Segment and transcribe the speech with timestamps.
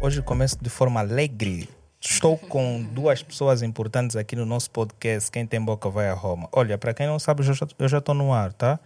[0.00, 1.68] Hoje começo de forma alegre.
[2.00, 5.30] Estou com duas pessoas importantes aqui no nosso podcast.
[5.30, 6.48] Quem tem boca vai a Roma.
[6.52, 7.42] Olha, para quem não sabe,
[7.78, 8.80] eu já- estou no ar, tá?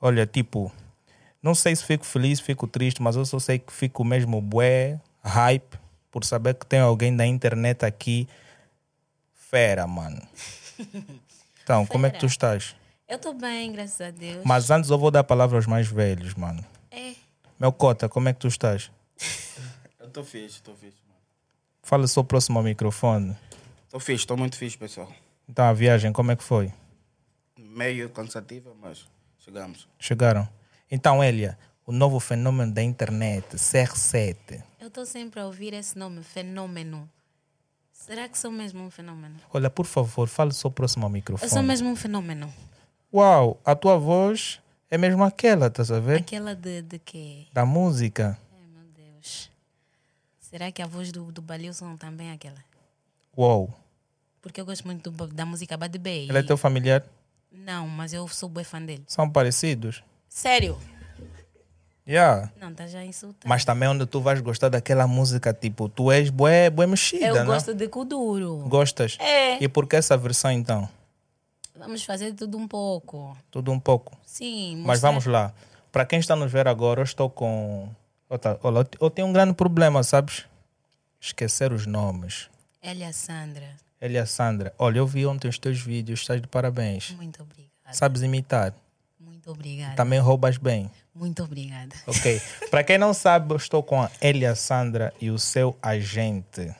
[0.00, 0.72] Olha, tipo,
[1.42, 4.98] não sei se fico feliz, fico triste, mas eu só sei que fico mesmo bué,
[5.22, 5.78] hype,
[6.10, 8.26] por saber que tem alguém da internet aqui.
[9.34, 10.20] Fera, mano.
[11.62, 12.32] Então, como é que tu Fera.
[12.56, 12.76] estás?
[13.06, 14.40] Eu tô bem, graças a Deus.
[14.44, 16.64] Mas antes eu vou dar a palavra aos mais velhos, mano.
[16.90, 17.12] É,
[17.58, 18.90] Meu cota, como é que tu estás?
[20.00, 21.20] Eu tô fixe, tô fixe, mano.
[21.82, 23.36] Fala só próximo ao microfone.
[23.88, 25.10] Tô fixe, tô muito fixe, pessoal.
[25.48, 26.72] Então, a viagem, como é que foi?
[27.58, 29.06] Meio cansativa, mas
[29.38, 29.88] chegamos.
[29.98, 30.48] Chegaram.
[30.90, 34.62] Então, Elia, o novo fenômeno da internet, CR7.
[34.80, 37.08] eu tô sempre a ouvir esse nome, fenômeno.
[37.92, 39.36] Será que sou mesmo um fenômeno?
[39.52, 41.66] Olha, por favor, fale só próximo ao Eu sou microfone.
[41.66, 42.52] mesmo um fenômeno.
[43.12, 44.60] Uau, a tua voz
[44.94, 46.18] é mesmo aquela, estás a ver?
[46.20, 47.46] Aquela de, de quê?
[47.52, 48.38] Da música.
[48.52, 49.50] Ai, meu Deus.
[50.40, 52.62] Será que a voz do, do Balilson também é aquela?
[53.36, 53.74] Uau.
[54.40, 56.28] Porque eu gosto muito do- da música Bad Bay.
[56.28, 57.04] Ele é teu familiar?
[57.50, 59.02] Não, mas eu sou bem fã dele.
[59.08, 60.02] São parecidos?
[60.28, 60.78] Sério?
[62.06, 62.52] Yeah.
[62.60, 63.46] Não, tá já insultando.
[63.48, 67.34] Mas também onde tu vais gostar daquela música, tipo, tu és bué, bué mexida, eu
[67.34, 67.44] né?
[67.44, 68.58] gosto de Kuduro.
[68.68, 69.16] Gostas?
[69.18, 69.62] É.
[69.62, 70.88] E por que essa versão, então?
[71.76, 73.36] Vamos fazer tudo um pouco.
[73.50, 74.16] Tudo um pouco.
[74.24, 75.52] Sim, Mas mostrar- vamos lá.
[75.90, 77.88] Para quem está nos ver agora, eu estou com.
[78.62, 80.44] Olha, eu tenho um grande problema, sabes?
[81.20, 82.48] Esquecer os nomes.
[82.82, 87.10] Elia Sandra, Elia Sandra, olha, eu vi ontem os teus vídeos, estás de parabéns.
[87.12, 87.70] muito obrigada.
[87.92, 88.74] Sabes imitar.
[89.18, 89.94] Muito obrigada.
[89.94, 90.90] Também roubas bem.
[91.14, 91.94] Muito obrigada.
[92.06, 92.40] Ok.
[92.70, 96.74] Para quem não sabe, eu estou com a Elia Sandra e o seu agente.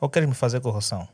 [0.00, 1.08] Ou queres me fazer correção?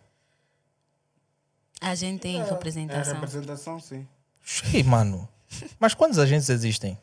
[1.86, 3.14] A gente tem É representação.
[3.14, 4.06] representação, sim.
[4.42, 5.28] Sim, mano.
[5.78, 6.98] Mas quantos agentes existem?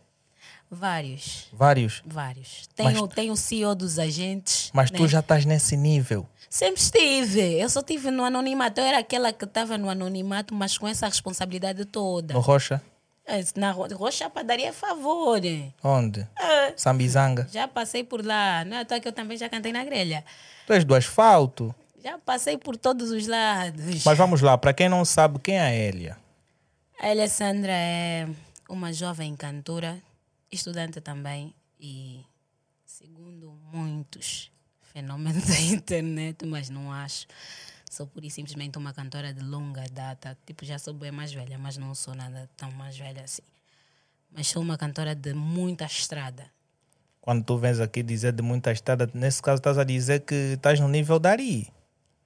[0.69, 1.47] Vários.
[1.53, 2.01] Vários.
[2.05, 2.69] Vários.
[2.77, 4.71] Mas Tem, o, tem o CEO dos agentes.
[4.73, 4.97] Mas né?
[4.97, 6.27] tu já estás nesse nível.
[6.49, 7.59] Sempre estive.
[7.59, 8.80] Eu só estive no anonimato.
[8.80, 12.33] Eu era aquela que estava no anonimato, mas com essa responsabilidade toda.
[12.33, 12.81] No Rocha?
[13.25, 15.39] É, Na Ro- Rocha Padaria é favor.
[15.83, 16.27] Onde?
[16.39, 17.47] É, Sambizanga.
[17.52, 18.65] já passei por lá.
[18.65, 20.23] Não é à toa que eu também já cantei na grelha.
[20.65, 21.73] Tu és do asfalto.
[22.04, 24.04] Já passei por todos os lados.
[24.04, 26.17] Mas vamos lá, para quem não sabe, quem é a Elia?
[27.00, 28.28] A Alessandra é
[28.67, 30.02] uma jovem cantora,
[30.52, 32.26] estudante também e,
[32.86, 34.52] segundo muitos
[34.82, 37.28] fenômenos da internet, mas não acho,
[37.89, 40.36] sou pura e simplesmente uma cantora de longa data.
[40.45, 43.44] Tipo, já sou bem mais velha, mas não sou nada tão mais velha assim.
[44.32, 46.45] Mas sou uma cantora de muita estrada.
[47.20, 50.80] Quando tu vens aqui dizer de muita estrada, nesse caso estás a dizer que estás
[50.80, 51.72] no nível da Ari.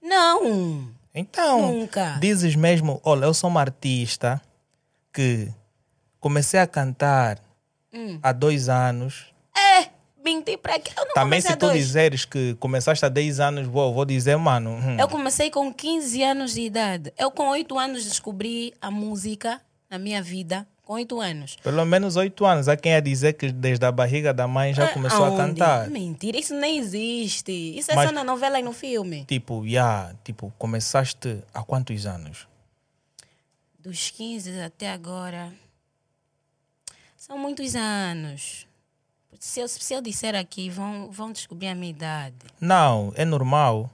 [0.09, 0.87] Não!
[1.13, 2.17] Então, Nunca.
[2.21, 4.41] dizes mesmo, olha, eu sou uma artista
[5.13, 5.49] que
[6.19, 7.39] comecei a cantar
[7.93, 8.19] Hum.
[8.21, 9.33] há dois anos.
[9.57, 9.87] É!
[10.23, 10.91] Menti para quê?
[10.97, 11.77] Eu não Também se tu dois.
[11.77, 16.23] dizeres que começaste há 10 anos, vou, vou dizer, mano, hum, Eu comecei com 15
[16.23, 17.13] anos de idade.
[17.15, 20.67] Eu, com 8 anos, descobri a música na minha vida.
[20.85, 21.55] Com 8 anos.
[21.63, 22.67] pelo menos 8 anos.
[22.69, 25.37] Há quem ia dizer que desde a barriga da mãe já Ah, começou a aonde?
[25.37, 25.89] cantar.
[25.89, 27.51] Mentira, isso nem existe.
[27.51, 29.25] Isso é Mas- só na novela e no filme.
[29.25, 32.47] Tipo, já, tipo, começaste há quantos anos?
[33.79, 35.51] Dos 15 até agora.
[37.17, 38.67] São muitos anos.
[39.39, 42.35] Se eu, se eu disser aqui, vão, vão descobrir a minha idade.
[42.61, 43.89] Não, é normal.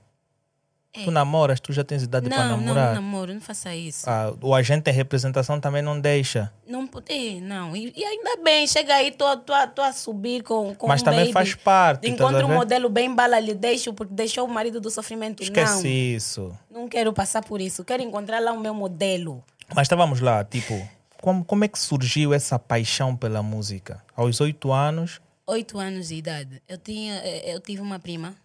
[0.93, 1.05] É.
[1.05, 2.93] Tu namoras, tu já tens idade para Não, não, namorar.
[2.95, 4.09] namoro, não faça isso.
[4.09, 6.51] Ah, o agente em representação também não deixa.
[6.67, 7.73] Não pode, não.
[7.73, 11.01] E, e ainda bem, chega aí, tô, tô, a- tô a subir com, com Mas
[11.01, 11.31] um também baby.
[11.31, 12.07] faz parte.
[12.09, 15.41] estás a Encontro um modelo bem bala, lhe deixo, porque deixou o marido do sofrimento.
[15.41, 16.59] Esquece não, isso.
[16.69, 17.85] não quero passar por isso.
[17.85, 19.41] Quero encontrar lá o meu modelo.
[19.73, 20.73] Mas estávamos lá, tipo,
[21.21, 24.03] como, como é que surgiu essa paixão pela música?
[24.13, 26.61] Aos oito anos, Oito anos de idade.
[26.67, 28.35] Eu, tinha, eh, eu tive uma prima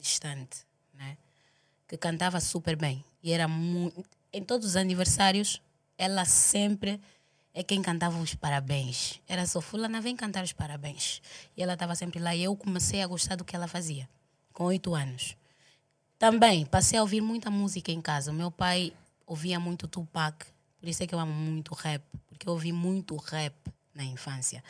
[0.00, 0.66] distante?
[1.88, 3.04] Que cantava super bem.
[3.22, 4.04] E era muito...
[4.32, 5.60] Em todos os aniversários,
[5.96, 7.00] ela sempre
[7.54, 9.20] é quem cantava os parabéns.
[9.26, 11.20] Era só, fulana, vem cantar os parabéns.
[11.56, 12.36] E ela estava sempre lá.
[12.36, 14.08] E eu comecei a gostar do que ela fazia,
[14.52, 15.36] com oito anos.
[16.18, 18.32] Também passei a ouvir muita música em casa.
[18.32, 18.92] Meu pai
[19.26, 20.46] ouvia muito Tupac,
[20.78, 23.54] por isso é que eu amo muito rap, porque eu ouvi muito rap
[23.94, 24.62] na infância.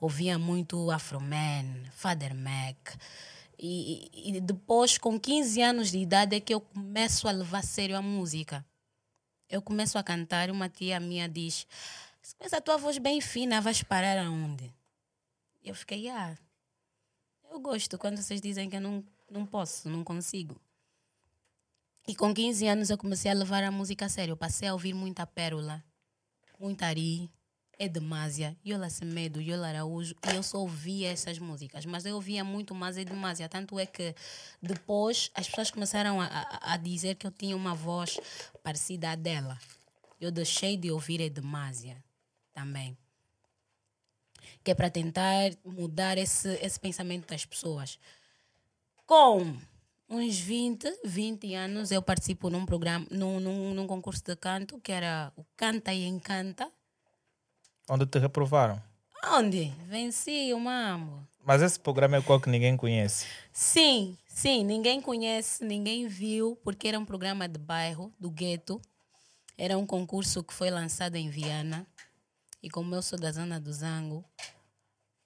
[0.00, 2.96] Ouvia muito Afroman, Father Mac.
[3.64, 7.58] E, e- e depois, com 15 anos de idade, é que eu começo a levar
[7.58, 8.66] a sério a música.
[9.48, 11.64] Eu começo a cantar, uma tia minha diz:
[12.36, 14.74] Com essa tua voz bem fina, vais parar aonde?
[15.62, 16.36] Eu fiquei, ah,
[17.48, 20.60] eu gosto quando vocês dizem que eu não, não posso, não consigo.
[22.08, 24.32] E com 15 anos eu comecei a levar a música a sério.
[24.32, 25.84] Eu passei a ouvir muita pérola,
[26.58, 27.30] muita ari.
[27.82, 32.44] É Demásia, Yola Semedo, Yola Araújo, e eu só ouvia essas músicas, mas eu ouvia
[32.44, 34.14] muito mais é Demásia, tanto é que
[34.62, 38.20] depois as pessoas começaram a, a, a dizer que eu tinha uma voz
[38.62, 39.58] parecida à dela.
[40.20, 41.96] Eu deixei de ouvir é Demásia
[42.54, 42.96] também.
[44.62, 47.98] Que é para tentar mudar esse, esse pensamento das pessoas.
[49.04, 49.56] Com
[50.08, 54.92] uns 20, 20 anos, eu participo num programa, num, num, num concurso de canto que
[54.92, 56.70] era o Canta e Encanta.
[57.88, 58.82] Onde te reprovaram.
[59.24, 59.72] Onde?
[59.88, 61.26] Venci o mambo.
[61.44, 63.26] Mas esse programa é qual que ninguém conhece.
[63.52, 68.80] Sim, sim, ninguém conhece, ninguém viu, porque era um programa de bairro, do gueto.
[69.58, 71.86] Era um concurso que foi lançado em Viana.
[72.62, 74.24] E como eu sou da zona do Zango,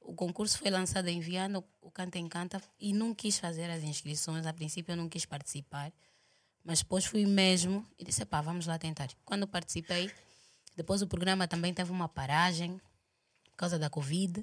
[0.01, 4.47] o concurso foi lançado em Viana, o Canta Encanta, e não quis fazer as inscrições.
[4.47, 5.93] A princípio eu não quis participar.
[6.65, 9.09] Mas depois fui mesmo e disse, pá, vamos lá tentar.
[9.25, 10.11] Quando participei,
[10.77, 12.81] depois o programa também teve uma paragem
[13.51, 14.43] por causa da Covid.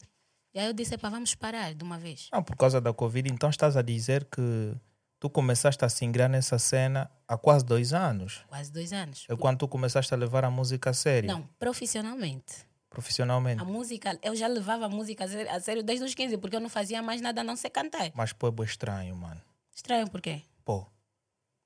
[0.54, 2.30] E aí eu disse, pá, vamos parar de uma vez.
[2.32, 4.76] Não, por causa da Covid, então estás a dizer que
[5.20, 8.44] tu começaste a se ingrar nessa cena há quase dois anos.
[8.48, 9.26] Quase dois anos.
[9.30, 12.66] É quando tu começaste a levar a música a sério, Não, profissionalmente.
[12.90, 13.62] profissionalmente.
[13.62, 16.56] A música, eu já levava a música a sé- a sério desde os 15, porque
[16.56, 18.12] eu não fazia mais nada a não ser cantar.
[18.14, 19.42] Mas pô, é estranho, mano.
[19.76, 20.44] Estranho por quê?
[20.64, 20.86] Pô,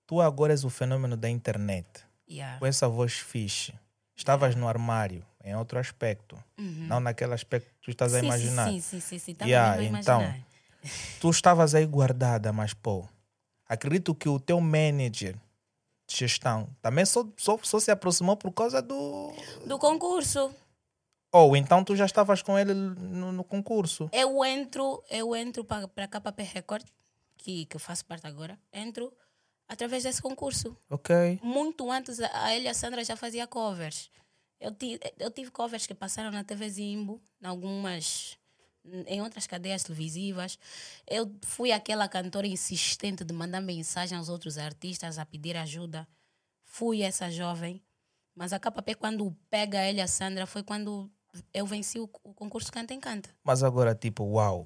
[0.05, 1.87] tu agora és o fenômeno da internet.
[2.29, 2.57] Yeah.
[2.59, 3.73] Com essa voz fixe.
[4.17, 6.35] Estavas no armário, em outro aspecto.
[6.57, 8.21] Não naquele aspecto que tu estás a Uhum.
[8.21, 8.67] Sim, imaginar.
[8.67, 9.35] Sim, sim, sim, sim.
[9.41, 10.47] Yeah, a então, imaginar.
[11.21, 13.07] Tu estavas aí guardada, mas pô,
[13.67, 15.35] acredito que o teu manager
[16.07, 19.33] de gestão também só, só, só se aproximou por causa do.
[19.65, 20.51] Do concurso.
[21.31, 24.09] Ou então tu já estavas com ele no, no concurso.
[24.11, 26.85] Eu entro, eu entro para a KP Record,
[27.37, 28.57] que, que eu faço parte agora.
[28.73, 29.13] Entro
[29.67, 30.75] através desse concurso.
[30.89, 31.39] Ok.
[31.43, 34.09] Muito antes, a Elia Sandra já fazia covers.
[34.59, 38.37] Eu, ti, eu tive covers que passaram na TV Zimbo, em algumas.
[39.05, 40.57] em outras cadeias televisivas.
[41.05, 46.07] Eu fui aquela cantora insistente de mandar mensagem aos outros artistas a pedir ajuda.
[46.63, 47.81] Fui essa jovem.
[48.35, 51.09] Mas a KP, quando pega a Elia Sandra, foi quando
[51.53, 53.29] eu venci o, o concurso Canta em Canta.
[53.43, 54.65] Mas agora, tipo, uau.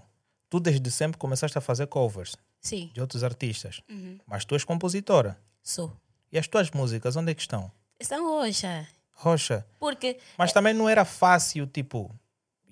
[0.50, 3.82] Tu desde sempre começaste a fazer covers Sim, de outros artistas.
[3.90, 4.18] Uhum.
[4.26, 5.38] Mas tu és compositora.
[5.64, 5.92] sou.
[6.32, 7.70] E as tuas músicas, onde é que estão?
[8.00, 8.88] Estão roxa.
[9.12, 9.66] Rocha.
[9.80, 12.10] Porque Mas também não era fácil, tipo,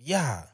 [0.07, 0.50] yeah,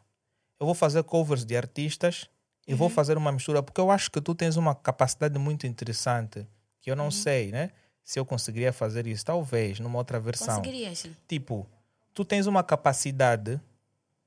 [0.59, 2.27] eu vou fazer covers de artistas
[2.67, 2.77] e Uhum.
[2.79, 6.47] vou fazer uma mistura, porque eu acho que tu tens uma capacidade muito interessante,
[6.81, 6.93] que Uhum.
[6.93, 7.69] eu não sei, né?
[8.03, 10.57] Se eu conseguiria fazer isso, talvez, numa outra versão.
[10.57, 10.99] conseguirias.
[10.99, 11.15] sim.
[11.27, 11.67] Tipo,
[12.13, 13.59] tu tens uma capacidade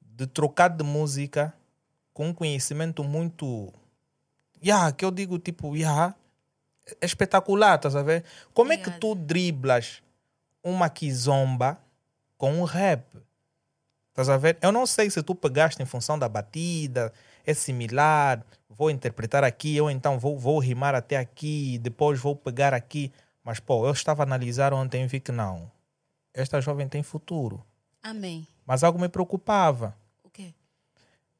[0.01, 1.53] de trocar de música
[2.13, 3.73] com um conhecimento muito.
[4.63, 6.15] Yeah, que eu digo, tipo, yeah,
[7.01, 8.25] é espetacular, estás a ver?
[8.53, 10.03] Como é que tu driblas
[10.63, 11.79] uma kizomba
[12.37, 13.05] com um rap?
[14.11, 14.59] Estás a ver?
[14.61, 17.13] Eu não sei se tu pegaste em função da batida,
[17.47, 22.75] é similar, vou interpretar aqui, ou então vou, vou rimar até aqui, depois vou pegar
[22.75, 23.13] aqui.
[23.45, 25.71] Mas, pô, eu estava a analisar ontem e vi que não.
[26.35, 27.65] Esta jovem tem futuro.
[28.03, 28.47] Amém.
[28.67, 29.97] Mas algo me preocupava.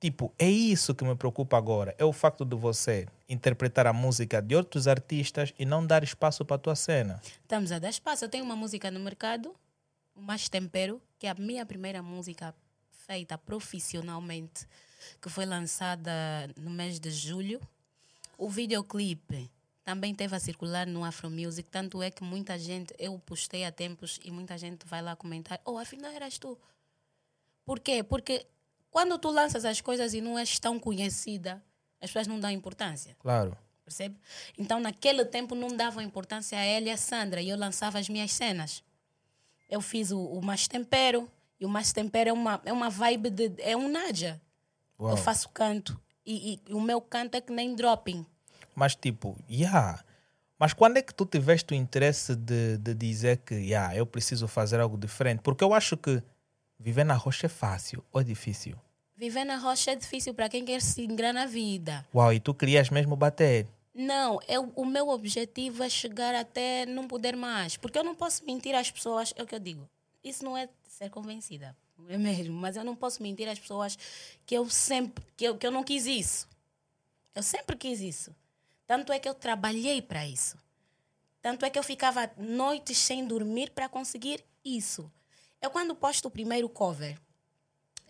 [0.01, 1.95] Tipo, é isso que me preocupa agora.
[1.99, 6.45] É o facto de você interpretar a música de outros artistas e não dar espaço
[6.45, 7.21] para a tua cena.
[7.43, 8.25] Estamos a dar espaço.
[8.25, 9.53] Eu tenho uma música no mercado,
[10.15, 12.55] o Mais Tempero, que é a minha primeira música
[13.09, 14.69] feita profissionalmente,
[15.21, 16.13] que foi lançada
[16.57, 17.61] no mês de julho.
[18.37, 19.51] O videoclipe
[19.83, 23.73] também teve a circular no Afro Music, tanto é que muita gente, eu postei há
[23.73, 26.57] tempos e muita gente vai lá comentar, oh, afinal eras tu.
[27.65, 28.03] Por quê?
[28.03, 28.47] Porque
[28.91, 31.63] quando tu lanças as coisas e não és tão conhecida,
[32.01, 33.17] as pessoas não dão importância.
[33.19, 33.57] Claro.
[33.85, 34.17] Percebe?
[34.59, 38.09] Então, naquele tempo, não dava importância a ela e a Sandra e eu lançava as
[38.09, 38.83] minhas cenas.
[39.69, 41.29] Eu fiz o, o Mais Tempero
[41.59, 43.53] e o Mais Tempero é uma, é uma vibe de.
[43.59, 44.41] É um Nádia.
[44.99, 45.13] Uau.
[45.13, 48.27] Eu faço canto e, e o meu canto é que nem dropping.
[48.75, 50.03] Mas tipo, yeah.
[50.59, 54.47] Mas quando é que tu tiveste o interesse de, de dizer que yeah, eu preciso
[54.47, 55.41] fazer algo diferente?
[55.41, 56.23] Porque eu acho que
[56.79, 58.77] viver na rocha é fácil ou é difícil?
[59.17, 62.07] Viver na rocha é difícil para quem quer se ingrar na vida.
[62.15, 63.67] Uau, e tu querias mesmo bater?
[63.93, 67.77] Não, eu, o meu objetivo é chegar até não poder mais.
[67.77, 69.89] Porque eu não posso mentir às pessoas, é o que eu digo.
[70.23, 71.77] Isso não é ser convencida,
[72.09, 72.55] é mesmo?
[72.55, 73.99] Mas eu não posso mentir às pessoas
[74.47, 76.49] que eu sempre, que eu, que eu não quis isso.
[77.35, 78.33] Eu sempre quis isso.
[78.87, 80.57] Tanto é que eu trabalhei para isso.
[81.43, 85.11] Tanto é que eu ficava noites sem dormir para conseguir isso.
[85.61, 87.19] Eu quando posto o primeiro cover,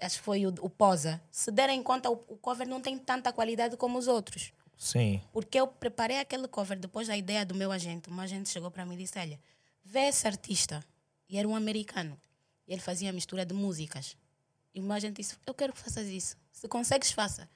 [0.01, 3.33] acho que foi o, o Posa, se derem conta, o, o cover não tem tanta
[3.33, 4.53] qualidade como os outros.
[4.77, 5.21] Sim.
[5.33, 8.09] Porque eu preparei aquele cover depois da ideia do meu agente.
[8.09, 9.41] Um agente chegou para mim e disse: Olha,
[9.85, 10.85] vê esse artista.
[11.29, 12.19] E era um americano.
[12.67, 14.17] E ele fazia mistura de músicas.
[14.73, 16.37] E uma gente disse: Eu quero que faças isso.
[16.53, 17.49] Se consegues, faça.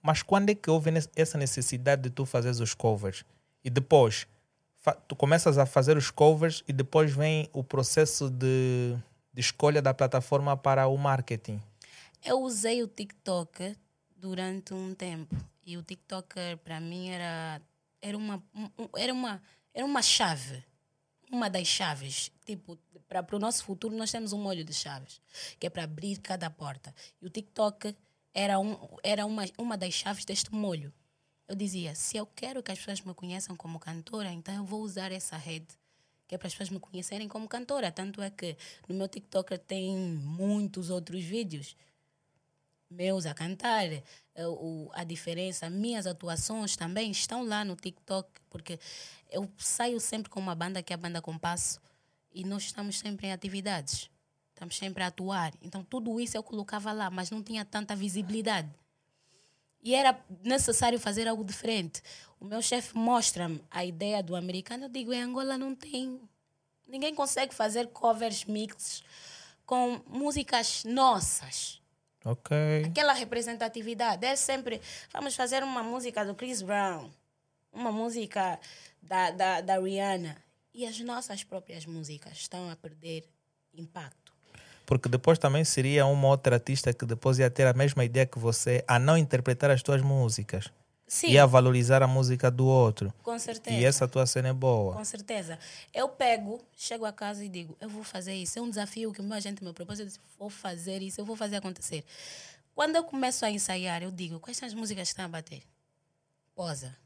[0.00, 3.24] Mas quando é que houve essa necessidade de tu fazeres os covers?
[3.62, 4.26] E depois,
[5.06, 8.96] tu começas a fazer os covers e depois vem o processo de,
[9.32, 11.60] de escolha da plataforma para o marketing.
[12.24, 13.76] Eu usei o TikTok
[14.16, 15.34] durante um tempo.
[15.64, 16.34] E o TikTok
[16.64, 17.62] para mim era,
[18.02, 20.62] era, uma, um- um- era, uma, era uma chave.
[21.30, 22.30] Uma das chaves.
[22.44, 22.76] Tipo,
[23.08, 25.20] para o nosso futuro, nós temos um molho de chaves,
[25.58, 26.92] que é para abrir cada porta.
[27.22, 27.94] E o TikTok
[28.34, 30.92] era, um, era uma, uma das chaves deste molho.
[31.46, 34.82] Eu dizia: se eu quero que as pessoas me conheçam como cantora, então eu vou
[34.82, 35.68] usar essa rede
[36.30, 37.90] que é para as pessoas me conhecerem como cantora.
[37.90, 38.56] Tanto é que
[38.86, 41.74] no meu TikTok tem muitos outros vídeos
[42.88, 44.02] meus a cantar, eh,
[44.46, 48.78] o, a diferença, minhas atuações também estão lá no TikTok, porque
[49.28, 51.80] eu saio sempre com uma banda que é a Banda Compasso
[52.32, 54.08] e nós estamos sempre em atividades,
[54.50, 55.52] estamos sempre a atuar.
[55.60, 58.70] Então tudo isso eu colocava lá, mas não tinha tanta visibilidade.
[59.82, 62.02] E era necessário fazer algo diferente.
[62.38, 66.20] O meu chefe mostra-me a ideia do americano, eu digo, em Angola não tem.
[66.86, 69.02] Ninguém consegue fazer covers mixes
[69.64, 71.80] com músicas nossas
[72.24, 72.84] Ok.
[72.84, 74.26] aquela representatividade.
[74.26, 74.80] É sempre,
[75.12, 77.10] vamos fazer uma música do Chris Brown,
[77.72, 78.58] uma música
[79.00, 80.36] da, da, da Rihanna.
[80.72, 83.28] E as nossas próprias músicas estão a perder
[83.72, 84.19] impacto.
[84.90, 88.40] Porque depois também seria uma outra artista que depois ia ter a mesma ideia que
[88.40, 90.68] você a não interpretar as tuas músicas.
[91.06, 93.14] Sim, Ia valorizar a música do outro.
[93.22, 93.76] com certeza.
[93.76, 94.96] E essa tua cena é boa.
[94.96, 95.56] Com certeza.
[95.94, 98.58] Eu pego, chego a casa e digo, eu vou fazer isso.
[98.58, 100.00] É um desafio que muita gente me propôs.
[100.00, 102.04] Eu disse, vou fazer isso, eu vou fazer acontecer.
[102.74, 105.62] Quando eu começo a ensaiar, eu digo, quais são as músicas que estão a bater?
[106.52, 106.96] Posa.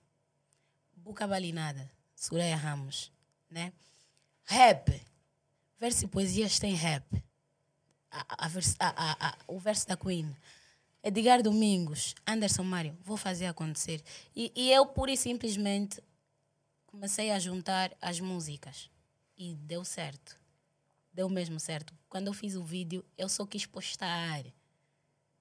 [0.97, 1.91] Buca Balinada.
[2.17, 3.13] Sureia Ramos.
[3.51, 3.75] Né?
[4.47, 5.03] Rap.
[5.79, 7.05] Verso e poesias tem rap.
[8.79, 10.35] A- a o verso da Queen.
[11.03, 14.03] Edgar Domingos, Anderson Mário, vou fazer acontecer.
[14.35, 16.01] E, e eu, pura e simplesmente,
[16.87, 18.89] comecei a juntar as músicas.
[19.37, 20.39] E deu certo.
[21.13, 21.93] Deu mesmo certo.
[22.09, 24.45] Quando eu fiz o vídeo, eu só quis postar.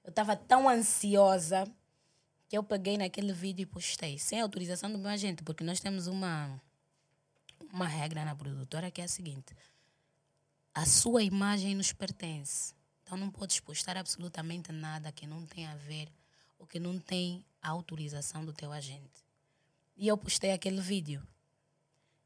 [0.03, 1.63] Eu estava tão ansiosa
[2.49, 6.07] que eu peguei naquele vídeo e postei, sem autorização do meu agente, porque nós temos
[6.07, 6.61] uma,
[7.71, 9.55] uma regra na produtora que é a seguinte:
[10.73, 12.73] a sua imagem nos pertence.
[13.03, 16.07] Então não podes postar absolutamente nada que não tenha a ver
[16.57, 19.23] ou que não tem a autorização do teu agente.
[19.95, 21.21] E eu postei aquele vídeo.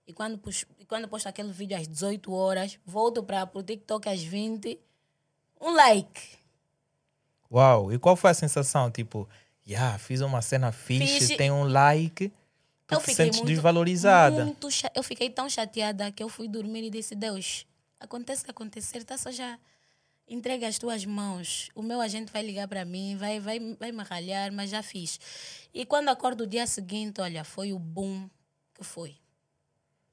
[0.05, 4.21] E quando, pus, quando posto aquele vídeo às 18 horas, volto para o TikTok às
[4.23, 4.79] 20,
[5.59, 6.37] um like.
[7.51, 7.91] Uau!
[7.91, 8.89] E qual foi a sensação?
[8.89, 9.27] Tipo,
[9.67, 12.29] yeah, fiz uma cena fixe, Fiz- tem um like,
[12.85, 14.45] tu eu te fiquei sentes muito, desvalorizada.
[14.45, 17.65] muito eu fiquei tão chateada que eu fui dormir e disse: Deus,
[17.99, 19.59] acontece o que acontecer, tá só já.
[20.27, 21.69] Entrega as tuas mãos.
[21.73, 25.19] O meu agente vai ligar para mim, vai, vai, vai me ralhar, mas já fiz.
[25.73, 28.29] E quando acordo o dia seguinte, olha, foi o boom
[28.73, 29.17] que foi.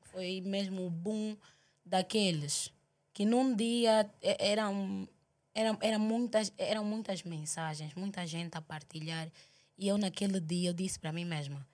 [0.03, 1.37] Foi mesmo o boom
[1.85, 2.73] daqueles
[3.14, 5.09] que num dia e- eram,
[5.55, 9.31] eram, eram, muitas, eram muitas mensagens, muita gente a partilhar.
[9.79, 11.67] E eu, naquele dia, eu disse para mim mesma: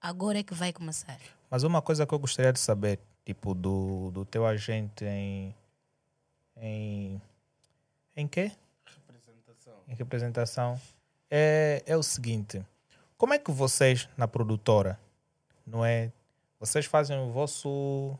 [0.00, 1.18] agora é que vai começar.
[1.48, 5.54] Mas uma coisa que eu gostaria de saber, tipo, do, do teu agente em.
[6.56, 7.20] Em.
[8.16, 8.52] Em quê?
[8.84, 9.74] Representação.
[9.88, 10.80] Em representação.
[11.30, 12.64] É, é o seguinte:
[13.16, 14.98] como é que vocês, na produtora,
[15.66, 16.10] não é?
[16.58, 18.18] Vocês fazem o vosso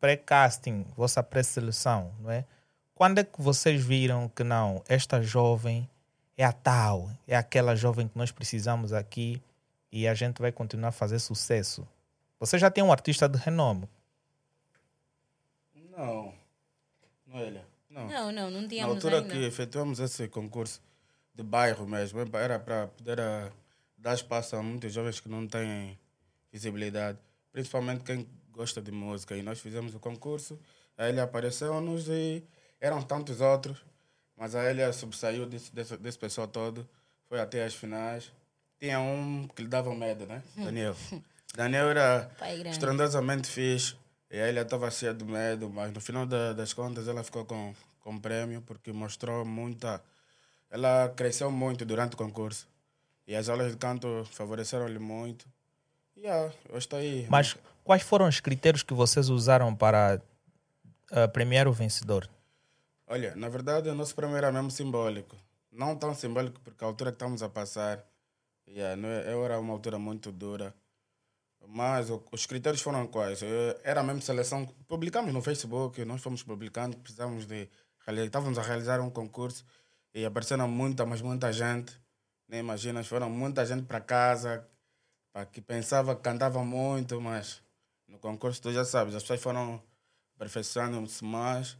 [0.00, 2.44] pré-casting, vossa pré-seleção, não é?
[2.94, 5.88] Quando é que vocês viram que não, esta jovem
[6.36, 9.42] é a tal, é aquela jovem que nós precisamos aqui
[9.92, 11.86] e a gente vai continuar a fazer sucesso?
[12.40, 13.88] Você já tem um artista de renome.
[15.98, 16.32] Não.
[17.26, 17.66] Noelia.
[17.90, 18.06] Não.
[18.06, 19.34] Não, não, não Na tínhamos altura ainda.
[19.34, 20.80] que efetuamos esse concurso
[21.34, 23.50] de bairro mesmo, era para poder ah,
[23.96, 25.98] dar espaço a muitos jovens que não têm
[26.52, 27.18] visibilidade,
[27.50, 29.36] principalmente quem gosta de música.
[29.36, 30.58] E nós fizemos o concurso,
[30.96, 32.44] a Elia apareceu-nos e
[32.80, 33.84] eram tantos outros,
[34.36, 36.88] mas a Elia sobressaiu desse, desse, desse pessoal todo,
[37.28, 38.30] foi até as finais.
[38.78, 40.42] Tinha um que lhe dava medo, né?
[40.56, 40.94] Daniel.
[41.56, 42.30] Daniel era
[42.70, 43.96] estrondosamente fixe.
[44.30, 47.44] E a Elia estava cheia de medo, mas no final da- das contas ela ficou
[47.46, 50.02] com, com prêmio porque mostrou muita.
[50.70, 52.68] Ela cresceu muito durante o concurso.
[53.26, 55.46] E as aulas de canto favoreceram-lhe muito.
[56.16, 57.26] E yeah, eu estou aí.
[57.30, 60.20] Mas quais foram os critérios que vocês usaram para
[61.10, 62.28] ah, premiar o vencedor?
[63.06, 65.36] Olha, na verdade o nosso prêmio era mesmo simbólico.
[65.72, 68.04] Não tão simbólico porque a altura que estamos a passar
[68.66, 70.74] yeah, não é- era uma altura muito dura.
[71.70, 73.40] Mas o- os critérios foram quais?
[73.84, 74.66] Era mesmo seleção.
[74.86, 77.68] Publicamos no Facebook, nós fomos publicando, precisávamos de.
[78.24, 79.64] Estávamos a realizar um concurso
[80.14, 81.92] E apareceram muita, mas muita gente.
[82.48, 84.66] Nem imaginas, foram muita gente para casa
[85.52, 87.62] que pensava que cantava muito, mas
[88.08, 89.82] no concurso tu já sabes, as pessoas foram
[90.36, 91.76] aperfeiçoando-se mais.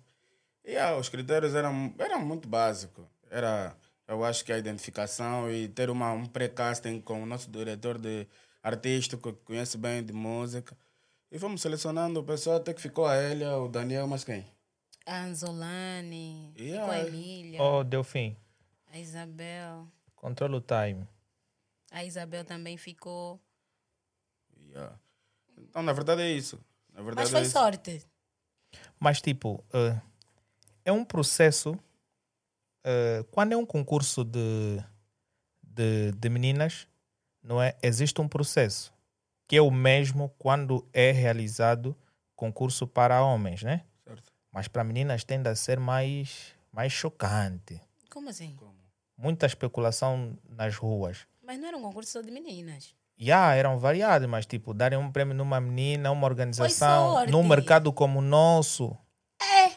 [0.64, 3.06] E ah, os critérios eram, eram muito básicos.
[3.30, 3.74] Era,
[4.06, 8.26] eu acho que a identificação e ter uma, um pré-casting com o nosso diretor de
[8.68, 10.76] artístico que conhece bem de música.
[11.30, 14.46] E fomos selecionando o pessoal até que ficou a Elia, o Daniel, mas quem?
[15.06, 16.80] A Anzolane, Yeah.
[16.80, 18.36] ficou a Emília, Oh, Delfim,
[18.92, 19.86] a Isabel.
[20.14, 21.06] controla o time.
[21.90, 23.40] A Isabel também ficou.
[24.70, 24.98] Yeah.
[25.58, 26.58] Então, na verdade é isso.
[26.92, 28.06] Na verdade Mas foi é sorte.
[29.00, 30.00] Mas, tipo, eh,
[30.84, 31.78] é um processo.
[32.84, 34.82] eh, quando é um concurso de,
[35.62, 36.86] de, de meninas,
[37.48, 37.74] não é?
[37.82, 38.92] Existe um processo
[39.48, 41.96] que é o mesmo quando é realizado
[42.36, 43.80] concurso para homens, né?
[44.04, 44.30] Certo.
[44.52, 47.80] Mas para meninas tende a ser mais, mais chocante.
[48.10, 48.54] Como assim?
[49.16, 51.26] Muita especulação nas ruas.
[51.42, 52.94] Mas não era um concurso só de meninas.
[53.16, 58.18] Já eram variados, mas tipo, darem um prêmio numa menina, uma organização, num mercado como
[58.18, 58.94] o nosso.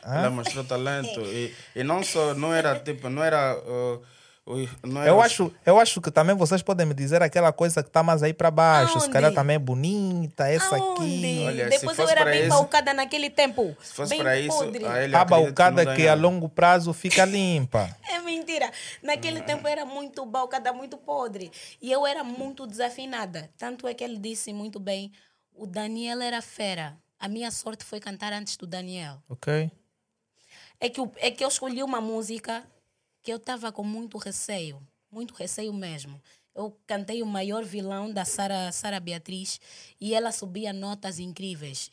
[0.03, 1.21] Ela mostrou talento.
[1.21, 3.57] E, e não só, não era tipo, não era.
[3.57, 4.03] uh,
[4.47, 8.01] era Eu acho, eu acho que também vocês podem me dizer aquela coisa que está
[8.01, 8.93] mais aí para baixo.
[8.93, 9.13] Se Aonde?
[9.13, 11.01] calhar também é bonita, essa Aonde?
[11.03, 11.43] aqui.
[11.47, 13.75] Olha, Depois eu era bem isso- baucada naquele tempo.
[13.81, 14.83] Se fosse bem para isso, podre.
[14.85, 16.21] a A não que a ganhava.
[16.21, 17.95] longo prazo fica limpa.
[18.11, 18.69] É mentira.
[19.01, 21.51] Naquele tempo era muito balcada, muito podre.
[21.81, 23.49] E eu era muito desafinada.
[23.57, 25.11] Tanto é que ele disse muito bem:
[25.53, 26.97] o Daniel era fera.
[27.19, 29.21] A minha sorte foi cantar antes do Daniel.
[29.29, 29.71] Ok?
[30.79, 32.63] É que, é que eu escolhi uma música
[33.23, 34.81] que eu estava com muito receio.
[35.11, 36.21] Muito receio mesmo.
[36.55, 39.59] Eu cantei o maior vilão da Sara Sara Beatriz
[39.99, 41.91] e ela subia notas incríveis.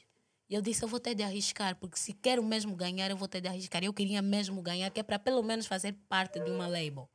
[0.48, 3.28] E eu disse, eu vou ter de arriscar, porque se quero mesmo ganhar, eu vou
[3.28, 3.84] ter de arriscar.
[3.84, 7.08] Eu queria mesmo ganhar, que é para pelo menos fazer parte de uma label.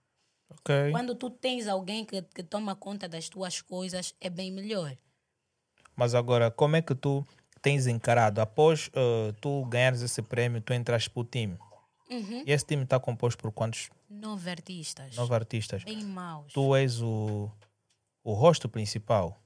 [0.50, 0.92] Ok.
[0.92, 4.96] Quando tu tens alguém que, que toma conta das tuas coisas, é bem melhor.
[5.96, 7.26] Mas agora, como é que tu
[7.62, 8.40] tens encarado?
[8.40, 11.58] Após eh, tu ganhares esse prêmio, tu entraste para o time.
[12.10, 12.44] Uhum.
[12.46, 15.16] E esse time está composto por quantos Nove artistas.
[15.16, 15.84] nove artistas?
[15.84, 16.54] Bem maus.
[16.54, 17.50] Tu és o,
[18.24, 19.38] o rosto principal.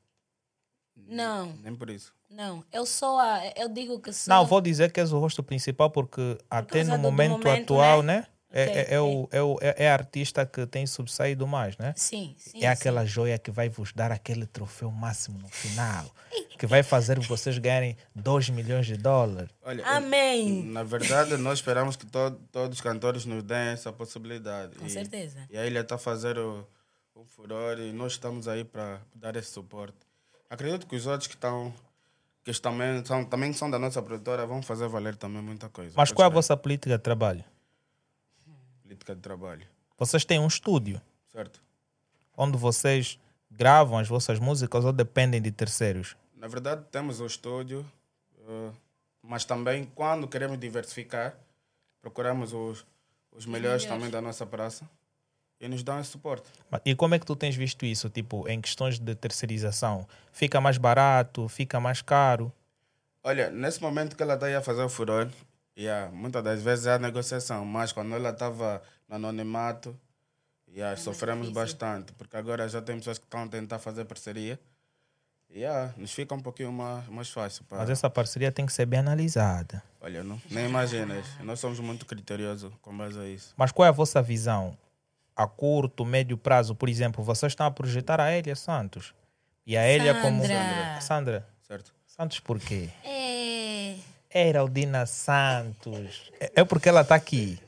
[0.95, 2.13] Não, Nem por isso.
[2.29, 2.63] não.
[2.71, 3.41] Eu sou a.
[3.55, 4.33] Eu digo que sou.
[4.33, 7.73] Não, vou dizer que és o rosto principal porque até no do- do momento, momento,
[7.73, 8.21] atual, né?
[8.21, 8.27] né?
[8.49, 11.77] É, Ok, é, é o, é, o, é, é a artista que tem subsaído mais,
[11.77, 11.93] né?
[11.97, 12.63] Sim, sim.
[12.63, 16.09] é aquela joia que vai vos dar aquele troféu máximo no final.
[16.57, 19.49] Que vai fazer vocês ganharem 2 milhões de dólares.
[19.61, 19.85] Olha.
[19.85, 20.63] Amém.
[20.63, 24.75] Na verdade, nós esperamos que to- todos os cantores nos deem essa possibilidade.
[24.75, 25.37] Com e, certeza.
[25.49, 26.67] E a ilha está fazer o,
[27.15, 29.97] o furor e nós estamos aí para dar esse suporte.
[30.49, 31.73] Acredito que os outros que estão
[32.43, 35.93] que estão também são, também são da nossa produtora vão fazer valer também muita coisa.
[35.97, 37.43] Mas qual é a vossa política de trabalho?
[38.81, 39.67] política de trabalho?
[39.97, 41.61] Vocês têm um estúdio Certo?
[42.37, 43.19] onde vocês
[43.51, 46.15] gravam as vossas músicas ou dependem de terceiros?
[46.37, 47.85] Na verdade, temos o estúdio,
[48.47, 48.71] eh,
[49.21, 51.35] mas também quando queremos diversificar,
[52.01, 52.85] procuramos os,
[53.31, 53.85] os melhores melhores.
[53.85, 54.87] também da nossa praça
[55.59, 56.47] e nos dão esse suporte.
[56.85, 60.07] E como é que tu tens visto isso, tipo, em questões de terceirização?
[60.31, 61.47] Fica mais barato?
[61.49, 62.53] Fica mais caro?
[63.23, 65.27] Olha, nesse momento que ela está aí a fazer o furor,
[65.77, 69.99] yeah, muitas das vezes é a negociação, mas quando ela estava no anonimato,
[70.69, 71.61] yeah, sofremos difícil.
[71.61, 74.59] bastante, porque agora já tem pessoas que estão a tentar fazer parceria.
[75.53, 77.63] Yeah, nos fica um pouquinho mais, mais fácil.
[77.65, 77.79] Pra...
[77.79, 79.81] Mas essa parceria tem que ser bem analisada.
[80.01, 81.25] Olha, não, nem imaginas.
[81.41, 83.53] Nós somos muito criteriosos com base a isso.
[83.57, 84.77] Mas qual é a vossa visão?
[85.35, 89.13] A curto, médio prazo, por exemplo, vocês estão a projetar a Elia Santos.
[89.65, 90.41] E a Elia como.
[90.41, 91.01] Sandra.
[91.01, 91.47] Sandra.
[91.67, 91.93] Certo?
[92.05, 92.89] Santos por quê?
[93.03, 93.95] É.
[94.33, 96.31] Heraldina Santos.
[96.39, 97.59] É é porque ela está aqui.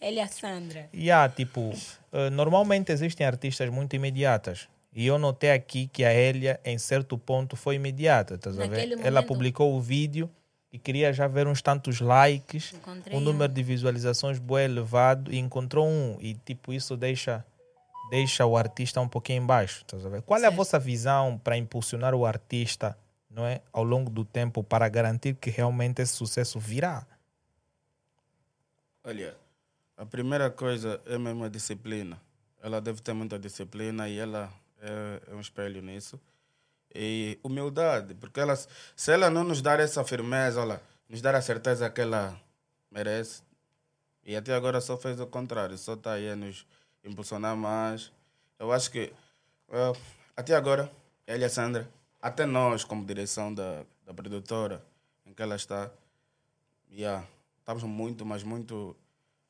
[0.00, 0.88] Ele é a Sandra.
[0.92, 1.72] E há, tipo,
[2.12, 4.68] eh, normalmente existem artistas muito imediatas.
[4.98, 8.38] E eu notei aqui que a Elia, em certo ponto, foi imediata.
[8.50, 8.70] Ver?
[8.70, 9.26] Naquele Ela momento.
[9.26, 10.30] publicou o vídeo
[10.72, 13.24] e queria já ver uns tantos likes, Encontrei um um.
[13.24, 16.16] número de visualizações bem elevado e encontrou um.
[16.18, 17.44] E, tipo, isso deixa,
[18.08, 19.84] deixa o artista um pouquinho embaixo.
[20.10, 20.22] Ver?
[20.22, 22.96] Qual é a vossa visão para impulsionar o artista
[23.30, 27.06] não é, ao longo do tempo para garantir que realmente esse sucesso virá?
[29.04, 29.36] Olha,
[29.94, 32.18] a primeira coisa é mesmo a disciplina.
[32.62, 34.50] Ela deve ter muita disciplina e ela
[34.86, 36.20] é, é um espelho nisso.
[36.94, 41.42] E humildade, porque ela, se ela não nos dar essa firmeza, olha, nos dar a
[41.42, 42.40] certeza que ela
[42.90, 43.42] merece,
[44.24, 46.66] e até agora só fez o contrário, só está aí a nos
[47.04, 48.10] impulsionar mais.
[48.58, 49.12] Eu acho que
[49.68, 49.92] eh,
[50.36, 50.90] até agora,
[51.26, 51.88] ela e a Sandra,
[52.20, 54.82] até nós, como direção da, da produtora
[55.24, 55.90] em que ela está,
[56.90, 57.26] yeah,
[57.58, 58.96] estamos muito, mas muito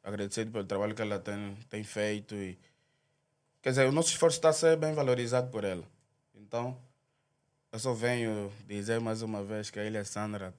[0.03, 2.35] agradecido pelo trabalho que ela tem, tem feito.
[2.35, 2.59] E,
[3.67, 5.83] quer dizer, o nosso esforço está a ser bem valorizado por ela.
[6.37, 6.79] Então,
[7.73, 10.55] eu só venho dizer mais uma vez que a Ilha Sandra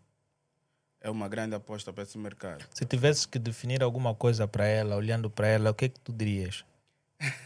[0.99, 2.65] é uma grande aposta para esse mercado.
[2.73, 6.01] Se tivesses que definir alguma coisa para ela, olhando para ela, o que é que
[6.01, 6.65] tu dirias?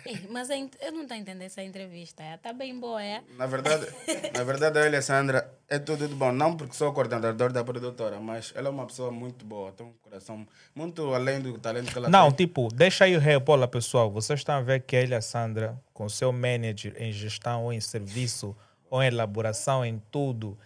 [0.06, 2.22] Ei, Mas eu não estou a entender essa entrevista.
[2.36, 3.24] Está bem boa, é?
[3.38, 3.88] Na verdade,
[4.36, 6.32] na verdade, a Ilha Sandra é tudo de bom.
[6.32, 9.94] Não porque sou coordenador da produtora, mas ela é uma pessoa muito boa, tem um
[10.02, 12.46] coração muito além do talento que ela Não, tem.
[12.46, 14.12] tipo, deixa aí o rebola, pessoal.
[14.12, 17.80] Vocês estão a ver que a Ilha Sandra, com seu manager em gestão ou em
[17.80, 18.54] serviço,
[18.90, 20.58] ou em elaboração, em tudo,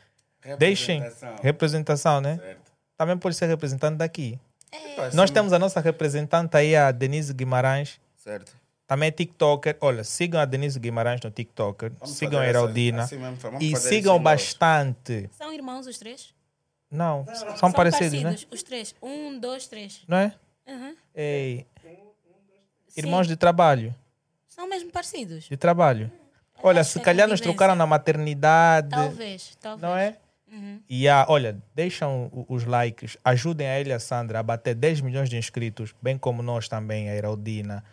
[0.58, 1.44] deixem Representação.
[1.44, 2.38] representação, né?
[2.42, 2.72] Certo.
[2.98, 4.40] Também pode ser representante daqui.
[4.72, 5.34] Epá, Nós sim.
[5.36, 8.00] temos a nossa representante aí, a Denise Guimarães.
[8.16, 8.56] Certo.
[8.88, 9.78] Também é TikToker.
[9.82, 11.92] Olha, sigam a Denise Guimarães no TikToker.
[12.00, 13.04] Vamos sigam a essa- Heraldina.
[13.04, 13.18] assim
[13.60, 15.30] e fazer sigam bastante.
[15.32, 16.34] São irmãos os três?
[16.92, 17.26] Não,
[17.58, 18.36] são, parecidos, né?
[18.52, 18.96] Os três.
[19.02, 20.04] Um, dois, três.
[20.08, 20.34] Não é?
[20.68, 20.96] Uhum.
[21.14, 21.66] Ei,
[22.88, 23.94] Sim, irmãos de trabalho.
[24.48, 25.46] São mesmo parecidos.
[25.46, 26.12] De trabalho.
[26.64, 28.90] Olha, acho se é calhar nos trocaram na maternidade.
[28.90, 29.82] Talvez, talvez.
[29.82, 30.16] Não é?
[30.50, 30.80] Uhum.
[30.88, 35.38] E a, olha, deixam os likes, ajudem a Elia Sandra a bater 10 milhões de
[35.38, 37.84] inscritos, bem como nós também, a Heraldina,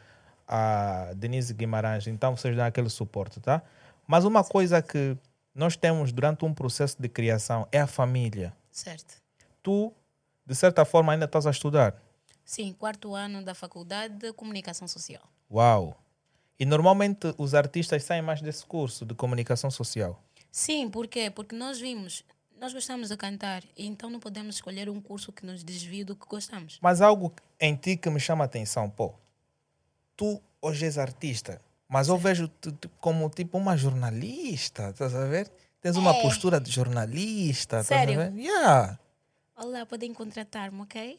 [0.47, 2.07] a Denise Guimarães.
[2.07, 3.63] Então vocês dão aquele suporte, tá?
[4.07, 5.17] Mas uma coisa que
[5.55, 8.53] nós temos durante um processo de criação é a família.
[8.71, 9.21] Certo.
[9.63, 9.93] Tu,
[10.47, 11.95] de certa forma, ainda estás a estudar.
[12.45, 15.23] Sim, quarto ano da Faculdade de Comunicação Social.
[15.51, 15.97] Uau!
[16.59, 20.23] E normalmente os artistas saem mais desse curso de comunicação social.
[20.51, 21.31] Sim, por quê?
[21.31, 22.25] Porque nós vimos,
[22.61, 26.27] nós gostamos de cantar, então não podemos escolher um curso que nos desvie do que
[26.27, 26.79] gostamos.
[26.83, 29.15] Mas algo em ti que me chama a atenção, pô.
[30.17, 35.51] Tu hoje és artista, mas eu vejo-te como tipo uma jornalista, estás a ver?
[35.81, 36.23] Tens uma É.
[36.23, 38.21] postura de jornalista, estás Sério?
[38.21, 38.39] a ver?
[38.39, 38.99] Yeah.
[39.57, 41.19] Olá, podem contratar-me, ok?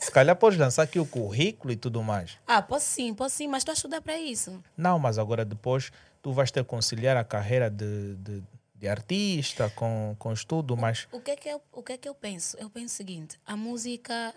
[0.00, 2.38] Se calhar podes lançar aqui o currículo e tudo mais.
[2.46, 4.62] Ah, posso sim, posso sim, mas estou a estudar para isso.
[4.76, 5.90] Não, mas agora depois
[6.22, 8.42] tu vais ter que conciliar a carreira de, de,
[8.76, 12.08] de artista com, com estudo, mas O que, é que eu, o que é que
[12.08, 12.56] eu penso?
[12.58, 14.34] Eu penso o seguinte: a música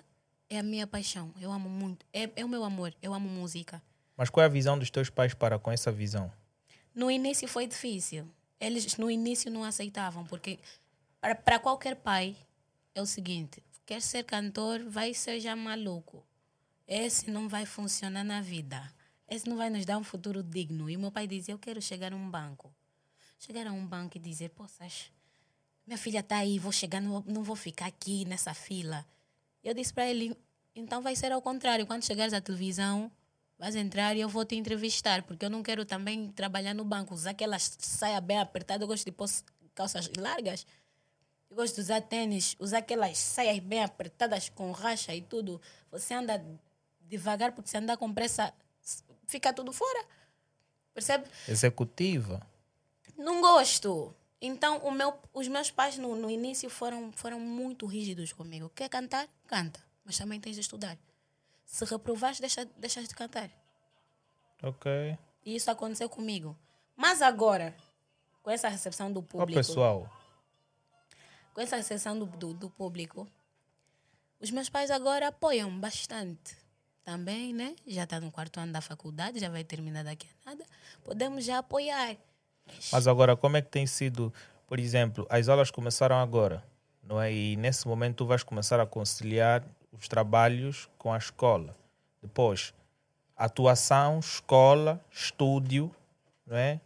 [0.49, 1.33] é a minha paixão.
[1.39, 2.05] Eu amo muito.
[2.13, 2.93] É, é o meu amor.
[3.01, 3.81] Eu amo música.
[4.15, 6.31] Mas qual é a visão dos teus pais para com essa visão?
[6.93, 8.27] No início foi difícil.
[8.59, 10.59] Eles no início não aceitavam, porque
[11.21, 12.35] para, qualquer pai
[12.95, 16.25] é o seguinte: quer ser cantor, vai ser já maluco.
[16.87, 18.91] Esse não vai funcionar na vida.
[19.29, 20.89] Esse não vai nos dar um futuro digno.
[20.89, 22.73] E meu pai dizia: Eu quero chegar a um banco.
[23.37, 25.11] Chegar a um banco e dizer: Poças,
[25.85, 29.05] minha filha está aí, vou chegar, não vou ficar aqui nessa fila.
[29.67, 30.33] Eu disse para ele:
[30.73, 31.85] Então vai ser ao contrário.
[31.85, 33.11] Quando chegares à televisão,
[33.59, 37.13] vais entrar e eu vou te entrevistar, porque eu não quero também trabalhar no banco,
[37.13, 38.85] usar aquelas saia bem apertada.
[38.85, 39.27] Eu gosto de pôr
[39.75, 40.65] calças largas.
[41.49, 45.59] Eu gosto de usar tênis, usar aquelas saias bem apertadas com racha e tudo.
[45.91, 46.41] Você anda
[47.01, 48.53] devagar, porque se andar com pressa,
[49.25, 50.05] fica tudo fora.
[50.93, 51.25] Percebe?
[51.45, 52.41] Executiva.
[53.17, 54.15] Não gosto.
[54.41, 58.69] Então, meu, os meus pais no, no início foram, foram muito rígidos comigo.
[58.69, 59.27] Quer cantar?
[59.47, 59.81] Canta.
[60.05, 60.97] Mas também tens de estudar.
[61.65, 63.49] Se reprovares, deixa, deixas de cantar.
[64.63, 65.17] Ok.
[65.45, 66.57] E isso aconteceu comigo.
[66.95, 67.75] Mas agora,
[68.41, 70.09] com essa recepção do público, pessoal,
[71.53, 73.27] com essa recepção do, do, do público,
[74.39, 76.55] os meus pais agora apoiam bastante.
[77.03, 77.75] Também, né?
[77.85, 80.65] Já está no quarto ano da faculdade, já vai terminar daqui a nada.
[81.03, 82.17] Podemos já apoiar.
[82.91, 84.33] Mas agora, como é que tem sido,
[84.67, 86.63] por exemplo, as aulas começaram agora,
[87.03, 87.31] não é?
[87.33, 91.75] E nesse momento tu vais começar a conciliar os trabalhos com a escola.
[92.21, 92.73] Depois,
[93.35, 95.93] atuação, escola, estúdio,
[96.45, 96.79] não é?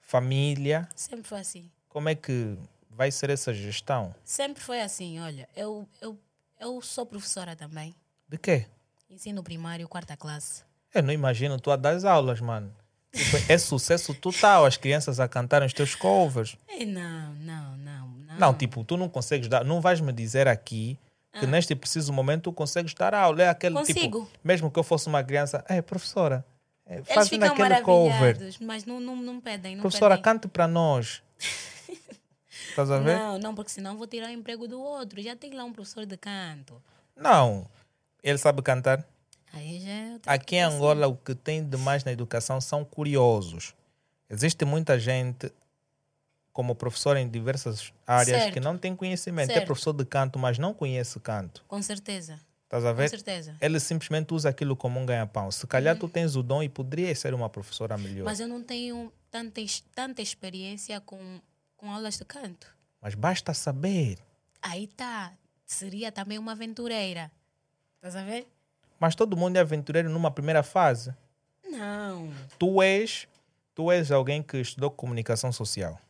[0.00, 0.88] Família.
[0.94, 1.70] Sempre foi assim.
[1.88, 2.56] Como é que
[2.90, 4.14] vai ser essa gestão?
[4.24, 5.48] Sempre foi assim, olha.
[5.54, 6.18] Eu, eu,
[6.58, 7.94] eu sou professora também.
[8.28, 8.66] De quê?
[9.10, 10.62] Ensino primário, quarta classe.
[10.94, 12.74] Eu não imagino tu a dar as aulas, mano.
[13.12, 16.56] Tipo, é sucesso total as crianças a cantarem os teus covers.
[16.68, 18.38] Ei, não, não, não, não.
[18.38, 20.98] Não, tipo, tu não consegues dar, não vais me dizer aqui
[21.32, 23.42] que neste preciso momento tu consegues dar aula.
[23.42, 23.80] É aquele Ah.
[23.80, 24.00] Consigo.
[24.26, 26.44] tipo, mesmo que eu fosse uma criança, é professora,
[26.86, 28.36] é, Eles faz naquele cover.
[28.60, 29.76] mas não, não, não pedem.
[29.76, 30.22] Não Professora, pedem.
[30.24, 31.22] cante para nós.
[32.70, 33.16] Estás a ver?
[33.16, 35.20] Não, não, porque senão vou tirar o emprego do outro.
[35.22, 36.80] Já tem lá um professor de canto.
[37.16, 37.66] Não.
[38.22, 39.04] Ele sabe cantar.
[39.54, 40.62] É Aqui em.
[40.62, 43.74] Angola, o que tem de mais na educação são curiosos.
[44.30, 45.50] Existe muita gente,
[46.52, 48.52] como professor em diversas áreas, Certo.
[48.54, 49.50] que não tem conhecimento.
[49.50, 49.66] É Certo.
[49.66, 51.64] professor de canto, mas não conhece canto.
[51.66, 53.08] Com certeza, Estás a com ver?
[53.08, 53.56] certeza.
[53.60, 55.50] Ele simplesmente usa aquilo como um ganha-pão.
[55.50, 58.24] Se calhar tu tens o dom e poderias ser uma professora melhor.
[58.26, 59.60] Mas eu não tenho tanta,
[59.94, 61.40] tanta experiência com,
[61.76, 62.66] com aulas de canto.
[63.00, 64.18] Mas basta saber.
[64.60, 65.32] Aí tá.
[65.64, 67.30] Seria também uma aventureira.
[67.96, 68.46] Estás a ver?
[68.98, 71.14] Mas todo mundo é aventureiro numa primeira fase.
[71.70, 72.32] Não.
[72.58, 73.28] Tu és,
[73.74, 76.00] tu és alguém que estudou comunicação social.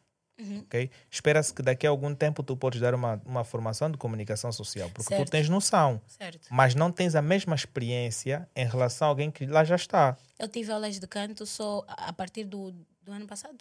[0.41, 0.61] Uhum.
[0.61, 0.89] ok?
[1.11, 4.89] Espera-se que daqui a algum tempo tu podes dar uma, uma formação de comunicação social,
[4.91, 5.27] porque Certo.
[5.27, 6.47] tu tens noção, Certo.
[6.49, 10.17] mas não tens a mesma experiência em relação a alguém que lá já está.
[10.39, 12.71] Eu tive aulas de canto só a a partir do,
[13.03, 13.59] do ano passado.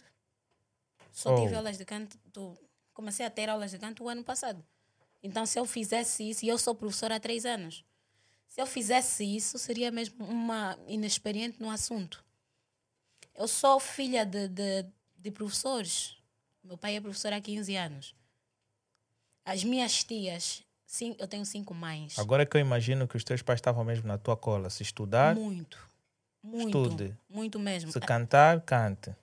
[1.12, 1.42] Só Oh.
[1.42, 2.16] tive aulas de canto.
[2.32, 2.56] do-
[2.94, 4.63] comecei a ter aulas de canto o ano passado.
[5.24, 7.84] Então, se eu fizesse isso, e eu sou professora há três anos,
[8.48, 12.24] se eu fizesse isso, seria mesmo uma inexperiente no assunto.
[13.36, 14.86] Eu sou filha de, de,
[15.18, 16.18] de professores.
[16.64, 18.16] Meu pai é professor há 15 anos.
[19.46, 22.18] As minhas tias, sim, eu tenho cinco mães.
[22.20, 25.36] Agora que eu imagino que os teus pais estavam mesmo na tua cola, se estudar,
[25.36, 25.78] Muito.
[26.44, 26.68] Muito.
[26.68, 27.18] Estude.
[27.30, 27.92] Muito mesmo.
[27.92, 29.14] se cantar, cante.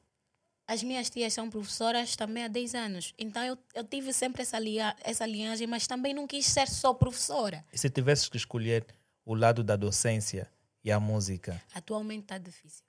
[0.66, 3.14] As minhas tias são professoras também há 10 anos.
[3.18, 6.94] Então eu, eu tive sempre essa, lia, essa linhagem, mas também não quis ser só
[6.94, 7.64] professora.
[7.72, 8.86] E se tivesses que escolher
[9.24, 10.50] o lado da docência
[10.82, 12.84] e a música, Atualmente está difícil.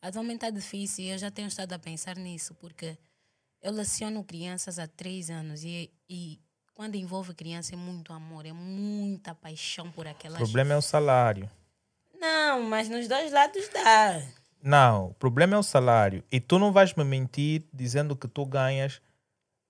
[0.00, 2.96] Atualmente está difícil e eu já tenho estado a pensar nisso, porque
[3.60, 6.40] eu leciono crianças há 3 anos e, e
[6.72, 10.38] quando envolve criança é muito amor, é muita paixão por o aquelas.
[10.38, 11.50] problema é o salário.
[12.18, 14.22] Não, mas nos dois lados dá.
[14.62, 16.24] Não, o problema é o salário.
[16.32, 19.00] E tu não vais me mentir dizendo que tu ganhas,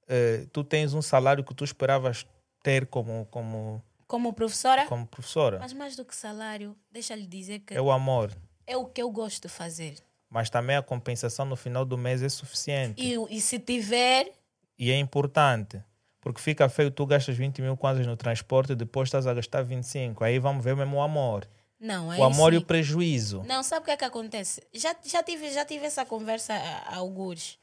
[0.09, 2.27] eh, tu tens um salário que tu esperavas
[2.63, 5.59] ter como, como, Como professora, como professora.
[5.61, 8.33] mas mais do que salário, deixa-lhe dizer que É o amor.
[8.67, 9.95] é o que eu gosto de fazer.
[10.29, 13.01] Mas também a compensação no final do mês é suficiente.
[13.01, 14.33] E, e se tiver,
[14.79, 15.81] E é importante.
[16.21, 19.63] Porque fica feio, tu gastas 20 mil kwanzas no transporte e depois estás a gastar
[19.63, 20.23] 25.
[20.25, 21.49] Aí vamos ver mesmo o amor.
[21.79, 22.63] não, aí o amor e sim.
[22.63, 23.43] o prejuízo.
[23.47, 24.61] Não, sabe o que é que acontece?
[24.75, 27.59] Já, já, tive, já tive essa conversa a, a algures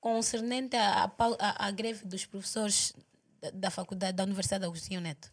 [0.00, 2.94] concernente à greve dos professores
[3.40, 5.30] da, da faculdade da Universidade Agostinho Neto.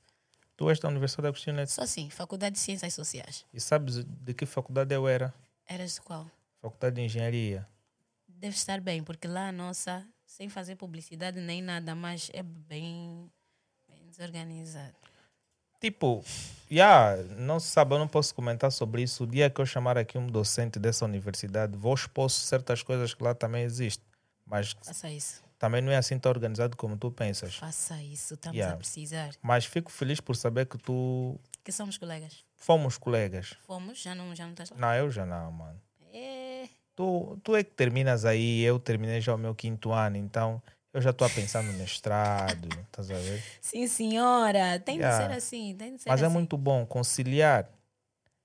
[0.57, 3.45] Tu és da Universidade Agostinho Neto Só assim, Faculdade de Ciências Sociais.
[3.53, 5.33] e sabes de que faculdade eu era?
[5.67, 6.29] Eras de qual?
[6.61, 7.67] Faculdade de Engenharia.
[8.27, 13.29] Deve estar bem, porque lá a nossa, sem fazer publicidade nem nada, mas é bem,
[13.87, 14.95] bem desorganizado.
[15.79, 16.23] Tipo,
[16.69, 19.23] já, não se sabe, eu não posso comentar sobre isso.
[19.23, 23.23] O dia que eu chamar aqui um docente dessa universidade, vou expor certas coisas que
[23.23, 24.05] lá também existem.
[24.45, 25.43] Mas Faça isso.
[25.57, 27.55] Também não é assim tão organizado como tu pensas.
[27.55, 28.33] Faça isso.
[28.35, 28.75] Estamos Yeah.
[28.75, 29.31] a precisar.
[29.41, 32.43] Mas fico feliz por saber que tu Que somos colegas.
[32.55, 33.55] fomos colegas.
[33.65, 34.77] Fomos, já não, já não estás lá.
[34.77, 35.81] Não, eu já não, mano.
[36.13, 40.61] É, Tu, tu é que terminas aí, eu terminei já o meu quinto ano, então
[40.93, 43.43] eu já estou a pensar no mestrado, estás a ver?
[43.59, 44.79] Sim, senhora.
[44.79, 45.17] Tem Yeah.
[45.27, 45.75] de ser assim.
[45.75, 46.33] Tem de ser Mas é assim.
[46.33, 47.67] muito bom conciliar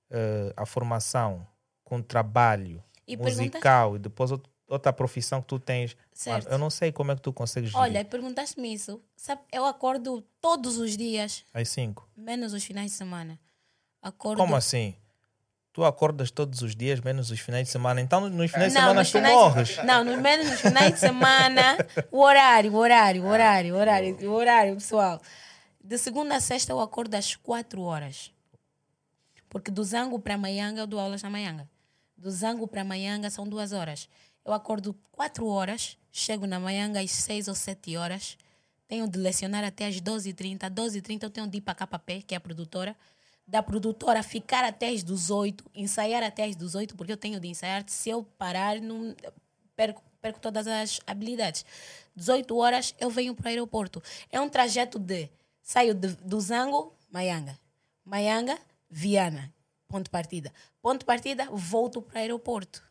[0.09, 1.47] eh, a formação
[1.85, 5.95] com o trabalho E pergunta- musical e depois out- outra profissão que tu tens.
[6.13, 6.47] Certo.
[6.49, 8.09] eu não sei como é que tu consegues Olha, gerir.
[8.09, 9.01] perguntaste-me isso.
[9.15, 12.07] Sabe, eu acordo todos os dias, Às cinco.
[12.15, 13.39] menos os finais de semana.
[14.01, 14.37] Acordo.
[14.39, 14.95] Como assim?
[15.73, 18.01] Tu acordas todos os dias, menos os finais de semana.
[18.01, 19.77] Então, nos finais de Não, semana nos tu finais- morres.
[19.85, 21.77] Não, no menos nos finais de semana.
[22.11, 25.21] O horário, o horário, o horário, o horário, o horário, pessoal.
[25.83, 28.31] De segunda a sexta eu acordo às 4 horas.
[29.49, 31.69] Porque do Zango para Maianga eu dou aulas na Maianga.
[32.17, 34.09] Do Zango para Maianga são duas horas.
[34.43, 38.37] Eu acordo 4 horas, chego na Maianga às 6 ou 7 horas.
[38.87, 40.63] Tenho de lecionar até às 12h30.
[40.63, 42.95] Às 12h30 eu tenho de ir para a KP, que é a produtora.
[43.47, 47.83] Da produtora ficar até às 18, ensaiar até às 18, porque eu tenho de ensaiar.
[47.87, 49.15] Se eu parar, não,
[49.75, 51.65] perco, perco todas as habilidades.
[52.15, 54.01] 18 horas eu venho para o aeroporto.
[54.29, 55.29] É um trajeto de
[55.61, 57.57] saio de, do Zango, Maianga.
[58.03, 58.57] Maianga,
[58.89, 59.53] Viana.
[59.87, 60.51] Ponto partida.
[60.81, 62.90] Ponto partida, volto para o aeroporto.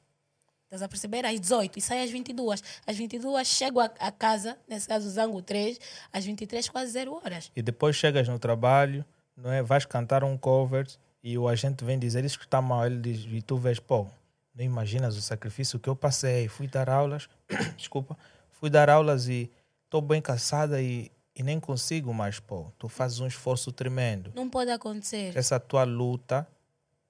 [0.71, 1.27] Estás a perceber?
[1.27, 2.63] Às 18 e saio às 22.
[2.87, 5.81] Às 22 chego a, a casa, nesse caso Zango 3,
[6.13, 7.51] às 23 quase zero horas.
[7.57, 9.05] E depois chegas no trabalho,
[9.37, 9.65] não é?
[9.65, 10.87] Vais cantar um cover
[11.25, 12.87] e o agente vem dizer isso que está mal.
[12.87, 14.07] Ele diz, e tu vês, pô,
[14.55, 16.47] não imaginas o sacrifício que eu passei.
[16.47, 17.29] Fui dar aulas,
[17.77, 18.17] desculpa,
[18.53, 19.51] fui dar aulas e
[19.87, 22.67] estou bem cansada e, e nem consigo mais, pô.
[22.79, 24.31] Tu fazes um esforço tremendo.
[24.37, 25.37] Não pode acontecer.
[25.37, 26.47] Essa tua luta,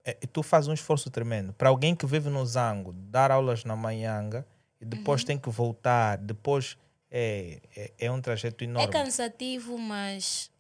[0.05, 1.53] é, tu fazes um esforço tremendo.
[1.53, 4.47] Para alguém que vive no Zango, dar aulas na Manhanga
[4.81, 6.77] e depois tem que voltar, depois
[7.11, 8.93] é, é, é um trajeto É enorme.
[8.93, 10.51] cansativo, mas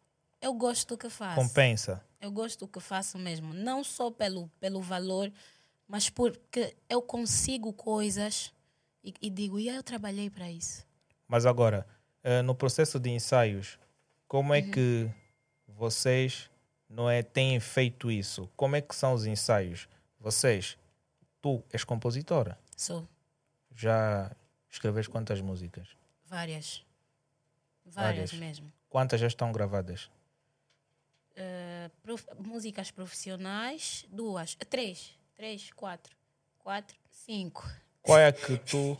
[0.40, 1.36] eu gosto do que faço.
[1.36, 2.04] Compensa.
[2.20, 3.54] Eu gosto do que faço mesmo.
[3.54, 5.32] Não só pelo, pelo valor,
[5.88, 8.52] mas porque eu consigo coisas
[9.02, 10.84] e, e digo, e eu trabalhei para isso.
[11.26, 11.86] Mas agora,
[12.22, 13.78] eh, no processo de ensaios,
[14.28, 15.08] como é que
[15.66, 16.50] vocês
[16.90, 18.50] não é, têm feito isso?
[18.56, 19.88] Como é que são os ensaios?
[20.18, 20.76] Vocês,
[21.40, 23.08] tu és compositora, Sou
[23.74, 24.30] já
[24.68, 25.88] escreves quantas músicas?
[26.26, 26.84] várias.
[27.86, 28.32] Várias, Várias.
[28.32, 28.72] mesmo.
[28.88, 30.10] Quantas já estão gravadas?
[31.36, 36.14] eh, prof- músicas profissionais, duas, três, três, quatro,
[36.58, 37.66] quatro, cinco.
[38.02, 38.98] Qual é que tu.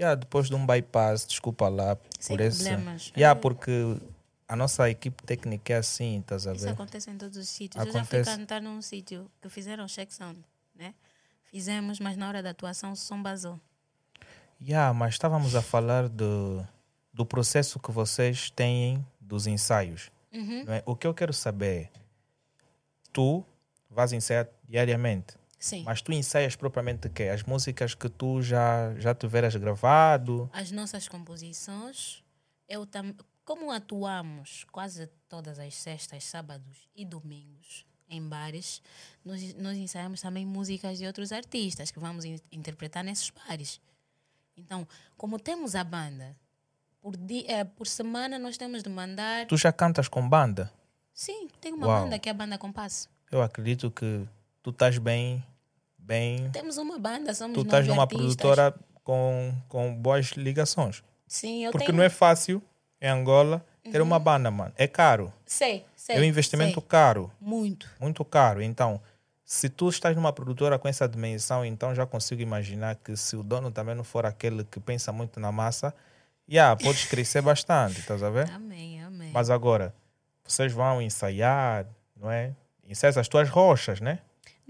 [0.00, 2.64] Yeah, depois de um bypass, desculpa lá Sem por esse.
[2.64, 3.12] problemas.
[3.16, 3.40] Yeah, É.
[3.40, 3.70] porque
[4.48, 6.70] a nossa equipe técnica é assim, estás a Isso ver?
[6.72, 7.84] acontece em todos os sítios.
[7.84, 8.38] Eu já fui Acontece.
[8.38, 10.38] cantar num sítio que fizeram check sound,
[10.74, 10.94] né?
[11.50, 13.60] Fizemos, mas na hora da atuação o som basou.
[14.62, 16.66] Yeah, mas estávamos a falar do,
[17.12, 20.10] do processo que vocês têm dos ensaios.
[20.32, 20.64] Uhum.
[20.68, 20.82] é?
[20.86, 21.90] O que eu quero saber é:
[23.12, 23.44] tu
[23.90, 25.82] vais ensaiar diariamente, Sim.
[25.84, 27.24] mas tu ensaias propriamente o quê?
[27.24, 30.48] As músicas que tu já, já tiveras gravado?
[30.54, 32.24] As nossas composições,
[32.66, 33.14] eu tam...
[33.44, 38.82] como atuamos quase todas as sextas, sábados e domingos em bares,
[39.24, 43.78] nós, nós ensaiamos também músicas de outros artistas que vamos in- interpretar nesses bares.
[44.56, 46.34] Então, como temos a banda,
[47.00, 47.44] por, di...
[47.46, 49.46] eh, por semana nós temos de mandar.
[49.46, 50.72] Tu já cantas com banda?
[51.12, 52.02] Sim, tem uma Uau.
[52.04, 53.08] banda que é a Banda Compasso.
[53.30, 54.26] Eu acredito que
[54.62, 55.44] tu estás bem,
[55.98, 56.50] bem.
[56.50, 58.36] Temos uma banda, somos Tu estás numa artistas.
[58.36, 61.02] produtora com, com boas ligações.
[61.26, 61.98] Sim, eu Porque tenho.
[61.98, 62.62] não é fácil
[63.00, 64.72] em Angola ter uma banda, mano.
[64.76, 65.32] É caro.
[65.46, 66.16] Sei, sei.
[66.16, 66.88] é um investimento sei.
[66.88, 67.30] caro.
[67.40, 67.88] Muito.
[68.00, 68.60] muito caro.
[68.60, 69.00] Então,
[69.44, 73.42] se tu estás numa produtora com essa dimensão, então já consigo imaginar que se o
[73.42, 75.94] dono também não for aquele que pensa muito na massa,
[76.48, 78.50] yeah, podes crescer bastante, estás a ver?
[78.50, 79.30] Amém, amém.
[79.32, 79.94] Mas agora,
[80.44, 82.54] vocês vão ensaiar, não é?
[82.84, 84.18] Ensaias as tuas rochas, né?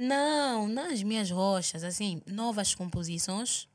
[0.03, 3.69] Não, nas minhas rochas, assim, novas composições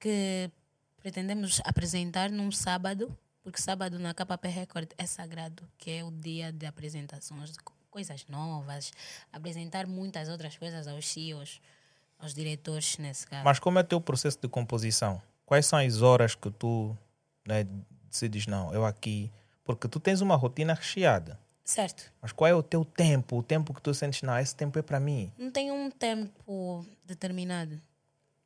[0.00, 0.50] que
[0.98, 6.50] pretendemos apresentar num sábado, porque sábado na KP Record é sagrado, que é o dia
[6.52, 8.92] de apresentações de co- coisas novas,
[9.32, 11.60] apresentar muitas outras coisas aos CEOs,
[12.18, 13.44] aos diretores nesse caso.
[13.44, 15.20] Mas como é o teu processo de composição?
[15.44, 16.96] Quais são as horas que tu
[17.46, 17.66] né,
[18.08, 19.30] decides, não, eu aqui...
[19.64, 21.38] Porque tu tens uma rotina recheada.
[21.64, 22.12] Certo.
[22.20, 23.38] Mas qual é o teu tempo?
[23.38, 25.32] O tempo que tu sentes, não, esse tempo é para mim.
[25.38, 27.80] Não tenho um tempo determinado.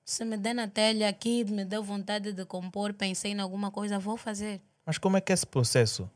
[0.05, 3.98] Se me der na telha aqui, me deu vontade de compor, pensei em alguma coisa,
[3.98, 4.61] vou fazer.
[4.85, 6.09] Mas como é que é esse processo?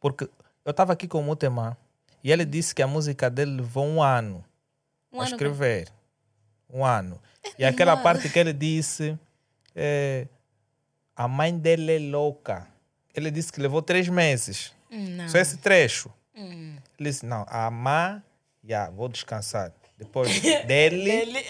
[0.00, 0.28] Porque
[0.64, 1.78] eu estava aqui com o Mutema
[2.22, 4.44] e ele disse que a música dele levou um ano
[5.12, 5.88] Um a ano escrever.
[6.68, 7.20] Um ano.
[7.56, 9.16] E aquela parte que ele disse,
[9.72, 10.26] é,
[11.14, 12.66] a mãe dele é louca.
[13.14, 14.73] Ele disse que levou três meses.
[14.96, 15.28] Não.
[15.28, 16.10] Só esse trecho.
[16.36, 16.76] Hum.
[16.98, 18.22] Ele disse, não, a mãe,
[18.64, 19.72] já, vou descansar.
[19.98, 21.44] Depois dele, Ele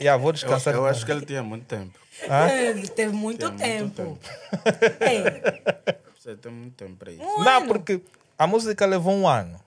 [0.00, 0.74] já, vou Eu, descansar.
[0.74, 0.96] eu depois.
[0.96, 1.98] acho que ele tinha muito tempo.
[2.28, 2.48] Hã?
[2.94, 4.18] teve muito Tinha muito tempo.
[4.18, 4.94] tempo.
[5.04, 7.22] Ei, Você tem muito tempo para isso.
[7.22, 7.66] um Não, ano.
[7.68, 8.00] porque
[8.38, 9.60] a música levou um ano.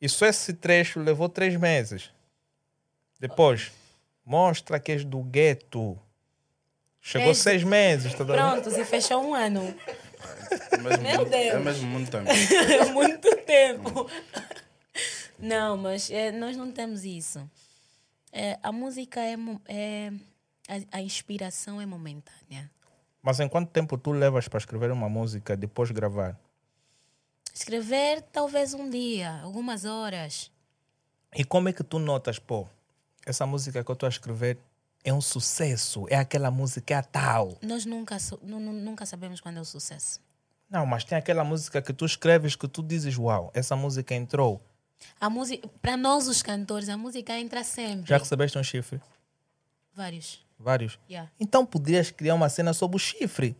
[0.00, 2.10] E só esse trecho levou três meses.
[3.20, 3.70] Depois,
[4.24, 5.96] mostra que és do gueto.
[7.00, 8.12] Chegou seis meses.
[8.14, 9.74] Tá dando- Pronto, se fechou um ano.
[10.70, 11.64] É mesmo, Meu muito, é Deus.
[11.64, 12.30] mesmo muito tempo.
[12.92, 14.10] muito tempo.
[15.38, 17.48] Não, mas é, nós não temos isso.
[18.32, 19.36] É, a música é,
[19.68, 20.12] é
[20.68, 22.70] a, a inspiração é momentânea.
[23.22, 26.38] Mas em quanto tempo tu levas para escrever uma música depois gravar?
[27.54, 30.50] Escrever talvez um dia, algumas horas.
[31.34, 32.66] E como é que tu notas, pô,
[33.24, 34.58] essa música que eu estou a escrever
[35.04, 37.58] é um sucesso, é aquela música é a tal.
[37.62, 40.20] Nós nunca, nunca sabemos quando é o sucesso.
[40.72, 44.58] Não, mas tem aquela música que tu escreves que tu dizes, uau, essa música entrou.
[45.20, 48.08] A música, para nós os cantores, a música entra sempre.
[48.08, 48.98] Já recebeste um chifre?
[49.92, 50.42] Vários.
[50.58, 50.98] Vários.
[51.10, 51.30] Yeah.
[51.38, 53.54] Então poderias criar uma cena sobre o chifre.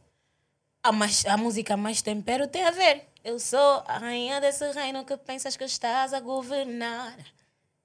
[0.83, 3.07] A, mais, a música mais tempero tem a ver.
[3.22, 7.14] Eu sou a rainha desse reino que pensas que estás a governar.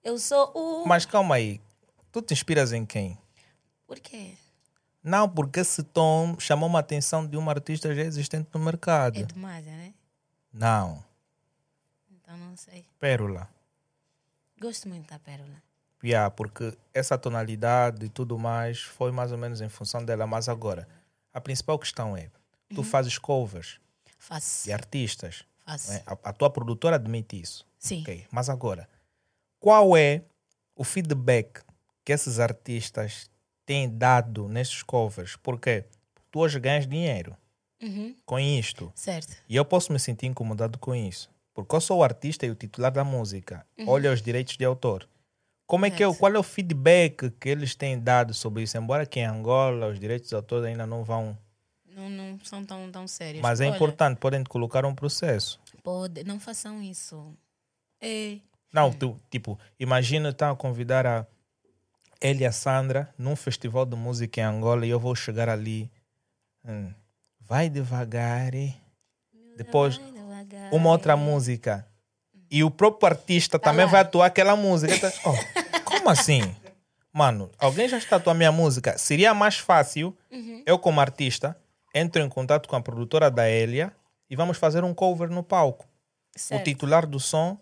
[0.01, 0.87] Eu sou o.
[0.87, 1.59] Mas calma aí,
[2.13, 3.17] tu te inspiras em quem?
[3.85, 4.35] Por quê?
[5.03, 9.19] Não, porque esse tom chamou uma atenção de uma artista já existente no mercado.
[9.19, 9.93] É demais, né?
[10.51, 11.03] Não,
[12.11, 12.85] Então não sei.
[12.99, 13.47] Pérola.
[14.59, 15.61] Gosto muito da pérola.
[16.03, 20.27] Yeah, porque essa tonalidade e tudo mais foi mais ou menos em função dela.
[20.27, 20.87] Mas agora,
[21.33, 22.29] a principal questão é:
[22.73, 23.79] tu fazes covers
[24.17, 24.65] Faço.
[24.65, 25.43] de artistas.
[25.65, 25.91] Faço.
[25.93, 26.03] é?
[26.05, 27.65] a, a tua produtora admite isso.
[27.79, 28.01] Sim.
[28.01, 28.87] Ok, Mas agora,
[29.59, 30.23] qual é
[30.75, 31.61] o feedback
[32.05, 33.29] que esses artistas
[33.67, 35.35] têm dado nesses covers?
[35.35, 35.83] Porque
[36.31, 37.35] tu hoje ganhas dinheiro
[37.83, 38.15] Uhum.
[38.25, 38.91] com isto.
[38.95, 39.37] Certo.
[39.47, 41.29] E eu posso me sentir incomodado com isso.
[41.53, 43.65] Porque eu sou o artista e o titular da música.
[43.85, 45.07] Olha os direitos de autor.
[45.67, 46.15] Como é que é, Uhum.
[46.15, 48.77] Qual é o feedback que eles têm dado sobre isso?
[48.77, 51.37] Embora que em Angola os direitos de autor ainda não vão.
[51.93, 53.41] Não, não são tão, tão sérios.
[53.41, 55.59] Mas é Olha, importante, podem colocar um processo.
[55.83, 57.33] Pode, não façam isso.
[57.99, 58.37] É.
[58.71, 61.25] Não, tu, tipo, imagina estar a convidar a
[62.21, 65.89] ele e a Sandra num festival de música em Angola e eu vou chegar ali.
[66.65, 66.91] hum,
[67.39, 68.51] vai devagar.
[69.55, 69.99] depois
[70.71, 71.87] uma outra música
[72.49, 73.91] e o próprio artista também lá.
[73.91, 74.93] vai atuar aquela música.
[74.95, 76.55] Então, oh, como assim?
[77.11, 78.97] Mano, alguém já está a atuar minha música.
[78.97, 80.15] Seria mais fácil,
[80.65, 81.57] eu como artista,
[81.93, 83.91] entro em contato com a produtora da Elia
[84.29, 85.85] e vamos fazer um cover no palco.
[86.35, 86.63] O Certo.
[86.65, 87.57] titular do som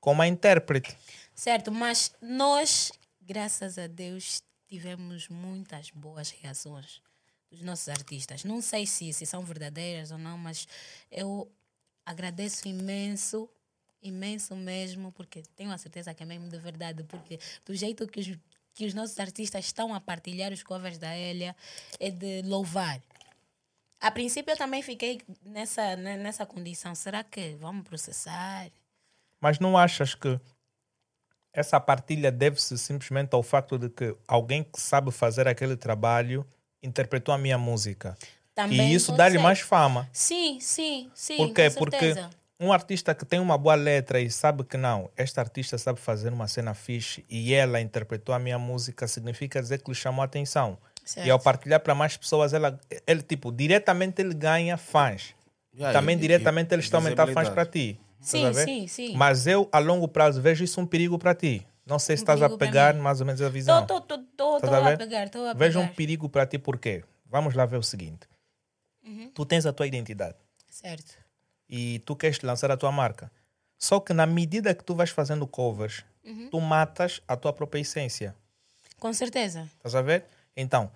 [0.00, 0.94] como a intérprete.
[1.34, 2.92] Certo, mas nós,
[3.28, 7.02] graças a Deus, tivemos muitas boas reações
[7.50, 8.42] dos nossos artistas.
[8.42, 10.66] Não sei se, se são verdadeiras ou não, mas
[11.10, 11.46] eu
[12.06, 13.46] agradeço imenso,
[14.02, 18.20] imenso mesmo, porque tenho a certeza que é mesmo de verdade, porque do jeito que
[18.20, 18.38] os,
[18.74, 21.54] que os nossos artistas estão a partilhar os covers da Elia
[22.00, 22.98] é de louvar.
[24.00, 26.94] A princípio eu também fiquei nessa, né, nessa condição.
[26.94, 28.70] Será que vamos processar?
[29.38, 30.40] Mas não achas que
[31.52, 36.46] essa partilha deve-se simplesmente ao facto de que alguém que sabe fazer aquele trabalho
[36.82, 38.16] interpretou a minha música?
[38.54, 40.08] Também e isso dá-lhe mais fama.
[40.12, 41.36] Sim, sim, sim.
[41.36, 41.70] Por quê?
[41.70, 42.14] Porque
[42.60, 46.32] um artista que tem uma boa letra e sabe que não, esta artista sabe fazer
[46.32, 50.24] uma cena fixe e ela interpretou a minha música, significa dizer que lhe chamou a
[50.24, 50.76] atenção.
[51.04, 51.26] Certo.
[51.26, 55.34] E ao partilhar para mais pessoas, ela, ele, tipo, diretamente ele ganha fãs.
[55.74, 57.98] Yeah, Também e- diretamente e ele está a aumentar fãs para ti.
[58.20, 59.16] Sim, a sim, sim.
[59.16, 61.66] Mas eu, a longo prazo, vejo isso um perigo para ti.
[61.86, 63.86] Não sei se Um estás a pegar mais ou menos a visão.
[63.86, 64.98] Tô a a, ver?
[64.98, 65.94] pegar, tô a Vejo um pegar.
[65.96, 67.02] perigo para ti, por quê?
[67.26, 68.28] Vamos lá ver o seguinte.
[69.04, 69.30] Uhum.
[69.34, 70.36] Tu tens a tua identidade
[70.68, 71.14] Certo.
[71.68, 73.30] e tu queres lançar a tua marca.
[73.78, 76.48] Só que na medida que tu vais fazendo covers, Uhum.
[76.50, 78.34] tu matas a tua própria essência.
[78.98, 79.70] Com certeza.
[79.78, 80.24] Estás a ver?
[80.54, 80.90] Então,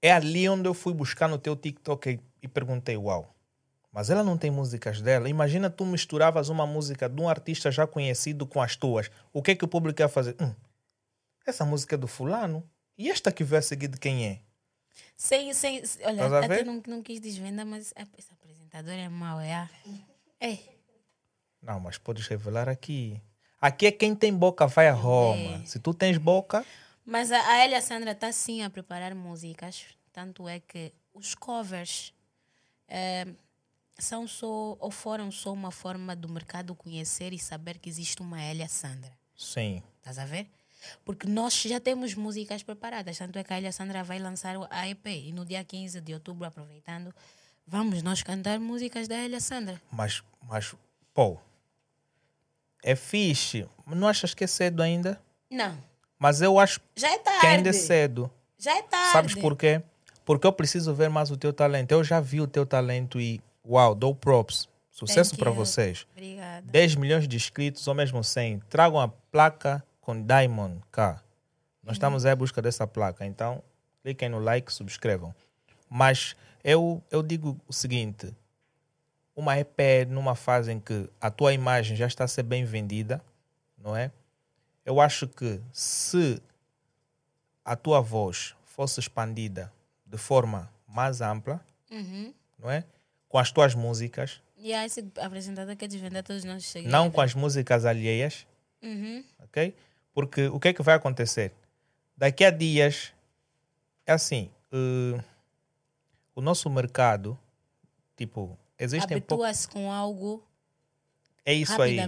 [0.00, 3.34] é ali onde eu fui buscar no teu TikTok e, e perguntei, uau,
[3.92, 5.28] mas ela não tem músicas dela.
[5.28, 9.10] Imagina tu misturavas uma música de um artista já conhecido com as tuas.
[9.32, 10.36] O que é que o público ia fazer?
[10.40, 10.54] Hum,
[11.46, 12.68] essa música é do fulano.
[12.96, 14.40] E esta que veio a seguir de quem é?
[15.16, 19.68] Sem, sem, olha, até não, não quis desvendar, mas a- esse apresentador é mau, é?
[20.40, 20.58] É.
[21.62, 23.20] Não, mas podes revelar aqui.
[23.60, 25.64] Aqui é quem tem boca vai a Roma.
[25.66, 26.64] Se tu tens boca,
[27.04, 29.84] Mas a, a Elia Sandra está sim a preparar músicas.
[30.12, 32.14] Tanto é que os covers
[32.88, 33.26] eh,
[34.04, 38.42] são só, ou foram só uma forma do mercado conhecer e saber que existe uma
[38.42, 39.12] Elia Sandra.
[39.36, 39.82] sim.
[39.98, 40.48] Estás a ver?
[41.04, 43.18] Porque nós já temos músicas preparadas.
[43.18, 45.06] Tanto é que a Elia Sandra vai lançar a EP.
[45.08, 47.14] E no dia 15 de outubro, aproveitando,
[47.66, 49.80] vamos nós cantar músicas da Elia Sandra.
[49.92, 50.74] Mas, mas,
[51.12, 51.36] pô,
[52.82, 53.68] é fixe.
[53.86, 55.20] Não achas que é cedo ainda?
[55.50, 55.76] Não.
[56.18, 57.40] Mas eu acho Já é tarde.
[57.40, 58.30] que ainda é cedo.
[58.58, 59.12] Já é tarde.
[59.12, 59.82] Sabes por quê?
[60.24, 61.92] Porque eu preciso ver mais o teu talento.
[61.92, 64.68] Eu já vi o teu talento e, uau, dou props.
[64.90, 66.06] Sucesso para vocês.
[66.12, 66.66] Obrigada.
[66.70, 68.58] 10 milhões de inscritos ou mesmo 100.
[68.68, 71.22] Tragam a placa com Diamond K.
[71.82, 73.24] Nós estamos aí à busca dessa placa.
[73.24, 73.62] Então,
[74.02, 75.34] cliquem no like, subscrevam.
[75.88, 78.34] Mas eu, eu digo o seguinte:
[79.34, 83.22] uma EP numa fase em que a tua imagem já está a ser bem vendida,
[83.78, 84.10] não é?
[84.84, 86.42] Eu acho que se
[87.64, 89.72] a tua voz fosse expandida
[90.04, 92.34] de forma mais ampla, Uhum.
[92.58, 92.84] não é?
[93.30, 96.92] Com as tuas músicas, E há esse apresentador que desvenda todos os nossos segredos.
[96.92, 98.46] não com as músicas alheias,
[98.82, 99.24] Uhum.
[99.38, 99.74] ok?
[100.12, 101.52] Porque o que é que vai acontecer?
[102.16, 103.14] Daqui a dias,
[104.04, 105.18] é assim, eh,
[106.34, 107.38] o nosso mercado,
[108.16, 109.16] tipo, existem.
[109.16, 110.44] Habitua-se com algo.
[111.46, 111.98] É isso aí,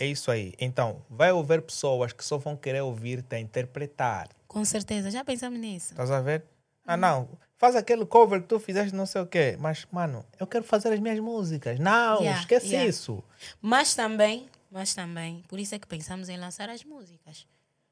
[0.00, 0.52] é isso aí.
[0.60, 4.28] Então, vai haver pessoas que só vão querer ouvir-te interpretar.
[4.46, 5.10] Com certeza.
[5.10, 5.92] Já pensamos nisso.
[5.92, 6.44] Estás a ver?
[6.86, 7.28] Ah, não,
[7.62, 9.56] faz aquele cover que tu fizeste não sei o quê.
[9.60, 11.78] Mas, mano, eu quero fazer as minhas músicas.
[11.78, 12.88] Não, Yeah, esquece yeah.
[12.90, 13.22] isso.
[13.60, 17.46] Mas também, mas também, por isso é que pensamos em lançar as músicas.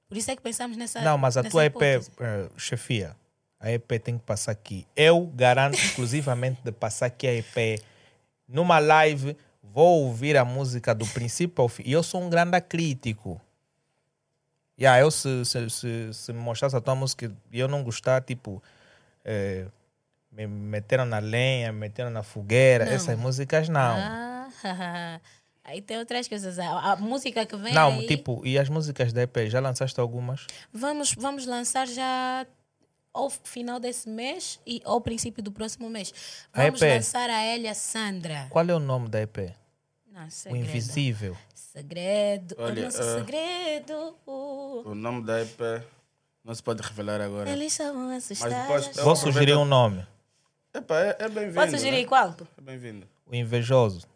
[0.08, 1.00] Por isso é que pensamos nessa.
[1.02, 2.10] Não, mas a tua EP, hipótese.
[2.18, 3.16] eh, chefia,
[3.60, 4.84] a EP tem que passar aqui.
[4.96, 7.80] Eu garanto exclusivamente de passar aqui a EP
[8.48, 9.36] numa live.
[9.62, 11.84] Vou ouvir a música do princípio ao fim.
[11.86, 13.40] E eu sou um grande crítico.
[14.76, 18.20] Yeah, eu se, se, se, se me mostrasse a tua música e eu não gostar,
[18.22, 18.60] tipo,
[19.24, 19.66] eh,
[20.30, 22.92] me meteram na lenha, me meteram na fogueira, Não.
[22.92, 23.96] essas músicas não.
[23.96, 24.48] Ah,
[25.64, 26.58] aí tem outras coisas.
[26.58, 27.74] A, a música que vem.
[27.74, 30.46] não, aí, tipo, e as músicas da EP, já lançaste algumas?
[30.72, 32.46] Vamos, vamos lançar já
[33.12, 36.12] ao final desse mês e ao princípio do próximo mês.
[36.52, 36.94] A Vamos EP?
[36.94, 38.46] lançar a Elia Sandra.
[38.50, 39.52] Qual é o nome da EP?
[40.12, 40.56] Não, O.
[40.56, 41.36] Invisível.
[41.54, 42.54] Segredo.
[42.58, 44.16] Olha, o nosso ah, segredo.
[44.26, 45.84] O nome da EP
[46.44, 47.50] não se pode revelar agora.
[47.50, 48.54] Eles estavam assustados.
[48.56, 50.06] depois- Eu Vou aproveito- sugerir um nome.
[50.72, 51.54] Epa, é, é bem-vindo.
[51.54, 52.08] Posso sugerir né?
[52.08, 52.36] qual?
[52.58, 53.06] É bem-vindo.
[53.26, 54.06] O Invejoso.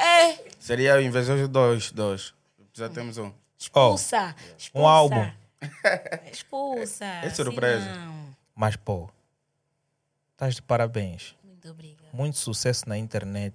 [0.00, 0.38] É.
[0.58, 1.92] Seria o Invejoso 2.
[1.92, 2.34] dois.
[2.72, 3.32] Já temos um.
[3.58, 4.34] Expulsa.
[4.56, 4.70] expulsa.
[4.84, 5.30] um álbum.
[6.32, 7.04] Expulsa.
[7.04, 7.84] É surpresa.
[7.94, 8.34] Não.
[8.54, 9.08] Mas, pô,
[10.32, 11.34] estás de parabéns.
[11.44, 12.08] Muito obrigada.
[12.12, 13.54] Muito sucesso na internet.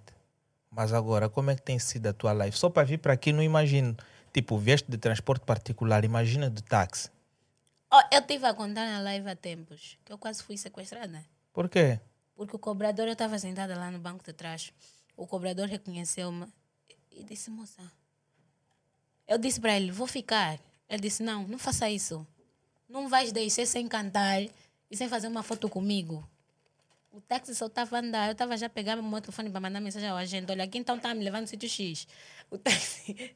[0.72, 2.56] Mas agora, como é que tem sido a tua live?
[2.56, 3.96] Só para vir para aqui, não imagino.
[4.32, 7.10] Tipo, vieste de transporte particular, imagina de táxi.
[7.92, 11.24] Oh, eu estive a contar na live há tempos que eu quase fui sequestrada.
[11.54, 12.00] Por quê?
[12.36, 14.74] Porque o cobrador, eu estava sentada lá no banco de trás.
[15.16, 16.46] O cobrador reconheceu-me
[17.12, 17.82] e disse: Moça,
[19.28, 20.60] eu disse para ele: Vou ficar.
[20.90, 22.28] Ele disse: Não, não faça isso.
[22.90, 26.28] Não vais deixar sem cantar e sem fazer uma foto comigo.
[27.12, 28.28] O táxi só estava a andar.
[28.28, 30.98] Eu estava já a pegar meu telefone para mandar mensagem ao agente: Olha, aqui então
[30.98, 32.08] está me levando no sítio X.
[32.52, 33.36] O táxi.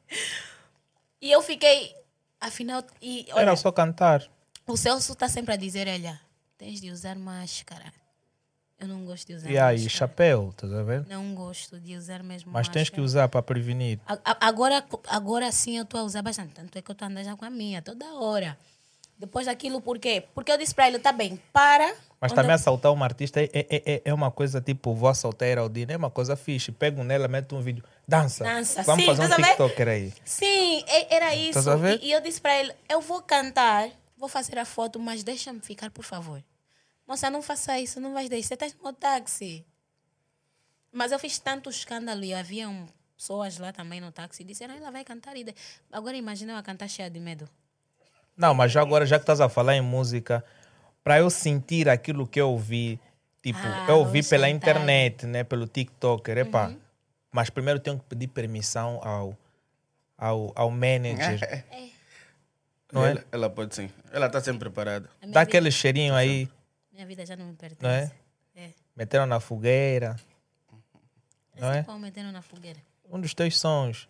[1.22, 1.94] E eu fiquei.
[2.40, 4.28] Afinal, e, olha, Era só cantar.
[4.66, 6.20] O Celso está sempre a dizer: Olha,
[6.58, 7.92] tens de usar máscara.
[8.78, 9.88] Eu não gosto de usar E aí, máscara.
[9.90, 11.06] chapéu, estás a ver?
[11.06, 13.04] Não gosto de usar mesmo Mas tens que máscara.
[13.04, 14.00] usar para prevenir.
[14.06, 16.52] A- a- Agora, agora sim eu estou a usar bastante.
[16.54, 18.58] Tanto é que eu estou andando já com a minha, toda hora.
[19.16, 20.24] Depois daquilo, por quê?
[20.34, 21.94] Porque eu disse para ele, tá bem, para.
[22.20, 25.58] Mas também eu- assaltar uma artista é, é, é, é uma coisa tipo, vou assaltar
[25.58, 26.72] a Aldina, é uma coisa fixe.
[26.72, 28.42] Pego nela, meto um vídeo, dança.
[28.42, 29.36] Dança, Vamos sim, fazer um?
[29.36, 30.12] TikToker aí.
[30.24, 31.60] Sim, era isso.
[32.00, 33.88] E, e eu disse para ele, eu vou cantar,
[34.22, 36.40] vou fazer a foto, mas deixa-me ficar, por favor.
[37.08, 38.46] Moça, não faça isso, não vais deixar.
[38.50, 39.66] Você estás no meu táxi.
[40.92, 44.92] Mas eu fiz tanto escândalo e haviam pessoas lá também no táxi e disseram, ela
[44.92, 45.36] vai cantar.
[45.36, 45.54] E de-
[45.90, 47.48] Agora imagina ela cantar cheia de medo.
[48.36, 50.44] Não, mas já agora, já que estás a falar em música,
[51.02, 53.00] para eu sentir aquilo que eu ouvi,
[53.42, 56.68] tipo, Ah, eu ouvi pela internet, né, pelo TikToker, epá.
[56.68, 56.78] Uhum.
[57.32, 59.36] Mas primeiro tenho que pedir permissão ao,
[60.16, 61.40] ao, ao manager.
[62.92, 63.10] Não é?
[63.12, 63.90] Ela, ela pode sim.
[64.12, 65.08] Ela está sempre preparada.
[65.20, 66.48] Dá vida- aquele cheirinho aí,
[66.92, 67.82] Minha vida já não me pertence.
[67.82, 68.12] não é?
[68.54, 68.70] É.
[68.94, 70.14] Meteram na fogueira.
[71.58, 71.78] Não é?
[71.78, 72.78] Assim como meteram na fogueira.
[73.10, 74.08] Um dos teus sons.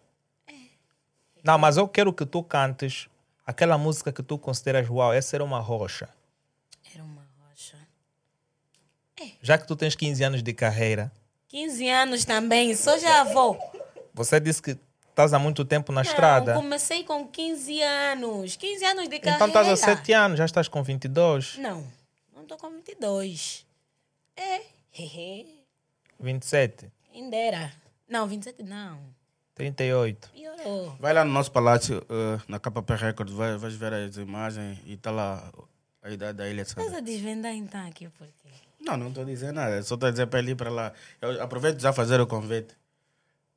[1.45, 3.09] Não, mas eu quero que tu cantes
[3.47, 6.09] aquela música que tu consideras, uau, essa era uma rocha.
[6.95, 7.77] Era uma rocha.
[9.43, 11.11] Já que tu tens 15 anos de carreira,
[11.49, 13.59] 15 anos também, sou já avó.
[14.15, 14.77] você disse que
[15.13, 16.55] estás há muito tempo na Não, estrada.
[16.55, 18.57] comecei com 15 anos.
[18.57, 19.37] 15 anos de carreira.
[19.37, 21.87] Então estás há 7 anos, já estás com 22, Não,
[22.35, 23.65] não estou com 22.
[24.37, 25.63] É, hehe.
[26.19, 27.73] 27, Ainda era.
[28.09, 28.99] Não, 27 não.
[29.55, 30.31] 38.
[30.33, 30.97] Piorou.
[30.99, 34.95] Vai lá no nosso palácio, eh, na KP Records, vai, vais ver as imagens e
[34.95, 35.53] está lá
[36.03, 36.63] a idade da ilha.
[36.63, 38.49] Estás a desvendar então aqui por quê?
[38.81, 39.83] Não, não estou dizendo nada.
[39.83, 40.93] Só estou a dizer para ele ir para lá.
[41.21, 42.75] Eu aproveito já fazer o convite.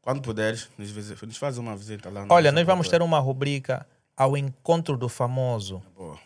[0.05, 2.25] Quando puderes, nos, visi- nos faz uma visita lá.
[2.29, 3.85] Olha, nós vamos ter uma rubrica
[4.15, 6.17] ao encontro do famoso, Boa.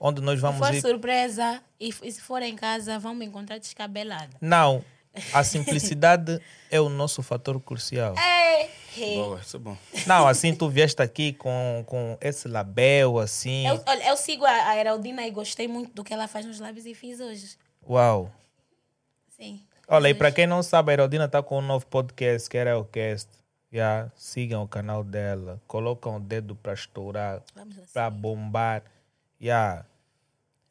[0.00, 0.80] onde nós Se vamos for ir.
[0.80, 4.30] surpresa e, e se for em casa, me encontrar descabelada.
[4.40, 4.82] Não,
[5.32, 8.14] a simplicidade é o nosso fator crucial.
[8.16, 8.70] É.
[9.16, 9.76] Boa, isso é bom.
[10.06, 13.66] Não, assim tu vieste aqui com, com esse label, assim.
[13.66, 16.60] Eu, olha, eu sigo a, a Heraldina e gostei muito do que ela faz nos
[16.60, 17.56] lábios e fiz hoje.
[17.86, 18.30] Uau.
[19.36, 19.60] Sim.
[19.86, 22.78] Olha, e para quem não sabe, a Heraldina está com um novo podcast, que era
[22.78, 23.28] o Cast.
[23.70, 27.66] Já sigam o canal dela, colocam o dedo para estourar, lá.
[27.92, 28.84] para bombar.
[29.40, 29.84] Já.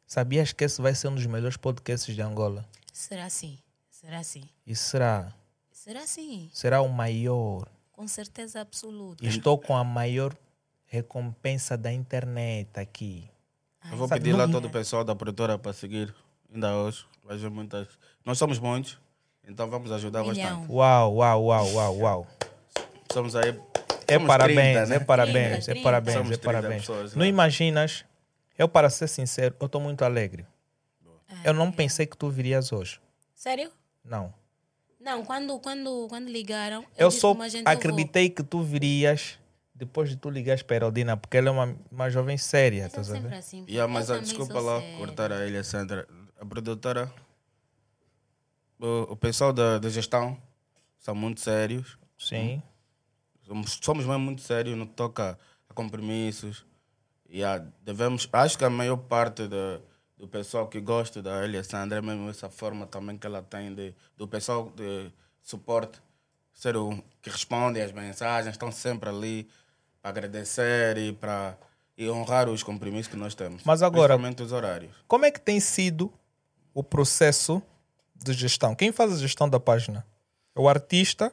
[0.06, 2.64] Sabias que esse vai ser um dos melhores podcasts de Angola?
[2.92, 3.58] Será sim?
[3.90, 4.48] Será sim?
[4.66, 5.32] E será?
[5.70, 6.48] Será sim?
[6.52, 7.68] Será o maior.
[7.92, 9.24] Com certeza absoluta.
[9.24, 10.34] Estou com a maior
[10.86, 13.30] recompensa da internet aqui.
[13.90, 16.14] Eu vou Sabe, pedir lá todo o pessoal da produtora para seguir.
[16.52, 17.04] Ainda hoje.
[17.22, 17.88] Vai ver muitas.
[18.24, 18.98] Nós somos muitos,
[19.48, 20.60] então vamos ajudar Milhão.
[20.60, 20.72] bastante.
[20.72, 22.26] Uau, uau, uau, uau, uau.
[23.12, 23.58] Somos aí.
[24.06, 24.96] É somos parabéns, 30, né?
[24.96, 26.80] é parabéns, 30, é parabéns, Somos é 30 parabéns.
[26.82, 27.28] pessoas, não né?
[27.28, 28.04] imaginas,
[28.58, 30.46] eu para ser sincero, eu estou muito alegre.
[31.42, 33.00] Eu não pensei que tu virias hoje.
[33.34, 33.70] Sério?
[34.04, 34.32] Não.
[35.00, 37.62] Não, quando, quando, quando ligaram, Eu só a eu vou.
[37.66, 39.38] acreditei que tu virias
[39.74, 43.00] depois de tu ligares para a Heraldina, porque ela é uma, uma jovem séria, é
[43.00, 43.34] a sempre ver?
[43.34, 43.64] assim.
[43.68, 44.96] Yeah, mas eu ah, desculpa lá séria.
[44.98, 46.06] cortar a Ilha Sandra.
[46.40, 47.12] A produtora,
[48.84, 50.36] o, o pessoal da, da gestão
[50.98, 51.98] são muito sérios.
[52.18, 52.62] Sim.
[53.42, 56.64] Somos, somos mesmo muito sérios no que toca a compromissos.
[57.28, 59.80] E ah, devemos, acho que a maior parte da,
[60.16, 63.74] do pessoal que gosta da Elia Sandra é mesmo essa forma também que ela tem
[63.74, 65.10] de, do pessoal de
[65.42, 66.00] suporte,
[66.52, 69.48] ser o que responde às mensagens, estão sempre ali
[70.00, 71.56] para agradecer e para
[71.96, 73.62] e honrar os compromissos que nós temos.
[73.64, 74.92] Mas agora- os horários.
[75.06, 76.12] Como é que tem sido
[76.72, 77.62] o processo
[78.14, 78.74] de gestão?
[78.74, 80.06] Quem faz a gestão da página?
[80.54, 81.32] É o artista?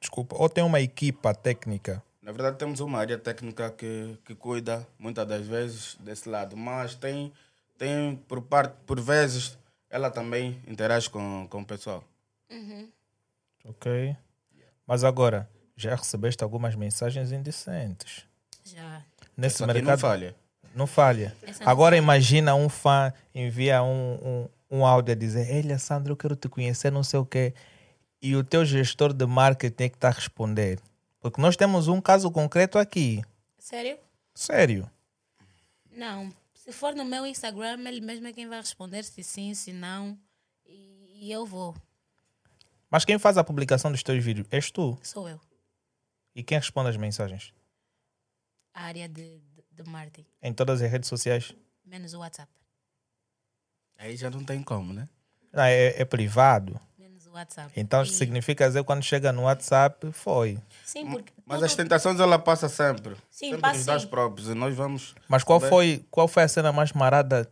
[0.00, 0.36] Desculpa.
[0.38, 2.02] Ou tem uma equipa técnica?
[2.22, 6.94] Na verdade, temos uma área técnica que, que cuida muitas das vezes desse lado, mas
[6.94, 7.32] tem,
[7.78, 9.56] tem por parte, por vezes,
[9.88, 12.04] ela também interage com, com o pessoal.
[13.64, 14.16] Ok.
[14.86, 18.24] Mas agora, já recebeste algumas mensagens indecentes.
[18.64, 19.02] Já.
[19.36, 19.86] Nesse que mercado.
[19.86, 20.36] não falha.
[20.74, 21.36] Não falha.
[21.42, 26.16] Essa não Agora imagina um fã envia um, um, áudio a dizer Ei, Sandra, eu
[26.16, 27.54] quero te conhecer, não sei o quê.
[28.20, 30.80] e o teu gestor de marketing tem que estar a responder.
[31.20, 33.22] Porque nós temos um caso concreto aqui.
[33.58, 33.98] Sério?
[34.34, 34.90] Sério.
[35.90, 36.32] Não.
[36.54, 40.18] Se for no meu Instagram, ele mesmo é quem vai responder se sim, se não.
[40.66, 41.74] E, e eu vou.
[42.90, 44.98] Mas quem faz a publicação dos teus vídeos és tu.
[45.02, 45.40] Sou eu.
[46.34, 47.52] E quem responde as mensagens?
[48.72, 50.28] A área de, de, de marketing.
[50.42, 51.54] Em todas as redes sociais?
[51.84, 52.50] Menos o WhatsApp.
[53.98, 55.08] Aí já não tem como, né?
[55.52, 56.80] Não, é, é privado.
[56.98, 57.72] Menos o WhatsApp.
[57.76, 60.58] Então E- significa dizer quando chega no WhatsApp, foi.
[60.84, 61.32] Sim, porque.
[61.44, 63.14] Mas tudo- as tentações ela passa sempre.
[63.30, 64.48] Sim, sempre passa os nós próprios.
[64.48, 65.14] E nós vamos.
[65.28, 67.50] Mas qual foi, qual foi a cena mais marada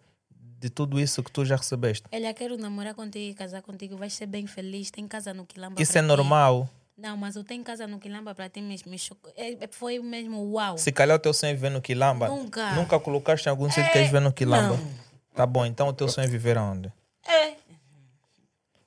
[0.58, 2.04] de tudo isso que tu já recebeste?
[2.12, 4.90] Ele quero namorar contigo e casar contigo, vais ser bem feliz.
[4.90, 5.80] Tem casa no Quilamba.
[5.82, 6.06] Isso é ti.
[6.06, 6.68] normal.
[6.96, 9.30] Não, mas eu tenho casa no Quilamba para ti, me, me chocou.
[9.36, 10.78] É, é- foi mesmo uau.
[10.78, 12.28] Se calhar o teu sonho é viver no Quilamba.
[12.28, 12.72] Nunca.
[12.74, 14.76] Nunca colocaste em algum sítio que queres viver no Quilamba.
[14.76, 15.06] não.
[15.36, 16.90] Tá bom, então o teu sonho é viver onde?
[17.28, 17.54] É.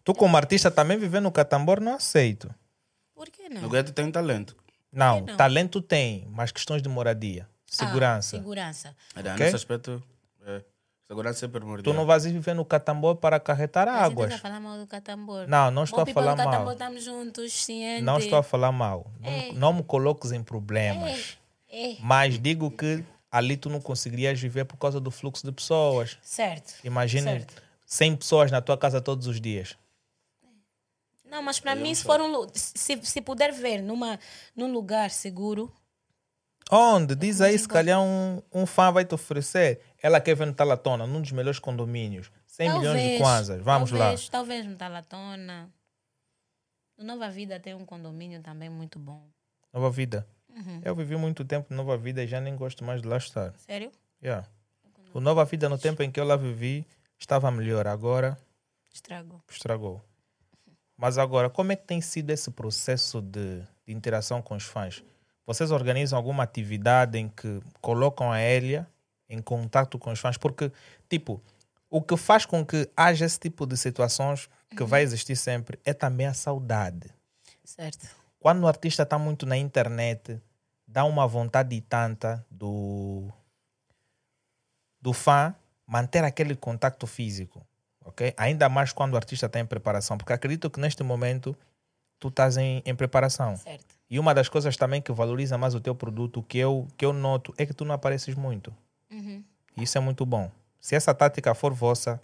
[0.04, 2.54] Tu como artista também viver no Catambor não aceito.
[3.14, 3.70] Por que No não?
[3.70, 4.56] gueto tem talento.
[4.92, 5.38] Não, não?
[5.38, 8.36] talento tem, mas questões de moradia, segurança.
[8.38, 8.96] Ah, segurança.
[9.16, 9.46] Era, Ok.
[9.46, 10.02] Nesse aspecto,
[10.48, 10.64] é,
[11.08, 11.84] segurança é primordial.
[11.84, 14.32] Tu não vais viver no Catambor para acarretar Mas águas.
[14.34, 15.48] estás a falar mal do Catambor.
[15.48, 16.74] Não, não estou Bom, a falar do Catambor mal.
[16.74, 18.02] estamos juntos, ciente.
[18.02, 19.12] Não estou a falar mal.
[19.20, 19.52] Não, É.
[19.52, 21.38] não me coloques em problemas.
[21.72, 21.98] É.
[22.00, 26.18] Mas digo que ali tu não conseguirias viver por causa do fluxo de pessoas.
[26.22, 26.74] Certo.
[26.84, 27.64] Imagine Certo.
[27.86, 29.78] 100 pessoas na tua casa todos os dias.
[31.26, 34.20] Não, mas para mim, se for um, se, se puder ver numa,
[34.56, 35.72] num lugar seguro,
[36.72, 37.16] Onde?
[37.16, 39.82] Diz aí, se calhar um, um fã vai te oferecer.
[40.02, 42.32] Ela quer ver no Talatona, num dos melhores condomínios.
[42.46, 43.62] 100 milhões de talvez, kwanzas.
[43.64, 44.32] Vamos talvez, lá.
[44.32, 45.74] Talvez no Talatona.
[46.96, 49.28] No Nova Vida tem um condomínio também muito bom.
[49.74, 50.28] Nova Vida.
[50.60, 50.82] Uhum.
[50.84, 53.54] Eu vivi muito tempo em Nova Vida e já nem gosto mais de lá estar.
[53.58, 53.92] Sério?
[54.22, 54.46] Yeah.
[55.14, 56.86] O Nova Vida, no tempo em que eu lá vivi,
[57.18, 57.88] estava melhor.
[57.88, 58.38] Agora,
[58.94, 59.42] Estragou.
[59.50, 60.02] estragou.
[60.98, 65.02] Mas agora, como é que tem sido esse processo de, de interação com os fãs?
[65.46, 68.86] Vocês organizam alguma atividade em que colocam a Elia
[69.30, 70.38] em contato com os fãs?
[70.38, 70.72] Porque,
[71.08, 71.42] tipo,
[71.90, 75.94] o que faz com que haja esse tipo de situações que vai existir sempre é
[75.94, 77.10] também a saudade.
[77.64, 78.08] Certo.
[78.40, 80.40] Quando o artista está muito na internet,
[80.92, 83.32] dá uma vontade tanta do,
[85.00, 87.66] do fã manter aquele contato físico,
[88.04, 88.34] ok?
[88.36, 91.56] Ainda mais quando o artista está em preparação, porque acredito que neste momento
[92.20, 93.56] tu estás em, em preparação.
[93.56, 93.96] Certo.
[94.10, 97.14] E uma das coisas também que valoriza mais o teu produto, que eu, que eu
[97.14, 98.76] noto, é que tu não apareces muito.
[99.12, 99.44] Uhum.
[99.78, 100.52] Isso é muito bom.
[100.80, 102.20] Se essa tática for vossa,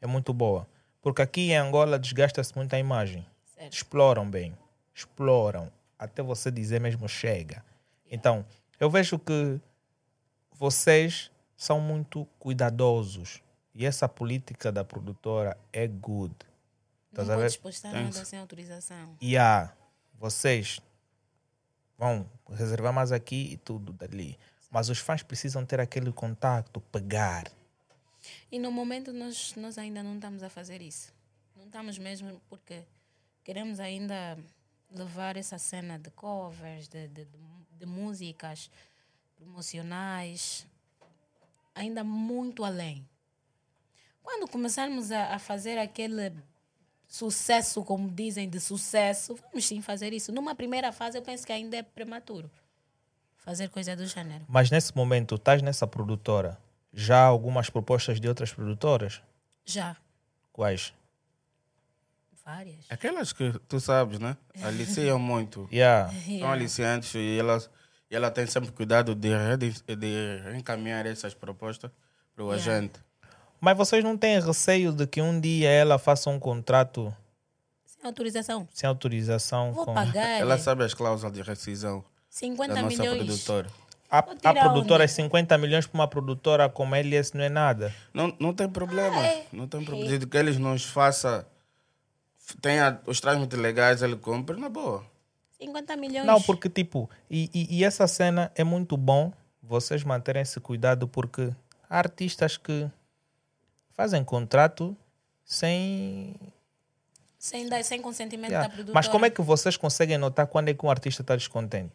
[0.00, 0.66] é muito boa.
[1.00, 3.26] Porque aqui em Angola desgasta-se muito a imagem.
[3.54, 3.72] Certo.
[3.72, 4.56] Exploram bem.
[4.94, 5.72] Exploram.
[5.98, 7.64] Até você dizer mesmo chega.
[8.12, 8.44] Então,
[8.78, 9.58] eu vejo que
[10.52, 13.42] vocês são muito cuidadosos.
[13.74, 16.34] E essa política da produtora é good.
[17.10, 17.36] Não ver?
[17.36, 19.16] podes postar nada sem autorização.
[19.18, 19.72] E há,
[20.18, 20.78] vocês
[21.96, 24.38] vão reservar mais aqui e tudo dali.
[24.70, 27.50] Mas os fãs precisam ter aquele contato, pegar.
[28.50, 31.14] E no momento nós, nós ainda não estamos a fazer isso.
[31.56, 32.82] Não estamos mesmo porque
[33.42, 34.38] queremos ainda
[34.90, 37.38] levar essa cena de covers, de, de, de,
[37.82, 38.70] de músicas
[39.36, 40.66] promocionais,
[41.74, 43.06] ainda muito além.
[44.22, 46.32] Quando começarmos a, a fazer aquele
[47.08, 50.30] sucesso, como dizem, de sucesso, vamos sim fazer isso.
[50.30, 52.48] Numa primeira fase, eu penso que ainda é prematuro
[53.38, 54.44] fazer coisa do gênero.
[54.48, 56.56] Mas nesse momento, estás nessa produtora.
[56.92, 59.20] Já há algumas propostas de outras produtoras?
[59.64, 59.96] Já,
[60.52, 60.92] Quais?
[62.44, 62.84] Várias.
[62.90, 64.36] Aquelas que tu sabes, né?
[64.62, 65.68] Aliciam muito.
[65.72, 66.12] Yeah.
[66.38, 67.62] São aliciantes e ela,
[68.10, 71.90] e ela tem sempre cuidado de, redi- de encaminhar essas propostas
[72.34, 72.72] para o Yeah.
[72.72, 73.00] agente.
[73.60, 77.14] Mas vocês não têm receio de que um dia ela faça um contrato
[77.84, 78.66] Sem autorização.
[78.72, 79.94] sem autorização Vou com.
[79.94, 83.18] pagar Ela eh, sabe as cláusulas de rescisão 50 da nossa milhões.
[83.18, 83.68] produtora.
[84.10, 85.22] Há tirar produtoras onde?
[85.22, 87.94] 50 milhões para uma produtora como LS não é nada.
[88.12, 89.16] Não, não tem problema.
[89.24, 89.46] é.
[89.52, 90.08] Não tem problema.
[90.10, 91.44] Desde que eles nos façam.
[92.60, 95.04] Tenha os trâmites legais, ele cumpre, na boa.
[95.58, 96.26] 50 milhões.
[96.26, 99.32] Não, porque tipo, e, e, e essa cena é muito bom
[99.62, 101.50] vocês manterem esse cuidado porque
[101.88, 102.90] há artistas que
[103.90, 104.96] fazem contrato
[105.44, 106.34] sem.
[107.38, 108.68] Sem, dar, sem consentimento Yeah.
[108.68, 108.94] da produtora.
[108.94, 111.92] Mas como é que vocês conseguem notar quando é que um artista está descontente?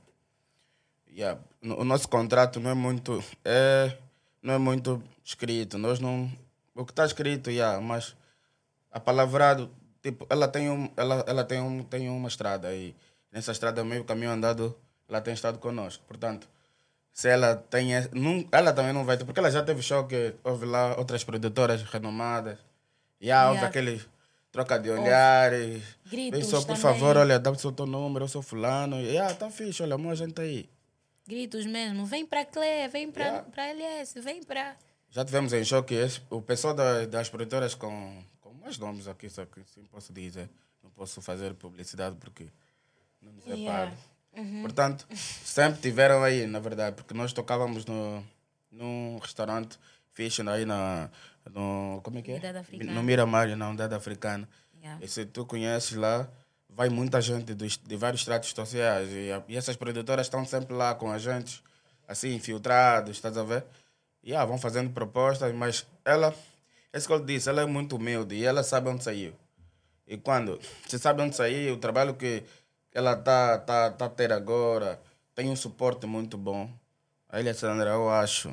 [1.09, 1.39] Yeah.
[1.61, 3.23] No- O nosso contrato não é muito.
[3.45, 3.97] É,
[4.41, 5.77] não é muito escrito.
[5.77, 6.31] Nós não.
[6.75, 8.15] O que está escrito, yeah, mas
[8.91, 9.71] a palavrado,
[10.11, 12.95] tipo, ela tem, um, ela, ela tem, um, tem uma estrada e
[13.31, 14.75] nessa estrada, meio caminho andado,
[15.09, 16.03] ela tem estado conosco.
[16.07, 16.47] Portanto,
[17.13, 17.89] se ela tem.
[18.13, 21.81] Não, ela também não vai ter, porque ela já teve choque, houve lá outras produtoras
[21.83, 22.57] renomadas.
[23.21, 23.67] Yeah, houve Yeah.
[23.67, 24.01] aquele
[24.51, 25.83] troca de olhares.
[26.05, 26.81] Gritos Vem só, por também.
[26.81, 28.99] favor, olha, dá-me o teu número, eu sou fulano.
[29.01, 30.69] E, ah, tá fixe, olha, amor, a gente tá aí.
[31.27, 32.05] Gritos mesmo.
[32.05, 33.43] Vem para Clé, vem para Yeah.
[33.51, 34.75] pra LS, vem para.
[35.09, 38.21] Já tivemos em choque esse, o pessoal da- das produtoras com
[38.67, 40.49] mais nomes aqui, só que sim posso dizer.
[40.83, 42.47] Não posso fazer publicidade porque
[43.21, 43.91] não nos é Yeah.
[43.91, 44.61] pago.
[44.61, 48.23] Portanto, sempre tiveram aí, na verdade, porque nós tocávamos no,
[48.69, 49.79] num restaurante
[50.13, 51.09] fixe aí na,
[51.49, 52.63] no, como é que é?
[52.83, 54.47] No Miramar, na Unidade Africana.
[54.75, 55.03] Yeah.
[55.03, 56.29] E se tu conheces lá,
[56.69, 59.09] vai muita gente dos, de vários tratos sociais.
[59.11, 61.63] E, e essas produtoras estão sempre lá com a gente,
[62.07, 63.65] assim, infiltrados, estás a ver?
[64.23, 66.35] E ah, vão fazendo propostas, mas ela,
[66.97, 69.33] é isso que eu disse, ela é muito humilde e ela sabe onde saiu.
[70.07, 72.43] E quando você sabe onde saiu, o trabalho que
[72.93, 74.99] ela tá, tá, tá a ter agora
[75.35, 76.69] tem um suporte muito bom.
[77.29, 78.49] A Ilha Sandra, eu acho.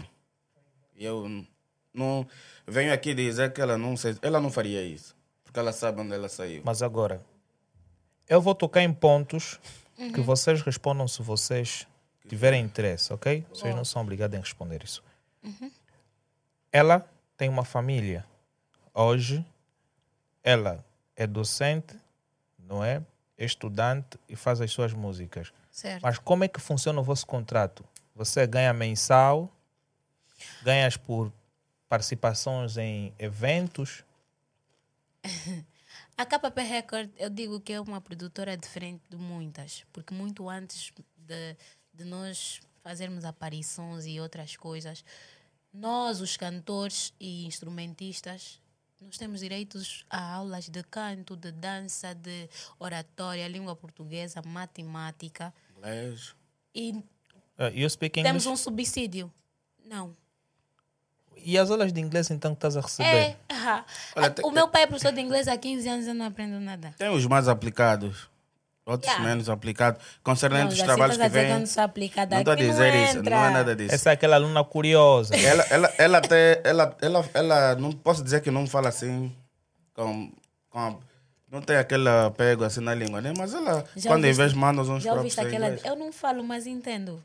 [0.97, 1.45] E eu
[1.93, 2.27] não
[2.67, 6.13] venho aqui dizer que ela não, se- ela não faria isso, porque ela sabe onde
[6.13, 6.63] ela saiu.
[6.65, 7.25] Mas agora,
[8.29, 9.59] eu vou tocar em pontos
[9.97, 10.25] que Uhum.
[10.25, 11.87] vocês respondam se vocês
[12.29, 13.47] tiverem interesse, ok?
[13.51, 15.03] Vocês não são obrigados a responder isso.
[15.43, 15.71] Uhum.
[16.73, 18.25] Ela tem uma família.
[18.95, 19.45] Hoje,
[20.43, 20.85] ela
[21.17, 21.99] é docente,
[22.57, 23.03] não é?
[23.37, 25.53] É estudante e faz as suas músicas.
[25.71, 26.03] Certo.
[26.03, 27.85] Mas como é que funciona o vosso contrato?
[28.15, 29.51] Você ganha mensal,
[30.63, 31.33] ganhas por
[31.89, 34.05] participações em eventos.
[36.17, 40.93] A KP Record, eu digo que é uma produtora diferente de muitas, porque muito antes
[41.17, 41.57] de,
[41.93, 45.05] de nós fazermos aparições e outras coisas,
[45.73, 48.61] nós, os cantores e instrumentistas,
[49.05, 52.49] nós temos direitos a aulas de canto, de dança, de
[52.79, 56.35] oratória, língua portuguesa, matemática Inglês.
[56.75, 57.03] e
[57.57, 59.33] Uh, you speak temos um subsídio.
[59.85, 60.13] Não.
[61.37, 63.07] E as aulas de inglês então que estás a receber?
[63.09, 63.85] É, ah,
[64.17, 66.15] Olha, ah, tem- o meu pai é professor de inglês há 15 anos e eu
[66.15, 66.93] não aprendo nada.
[66.99, 68.29] Tem os mais aplicados,
[68.87, 69.29] outros Yeah.
[69.29, 71.49] menos aplicados, concernente Não, os trabalhos que vêm.
[71.51, 73.95] não estou a dizer não isso, não é nada disso.
[73.95, 75.35] Essa é aquela aluna curiosa.
[75.35, 79.35] Ela, ela, ela até, ela, ela, ela, não posso dizer que não fala assim,
[79.95, 80.31] com,
[80.69, 81.01] com
[81.51, 83.33] não tem aquele apego assim na língua, né?
[83.37, 85.67] Mas ela, Já quando em vez manda uns Já próprios aquela.
[85.67, 85.85] inglês.
[85.85, 87.25] Eu não falo, mas entendo.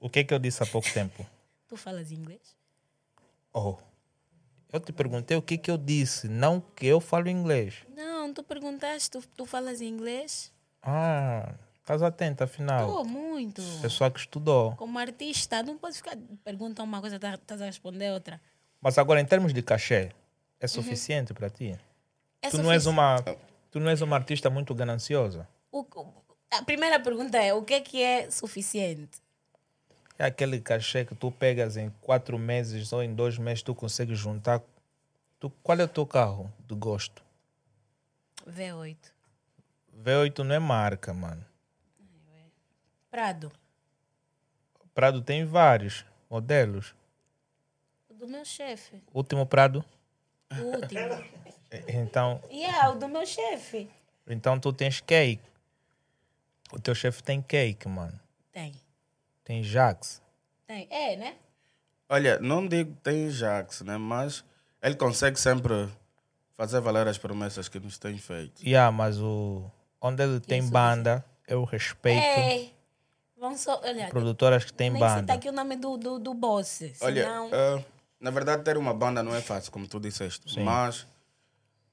[0.00, 1.26] O que é que eu disse há pouco tempo?
[1.68, 2.40] Tu falas inglês?
[3.52, 3.76] Oh,
[4.72, 7.74] eu te perguntei o que é que eu disse, não que eu falo inglês.
[7.94, 10.52] Não, tu perguntaste, tu, tu falas inglês?
[10.82, 12.88] Ah, estás atenta afinal.
[13.00, 13.62] Oh, muito.
[13.82, 14.74] Pessoa que estudou.
[14.76, 16.16] Como artista, não podes ficar.
[16.44, 18.40] Pergunta uma coisa, tá- estás a responder outra.
[18.80, 20.10] Mas agora, em termos de cachê,
[20.60, 21.78] é suficiente para ti?
[22.40, 23.16] É Tu não, és uma,
[23.70, 25.48] tu não és uma artista muito gananciosa?
[25.72, 25.84] O-
[26.52, 29.18] a primeira pergunta é: o que é que é suficiente?
[30.18, 34.18] É aquele cachê que tu pegas em quatro meses ou em dois meses, tu consegues
[34.18, 34.60] juntar.
[35.40, 37.22] Tu, qual é o teu carro de gosto?
[38.48, 38.96] V8.
[40.02, 41.44] V8 não é marca, mano.
[43.10, 43.52] Prado.
[44.94, 46.94] Prado tem vários modelos.
[48.08, 49.02] O do meu chefe.
[49.12, 49.84] Último Prado?
[50.52, 51.38] O último.
[51.86, 53.90] Então, yeah, o do meu chefe.
[54.26, 55.42] então tu tens cake.
[56.72, 58.18] O teu chefe tem cake, mano.
[58.50, 58.72] Tem.
[59.44, 60.22] Tem Jax.
[60.66, 60.88] Tem.
[60.90, 61.36] É, né?
[62.08, 63.98] Olha, não digo que tem Jax, né?
[63.98, 64.42] Mas
[64.80, 65.90] ele consegue sempre
[66.58, 68.60] fazer valer as promessas que nos tem feito.
[68.62, 72.66] Yeah, mas o onde ele tem Isso, banda, eu respeito É.
[73.40, 73.80] Vamos só.
[73.84, 75.32] Olha, produtoras que têm banda.
[75.32, 76.82] aqui o nome do, do, do boss.
[77.00, 77.84] Olha, Senão, ah,
[78.20, 80.58] na verdade, ter uma banda não é fácil, como tu disseste.
[80.60, 81.06] Mas,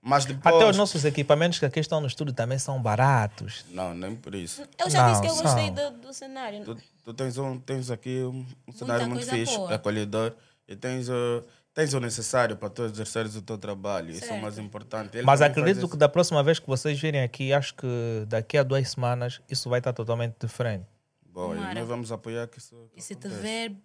[0.01, 0.55] mas depois.
[0.55, 3.63] Até os nossos equipamentos que aqui estão no estúdio também são baratos.
[3.69, 4.63] Não, nem por isso.
[4.79, 6.65] eu já Não, disse que eu gostei do, do cenário.
[6.65, 9.75] Tu, tu tens, um, tens aqui um, um cenário muito fixe, boa.
[9.75, 10.33] acolhedor,
[10.67, 11.43] e tens, uh,
[11.75, 14.09] tens o necessário para tu exerceres o teu trabalho.
[14.09, 14.41] Isso é o Certo.
[14.41, 15.17] mais importante.
[15.17, 18.63] Ele Mas acredito que da próxima vez que vocês virem aqui, acho que daqui a
[18.63, 20.85] duas semanas isso vai estar totalmente diferente.
[21.25, 21.79] Boa, e Tomara.
[21.79, 22.89] nós vamos apoiar que isso.
[22.95, 23.41] E se te aconteça.
[23.41, 23.75] ver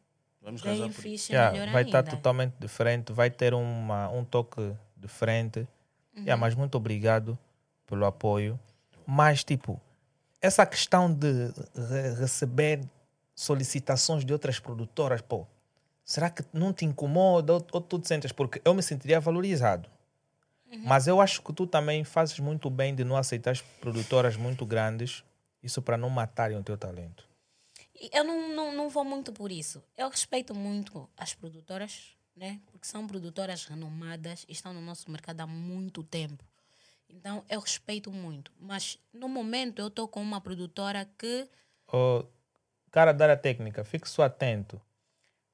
[0.40, 1.98] Vamos bem por fixe, Yeah, melhor vai ainda.
[1.98, 5.58] estar totalmente diferente, vai ter uma, um toque diferente.
[6.16, 6.22] Uhum.
[6.22, 7.36] Yeah, mas muito obrigado
[7.86, 8.58] pelo apoio.
[9.06, 9.78] Mas, tipo,
[10.40, 12.80] essa questão de re- receber
[13.34, 15.46] solicitações de outras produtoras, pô,
[16.10, 18.32] será que não te incomoda ou, ou tu te sentes?
[18.32, 19.88] Porque eu me sentiria valorizado.
[20.68, 20.82] Uhum.
[20.82, 24.66] Mas eu acho que tu também fazes muito bem de não aceitar as produtoras muito
[24.66, 25.22] grandes,
[25.62, 27.28] isso para não matarem o teu talento.
[28.12, 29.84] Eu não, não, não vou muito por isso.
[29.96, 32.60] Eu respeito muito as produtoras, né?
[32.66, 36.44] Porque são produtoras renomadas e estão no nosso mercado há muito tempo.
[37.08, 38.50] Então, eu respeito muito.
[38.58, 41.48] Mas, no momento, eu estou com uma produtora que...
[41.86, 42.24] Ô,
[42.90, 44.80] cara da área técnica, fique só atento.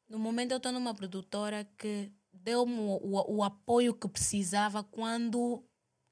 [0.08, 5.64] No momento, eu estou numa produtora que deu-me o, o, o apoio que precisava quando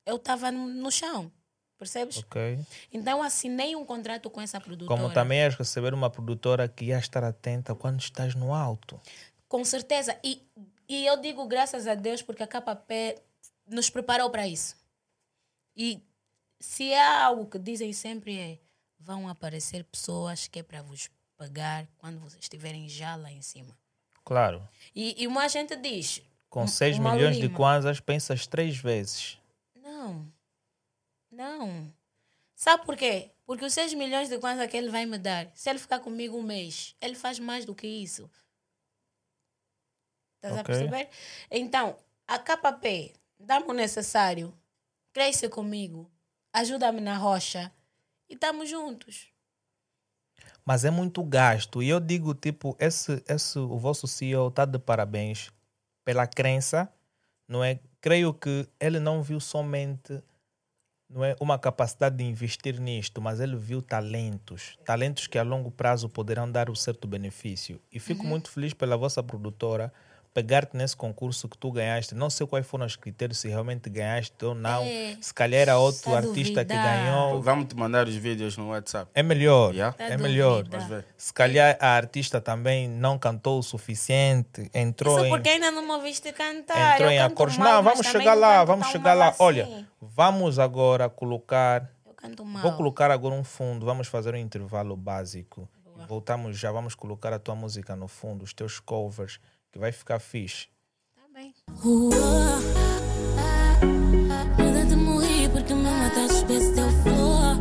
[0.04, 1.30] eu estava no, no chão.
[1.78, 2.18] Percebes?
[2.18, 2.58] Ok.
[2.92, 5.00] Então assinei um contrato com essa produtora.
[5.00, 9.00] Como também és receber uma produtora que ia estar atenta quando estás no alto.
[9.48, 10.18] Com certeza.
[10.22, 10.42] E,
[10.88, 13.20] e eu digo graças a Deus porque a KP
[13.66, 14.76] nos preparou para isso.
[15.76, 16.00] E
[16.60, 18.58] se há algo que dizem sempre é
[18.98, 23.76] vão aparecer pessoas que é para vos pagar quando vocês estiverem já lá em cima.
[24.24, 24.66] Claro.
[24.94, 26.22] E, e uma gente diz.
[26.48, 29.38] Com um- 6 o Mauro milhões de Lima, kwanzas, pensas três vezes.
[29.74, 30.32] Não.
[31.30, 31.92] Não.
[32.54, 33.30] Sabe por quê?
[33.44, 36.38] Porque os 6 milhões de kwanza que ele vai me dar, se ele ficar comigo
[36.38, 38.30] um mês, ele faz mais do que isso.
[40.36, 40.64] Estás a Ok.
[40.74, 41.10] perceber?
[41.50, 41.96] Então,
[42.26, 44.56] a KP dá-me o necessário,
[45.12, 46.10] cresce comigo,
[46.52, 47.72] ajuda-me na rocha
[48.28, 49.28] e estamos juntos.
[50.64, 51.82] Mas é muito gasto.
[51.82, 55.50] E eu digo, tipo, esse, esse, o vosso CEO está de parabéns
[56.04, 56.88] pela crença,
[57.46, 57.78] não é?
[58.00, 60.22] Creio que ele não viu somente
[61.08, 64.76] não é, uma capacidade de investir nisto, mas ele viu talentos.
[64.84, 67.80] Talentos que a longo prazo poderão dar um certo benefício.
[67.92, 69.92] E fico muito feliz pela vossa produtora
[70.34, 72.12] pegar-te nesse concurso que tu ganhaste.
[72.14, 74.82] Não sei quais foram os critérios, se realmente ganhaste ou não.
[74.82, 77.04] É, se calhar era outro tá artista que duvidar.
[77.04, 77.40] ganhou.
[77.40, 79.08] Vamos te mandar os vídeos no WhatsApp.
[79.14, 79.72] É melhor.
[79.72, 79.96] Yeah.
[79.96, 80.66] Tá É melhor.
[81.16, 85.82] Se calhar a artista também não cantou o suficiente, entrou Isso em, porque ainda não
[85.82, 86.94] me ouviste cantar.
[86.94, 87.56] entrou eu em acordes.
[87.56, 89.34] mal, Não, vamos chegar lá, vamos chegar lá.
[89.38, 89.86] Olha, assim.
[90.02, 91.88] vamos agora colocar.
[92.04, 92.60] Eu canto mal.
[92.60, 95.68] Vou colocar agora um fundo, vamos fazer um intervalo básico.
[95.96, 99.38] E voltamos já, vamos colocar a tua música no fundo, os teus covers,
[99.74, 100.68] que vai ficar fixe.
[101.16, 101.52] Tá bem.
[104.56, 107.56] Nada de morrer porque me mataste espécie teu flor.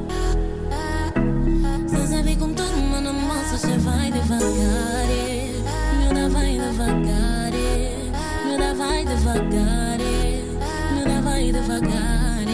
[1.89, 3.09] Sem saber como todo mundo
[3.49, 5.09] só já vai devagar.
[5.09, 5.53] é.
[5.97, 7.51] Miúda vai devagar.
[7.51, 8.45] é.
[8.45, 9.99] Miúda vai devagar.
[9.99, 10.93] é.
[10.93, 12.45] Miúda vai devagar.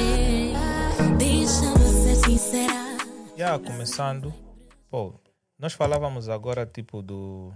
[1.18, 2.98] Deixa-me ser sincera.
[3.36, 4.34] Já começando,
[4.90, 5.20] pô,
[5.58, 7.52] nós falávamos agora tipo do,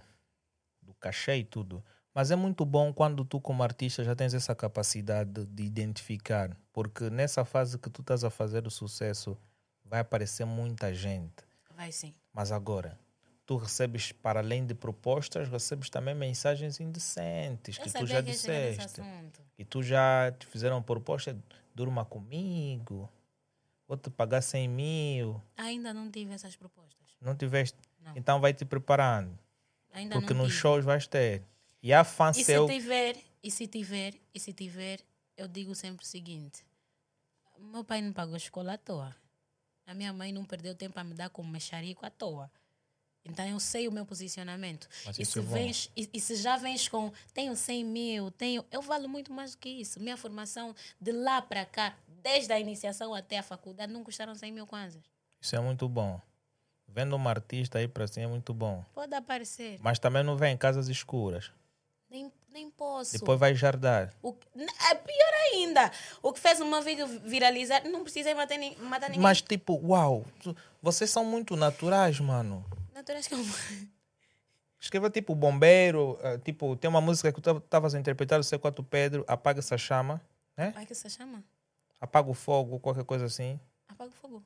[0.81, 1.81] do cachê e tudo,
[2.13, 7.09] mas é muito bom quando tu como artista já tens essa capacidade de identificar, porque
[7.09, 9.37] nessa fase que tu estás a fazer o sucesso
[9.85, 11.43] vai aparecer muita gente,
[11.75, 12.13] Vai sim.
[12.33, 12.99] mas agora
[13.45, 18.31] tu recebes para além de propostas, recebes também mensagens indecentes Eu que tu já que
[18.31, 19.41] disseste, assunto.
[19.57, 21.37] e tu já te fizeram proposta,
[21.75, 23.09] durma comigo,
[23.87, 27.09] vou te pagar 100 mil, Ainda não tive essas propostas.
[27.19, 27.77] não tiveste.
[28.01, 28.13] Não.
[28.15, 29.37] Então vai te preparando.
[29.93, 30.57] Ainda Porque nos tive.
[30.59, 31.43] shows vais ter.
[31.83, 32.65] E há fã E seu.
[32.65, 35.01] se tiver, e se tiver, e se tiver,
[35.35, 36.65] eu digo sempre o seguinte:
[37.59, 39.13] meu pai não pagou escola à toa.
[39.85, 42.49] A minha mãe não perdeu tempo a me dar como mexerico à toa.
[43.25, 44.87] Então eu sei o meu posicionamento.
[45.05, 48.65] Mas E se, é vens, e, e se já vens com tenho 100 mil, tenho,
[48.71, 49.99] eu valo muito mais do que isso.
[49.99, 54.51] Minha formação de lá para cá, desde a iniciação até a faculdade, não custaram 100
[54.51, 55.03] mil kwanzas.
[55.41, 56.19] Isso é muito bom.
[56.87, 58.85] Vendo uma artista aí para cima é muito bom.
[58.93, 59.79] Pode aparecer.
[59.81, 61.51] Mas também não vem em casas escuras.
[62.13, 63.13] Nem, nem posso.
[63.13, 64.13] Depois vai jardar.
[64.21, 65.91] O é pior ainda.
[66.21, 69.23] O que fez meu vídeo viralizar, não precisei matar, matar ninguém.
[69.23, 70.23] Mas tipo, uau,
[70.79, 72.63] vocês são muito naturais, mano.
[72.93, 73.43] Naturais que eu...
[74.79, 78.85] Escreva tipo bombeiro, eh, tipo, tem uma música que tu estavas a interpretar, o C4
[78.87, 80.21] Pedro, apaga essa chama,
[80.55, 80.71] né?
[80.71, 81.43] Como que se chama?
[81.99, 83.59] Apaga o fogo, qualquer coisa assim.
[83.87, 84.43] Apaga o fogo.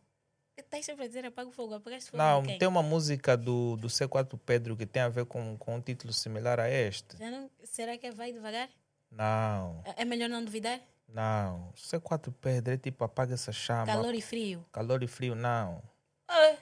[0.57, 1.75] Estás sempre a dizer apaga o fogo.
[1.75, 5.55] Apagaste fogo Não, tem uma música do, do C4 Pedro que tem a ver com,
[5.57, 7.17] com um título similar a este.
[7.17, 7.49] Já não...
[7.63, 8.67] Será que é vai devagar?
[9.11, 10.79] Não, É é melhor não duvidar?
[11.07, 11.71] não.
[11.77, 13.85] C4 Pedro é tipo apaga essa chama.
[13.85, 14.65] Calor e frio.
[14.73, 15.81] Calor e frio, não.
[16.27, 16.55] Ah,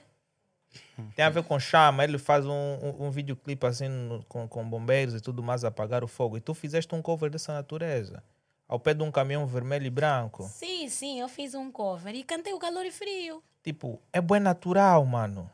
[1.16, 2.04] Tem a ver com chama.
[2.04, 6.04] Ele faz um, um, um videoclipe assim no- com, com bombeiros e tudo mais, apagar
[6.04, 6.36] o fogo.
[6.36, 8.22] E tu fizeste um cover dessa natureza.
[8.68, 10.42] Ao pé de um caminhão vermelho e branco.
[10.48, 13.42] sim, sim, eu fiz um cover e cantei o calor e frio.
[13.62, 15.50] Tipo, é bem natural, mano.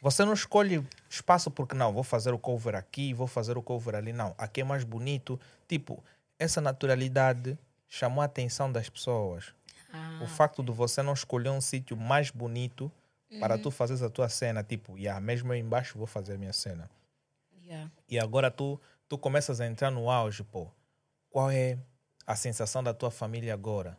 [0.00, 3.94] Você não escolhe espaço porque não, vou fazer o cover aqui, vou fazer o cover
[3.94, 4.12] ali.
[4.12, 5.40] Não, aqui é mais bonito.
[5.66, 6.02] Tipo,
[6.38, 7.58] essa naturalidade
[7.88, 9.54] chamou a atenção das pessoas.
[9.92, 12.92] Ah, O facto de você não escolher um sítio mais bonito
[13.40, 16.52] para tu fazeres a tua cena, tipo, yeah, mesmo eu embaixo vou fazer a minha
[16.52, 16.88] cena.
[17.64, 17.90] yeah.
[18.08, 20.68] E agora tu, tu começas a entrar no auge, pô.
[21.30, 21.78] Qual é
[22.26, 23.98] a sensação da tua família agora?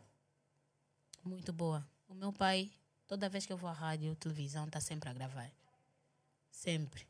[1.24, 1.86] Muito boa.
[2.08, 2.70] O meu pai,
[3.06, 5.50] toda vez que eu vou à rádio, televisão, está sempre a gravar.
[6.50, 7.06] Sempre.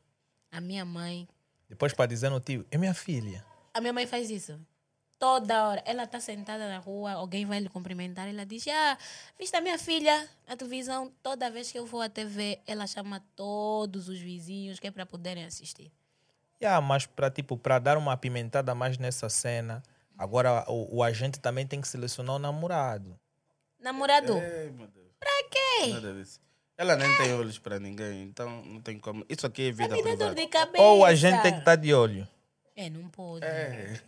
[0.51, 1.27] A minha mãe
[1.69, 3.45] Depois para dizer no tio, é minha filha.
[3.73, 4.59] A minha mãe faz isso.
[5.19, 5.83] Toda hora.
[5.85, 8.27] Ela está sentada na rua, alguém vai lhe cumprimentar.
[8.27, 8.97] Ela diz: Ah,
[9.37, 11.11] viste a minha filha na televisão?
[11.23, 15.05] Toda vez que eu vou à TV, ela chama todos os vizinhos que é para
[15.05, 15.91] poderem assistir.
[16.61, 19.83] Yeah, mas para tipo, para dar uma apimentada mais nessa cena,
[20.17, 23.17] agora o, o agente também tem que selecionar o namorado.
[23.79, 24.33] Namorado?
[24.37, 25.07] Ei, meu Deus.
[25.19, 25.87] Pra quê?
[25.93, 26.39] Nada disso.
[26.77, 29.25] Ela nem tem olhos para ninguém, então não tem como.
[29.27, 30.35] Isso aqui é vida privada.
[30.35, 30.83] de cabeça.
[30.83, 32.27] Ou a gente tem que estar de olho.
[32.75, 33.43] É, não pode.
[33.43, 33.99] É.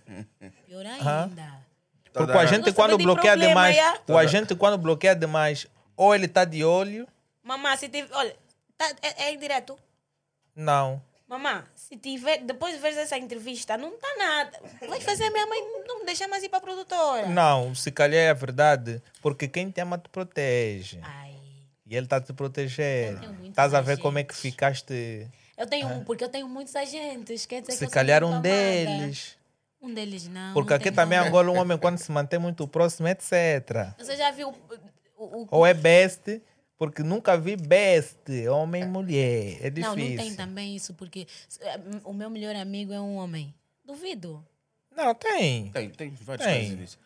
[0.68, 1.66] Pior ainda.
[2.04, 4.02] Porque Toda- o agente quando sabe de bloqueia problema, demais, já.
[4.08, 5.66] o agente quando bloqueia demais,
[5.98, 7.08] ou ele está de olho,
[7.44, 8.14] Mamá, se tiver.
[8.16, 8.36] Olha,
[8.78, 9.78] tá, é, é indireto.
[10.56, 11.02] não.
[11.30, 12.40] Mamá, se tiver.
[12.40, 14.60] Depois de ver essa entrevista, não tá nada.
[14.88, 17.28] Vai fazer a minha mãe não me deixar mais ir pra produtora.
[17.28, 21.00] Não, se calhar é a verdade, porque quem te ama te protege.
[21.04, 21.36] Ai.
[21.86, 23.14] E ele está a te proteger.
[23.14, 25.28] Eu tenho muitos Estás a ver como é que ficaste.
[25.56, 26.04] Eu tenho.
[26.04, 27.46] Porque eu tenho muitos agentes.
[27.46, 29.38] Quer dizer que Se eu sou calhar um deles.
[29.82, 30.54] Um deles não.
[30.54, 31.18] Porque não aqui também.
[31.20, 33.94] Angola, um homem quando se mantém muito próximo, etc.
[34.00, 35.24] Você já viu o.
[35.24, 36.42] o, o- Ou é best,
[36.80, 38.18] porque nunca vi best,
[38.48, 39.58] homem e mulher.
[39.60, 40.16] É não, difícil.
[40.16, 41.28] não tem também isso, porque
[41.60, 43.54] eh, o meu melhor amigo é um homem.
[43.84, 44.42] Duvido.
[44.96, 45.72] Não, tem.
[45.72, 46.62] Tem, tem vários Tem.
[46.62, 47.00] casos disso.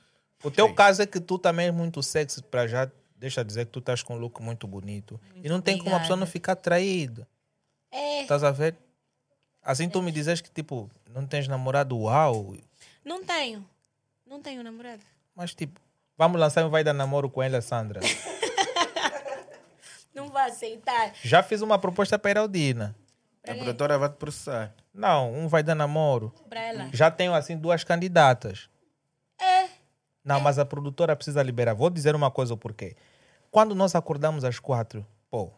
[0.44, 0.76] O teu Sim.
[0.76, 2.92] caso é que tu também é muito sexy para já.
[3.18, 5.20] Deixa eu dizer que tu estás com um look muito bonito.
[5.36, 7.28] e não tem como a pessoa não ficar traída.
[7.90, 8.22] É.
[8.22, 8.76] Estás a ver?
[9.64, 12.56] Assim tu me dizes que, tipo, não tens namorado, uau.
[13.04, 13.66] Não tenho.
[14.28, 15.02] Não tenho namorado.
[15.36, 15.80] Mas, tipo,
[16.16, 18.02] vamos lançar um vai dar namoro com ela, Sandra.
[20.14, 21.14] Não vai aceitar.
[21.22, 22.96] Já fiz uma proposta para a Heraldina.
[23.48, 24.74] A produtora vai te processar.
[24.94, 26.34] Não, um vai dar namoro.
[26.48, 26.90] Pra ela.
[26.94, 28.70] Já tenho, assim, duas candidatas.
[29.42, 29.68] É.
[30.24, 31.74] Não, mas a produtora precisa liberar.
[31.74, 32.96] Vou dizer uma coisa o porquê.
[33.52, 35.52] Quando nós acordamos às quatro, pô,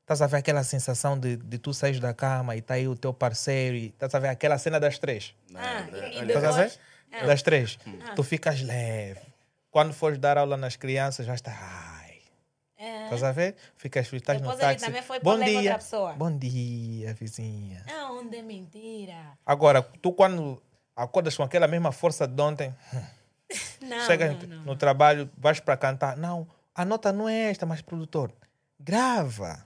[0.00, 2.96] estás a ver aquela sensação de, de tu sair da cama e tá aí o
[2.96, 5.34] teu parceiro e estás a ver aquela cena das três.
[5.54, 6.72] Ah, e, e Estás a ver?
[7.12, 7.26] Ah.
[7.26, 7.78] Das três.
[8.16, 9.20] Tu ficas leve.
[9.70, 12.01] Quando fores dar aula nas crianças, já está.
[12.82, 13.04] É.
[13.04, 13.54] Estás a ver?
[13.76, 14.84] Ficas estás no Depois táxi.
[14.84, 15.78] também foi Bom dia.
[16.16, 17.84] Bom dia, vizinha.
[18.00, 19.38] Aonde é mentira?
[19.46, 20.60] Agora, tu quando
[20.96, 22.74] acordas com aquela mesma força de ontem,
[23.82, 24.64] Não, Chega não, não.
[24.64, 26.16] no trabalho, vais para cantar.
[26.16, 28.32] Não, a nota não é esta, mas produtor,
[28.80, 29.64] grava.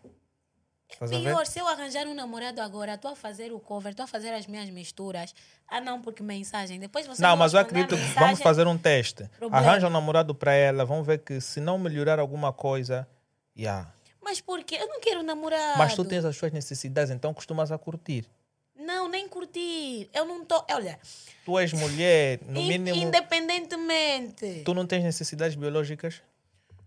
[0.88, 1.10] Estás?
[1.10, 4.32] Pior, se eu arranjar um namorado agora, estou a fazer o cover, estou a fazer
[4.32, 5.34] as minhas misturas.
[5.68, 6.78] Ah, não, porque mensagem.
[6.78, 9.28] Depois você Não, não mas eu acredito que vamos fazer um teste.
[9.38, 9.56] Problema.
[9.66, 13.06] Arranja um namorado para ela, vamos ver que se não melhorar alguma coisa,
[13.58, 13.90] yeah.
[14.22, 14.76] Mas por quê?
[14.80, 15.78] Eu não quero namorado.
[15.78, 18.24] Mas tu tens as suas necessidades, então costumas a curtir.
[18.78, 20.08] Não, nem curtir.
[20.12, 20.64] Eu não tô.
[20.70, 20.98] Olha,
[21.44, 24.62] Tu és mulher, no in- mínimo, independentemente.
[24.64, 26.22] tu não tens necessidades biológicas?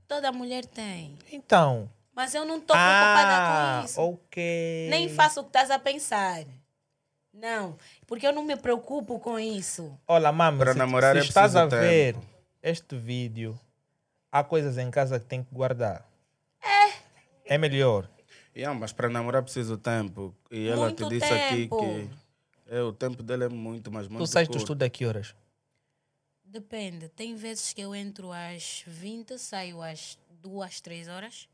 [0.08, 1.18] Toda mulher tem.
[1.32, 1.89] Então.
[2.20, 4.02] Mas eu não estou preocupada Ah, com isso.
[4.02, 4.88] ok.
[4.90, 6.44] Nem faço o que estás a pensar.
[7.34, 9.98] Não, porque eu não me preocupo com isso.
[10.06, 12.28] Olha, mami, Para se, namorar se é estás a ver tempo.
[12.62, 13.58] este vídeo,
[14.30, 16.06] há coisas em casa que tem que guardar.
[16.62, 17.54] É.
[17.56, 18.10] É melhor.
[18.54, 20.36] Yeah, mas para namorar precisa de tempo.
[20.52, 21.78] E ela Muito te disse aqui tempo.
[21.78, 22.10] que
[22.68, 25.34] é, o tempo dele é muito, mas muito tu sais do estudo a que horas?
[26.44, 27.08] Depende.
[27.08, 31.48] Tem vezes que eu entro às 20, saio às 2, 3 horas.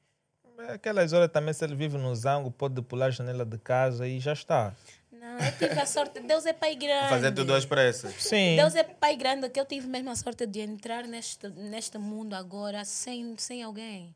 [0.69, 4.19] Aquelas horas também, se ele vive no zango, pode pular a janela de casa e
[4.19, 4.73] já está.
[5.11, 6.19] Não, eu tive a sorte.
[6.19, 7.09] Deus é pai grande.
[7.09, 8.13] Fazer tudo às pressas.
[8.21, 8.55] Sim.
[8.55, 12.33] Deus é pai grande que eu tive mesmo a sorte de entrar neste, neste mundo
[12.35, 14.15] agora sem, sem alguém.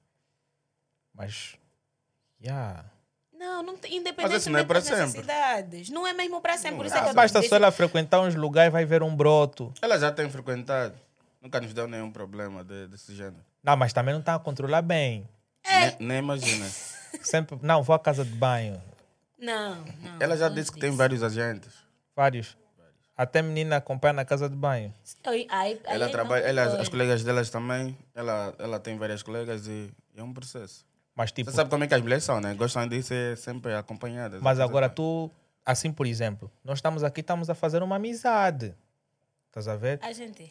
[1.13, 1.55] Mas,
[2.41, 2.85] yeah.
[3.33, 5.01] Não, não Mas independentemente isso não é para das sempre.
[5.05, 5.89] necessidades.
[5.89, 6.77] Não é mesmo para sempre.
[6.77, 9.15] Por isso é que eu basta só ela frequentar uns lugares e vai ver um
[9.15, 9.73] broto.
[9.81, 10.93] Ela já tem frequentado.
[11.41, 13.43] Nunca nos deu nenhum problema de- desse gênero.
[13.63, 15.27] Não, mas também não está a controlar bem.
[15.63, 15.79] É.
[15.91, 16.65] Nem, nem imagina.
[17.21, 18.81] Sempre, não, vou à casa de banho.
[19.37, 20.17] Não, não.
[20.19, 21.73] Ela já não disse que tem vários agentes.
[22.15, 22.57] Vários.
[23.15, 24.93] Até menina acompanha na casa de banho.
[25.25, 27.97] Aí- aí Ela não trabalha, ela, as colegas delas também.
[28.15, 30.85] Ela, ela tem várias colegas e é um processo.
[31.15, 32.53] Mas tipo, Você sabe como é que as mulheres são, né?
[32.53, 34.41] Gostam de ser sempre acompanhadas.
[34.41, 35.29] mas agora tu,
[35.65, 38.73] assim por exemplo, nós estamos aqui, estamos a fazer uma amizade.
[39.47, 39.99] Estás a ver?
[40.01, 40.49] A gente.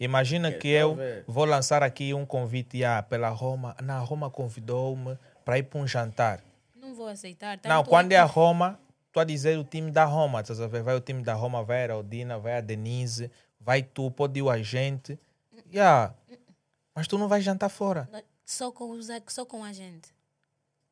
[0.00, 1.24] Imagina que a eu ver.
[1.26, 3.76] vou lançar aqui um convite ah, pela Roma.
[3.82, 6.40] Na Roma convidou-me para ir para um jantar.
[6.76, 7.56] Não vou aceitar.
[7.64, 8.78] Não, tanto quando é a Roma,
[9.08, 10.40] estou a dizer o time da Roma.
[10.40, 10.82] Estás a ver?
[10.82, 13.30] Vai o time da Roma, vai a Heraldina, vai a Denise,
[13.60, 15.18] vai tu, pode ir o agente.
[15.72, 16.14] Yeah.
[16.94, 18.08] Mas tu não vais jantar fora.
[18.12, 20.08] que- Só com, os, só com a gente.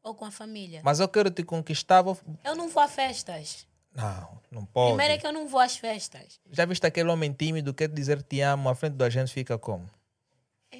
[0.02, 0.80] Ou com a família.
[0.84, 2.02] Mas eu quero te conquistar.
[2.02, 2.18] Vou...
[2.44, 3.66] Eu não vou a festas.
[3.96, 4.90] Não, não pode.
[4.92, 6.38] Primeiro é que eu não vou às festas.
[6.52, 9.58] Já viste aquele homem tímido que quer dizer te amo, à frente do agente fica
[9.58, 9.88] como?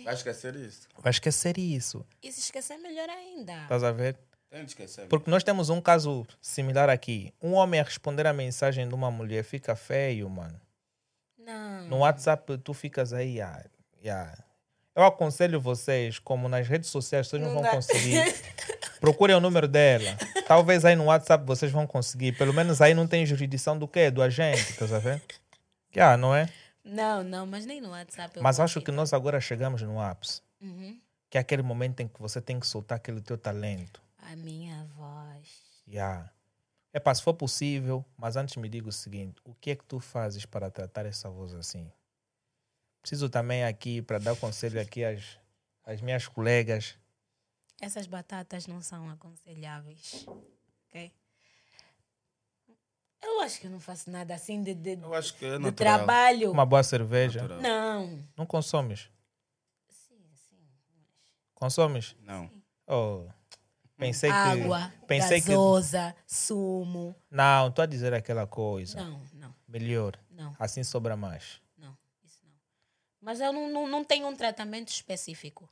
[0.04, 0.86] Vai esquecer isso.
[0.98, 2.04] Vai esquecer isso.
[2.22, 3.62] E se esquecer, é melhor ainda.
[3.62, 4.16] Estás a ver?
[4.50, 5.06] Tem de esquecer.
[5.08, 7.32] Porque nós temos um caso similar aqui.
[7.42, 10.60] Um homem a responder a mensagem de uma mulher fica feio, mano.
[11.38, 11.88] Não.
[11.88, 13.64] No WhatsApp tu ficas aí, ah,
[14.04, 14.36] yeah.
[14.94, 17.70] Eu aconselho vocês, como nas redes sociais vocês não, Não vão dá.
[17.72, 18.22] conseguir.
[19.00, 20.16] Procurem o número dela.
[20.46, 22.32] Talvez aí no WhatsApp vocês vão conseguir.
[22.32, 24.10] Pelo menos aí não tem jurisdição do quê?
[24.10, 25.22] Do agente, estás a ver?
[25.94, 26.48] Yeah, não é?
[26.84, 28.38] Não, não, mas nem no WhatsApp.
[28.40, 30.40] Mas acho que nós agora chegamos no ápice.
[30.60, 30.98] Uhum.
[31.30, 34.00] Que que é aquele momento em que você tem que soltar aquele teu talento.
[34.16, 35.60] A minha voz.
[35.86, 36.30] Yeah.
[36.94, 39.84] É para se for possível, mas antes me diga o seguinte: o que é que
[39.84, 41.92] tu fazes para tratar essa voz assim?
[43.02, 45.38] Preciso também aqui para dar conselho aqui às,
[45.84, 46.96] às minhas colegas.
[47.80, 50.24] Essas batatas não são aconselháveis.
[50.88, 51.12] Ok?
[53.22, 55.72] Eu acho que eu não faço nada assim de, de, Eu acho que é de
[55.72, 56.50] trabalho.
[56.52, 57.42] Uma boa cerveja.
[57.42, 57.60] Natural.
[57.60, 58.24] Não.
[58.36, 59.10] Não consomes?
[59.88, 60.58] Sim, sim.
[61.54, 62.16] Consomes?
[62.20, 62.50] Não.
[62.86, 63.26] Oh,
[63.96, 64.36] pensei que.
[64.36, 65.48] Água, pensei que.
[65.48, 67.14] gasosa, sumo.
[67.30, 69.02] Não, estou a dizer aquela coisa.
[69.02, 70.18] Não, não, Melhor.
[70.30, 71.60] não, Assim sobra mais.
[71.76, 71.96] não.
[72.24, 72.54] Isso não.
[73.20, 75.68] Mas eu não, não, não tenho um tratamento específico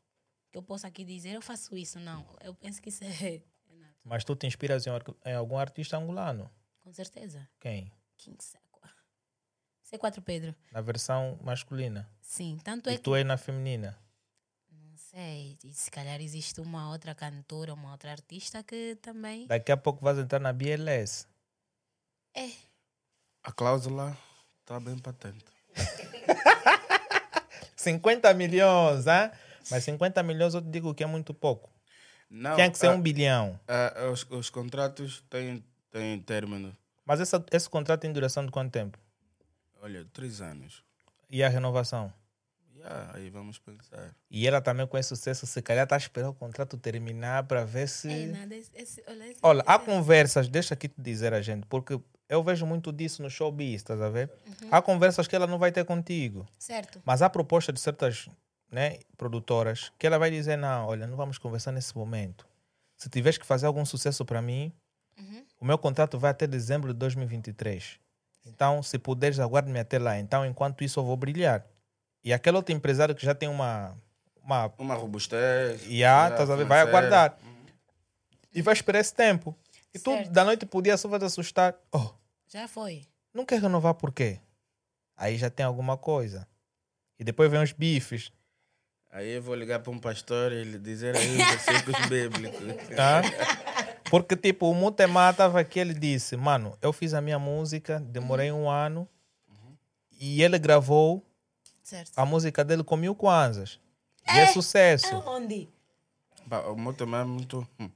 [0.55, 1.99] que eu possa aqui dizer, eu faço isso.
[1.99, 2.25] Não.
[2.41, 3.09] Eu penso que isso é.
[3.35, 3.43] é.
[4.05, 4.91] Mas tu te inspiras em,
[5.27, 6.49] em algum artista angolano?
[6.81, 7.49] Com certeza.
[7.59, 7.91] Quem?
[8.17, 8.89] King Sequa.
[9.91, 10.55] C4 Pedro.
[10.71, 12.09] Na versão masculina.
[12.23, 13.03] Sim, tanto é E que.
[13.03, 13.99] tu é na feminina.
[14.71, 15.59] Não sei.
[15.65, 19.49] E se calhar existe uma outra cantora, uma outra artista que também.
[19.49, 21.27] Daqui a pouco vais entrar na BLS.
[22.33, 22.49] É.
[23.43, 24.17] A cláusula
[24.61, 25.45] está bem patente.
[27.77, 29.33] 50 milhões, hein?
[29.71, 31.71] Mas 50 milhões eu te digo que é muito pouco.
[32.31, 33.59] Não, Tinha que ser ah, um bilhão.
[33.69, 36.77] ah, os, os contratos têm, têm término.
[37.05, 38.99] Mas essa, esse contrato tem duração de quanto tempo?
[39.81, 40.83] Olha, três anos.
[41.31, 42.13] E a renovação?
[42.77, 44.15] Yeah, aí vamos pensar.
[44.31, 47.89] E ela também com esse sucesso, se calhar está esperando o contrato terminar para ver
[47.89, 48.11] se.
[48.11, 48.55] É nada.
[48.55, 51.99] Esse, olha, esse- Olha, há conversas, deixa aqui te dizer a gente, porque
[52.29, 54.31] eu vejo muito disso no showbiz, estás a ver?
[54.71, 57.01] Há conversas que ela não vai ter contigo, Certo.
[57.05, 58.29] mas há proposta de certas
[58.75, 62.47] né, produtoras que ela vai dizer: não, olha, não vamos conversar nesse momento.
[62.97, 64.73] Se tiveres que fazer algum sucesso para mim,
[65.17, 65.45] Uhum.
[65.61, 68.01] o meu contrato vai até dezembro de 2023.
[68.47, 70.19] Então, se puderes, aguarde-me até lá.
[70.19, 71.65] Então, enquanto isso, eu vou brilhar.
[72.23, 73.97] E aquele outro empresário que já tem uma.
[74.43, 75.83] uma Uma robustez.
[75.87, 77.39] e ah, yeah, ver, vai aguardar.
[78.53, 79.57] E vai esperar esse tempo.
[79.95, 80.31] E tu, Certo.
[80.31, 81.75] da noite pro dia, só vai te assustar.
[81.93, 82.11] Oh,
[82.49, 83.03] Já foi.
[83.33, 84.41] não quer renovar por quê?
[85.17, 86.47] Aí já tem alguma coisa.
[87.19, 88.33] E depois vem os bifes.
[89.15, 92.97] Aí eu vou ligar para um pastor e ele dizer aí os versículos bíblicos.
[92.97, 93.23] Tá?
[94.11, 98.51] Porque, tipo, o Mutemá estava aqui, ele disse, mano, eu fiz a minha música, demorei
[98.51, 99.09] um ano,
[100.21, 101.25] e ele gravou
[101.83, 102.11] Certo.
[102.17, 103.79] a música dele com mil kwanzas.
[104.27, 105.15] E é sucesso.
[105.15, 105.69] Aonde?
[106.49, 107.67] Pá, O também é muito.
[107.79, 107.89] hum.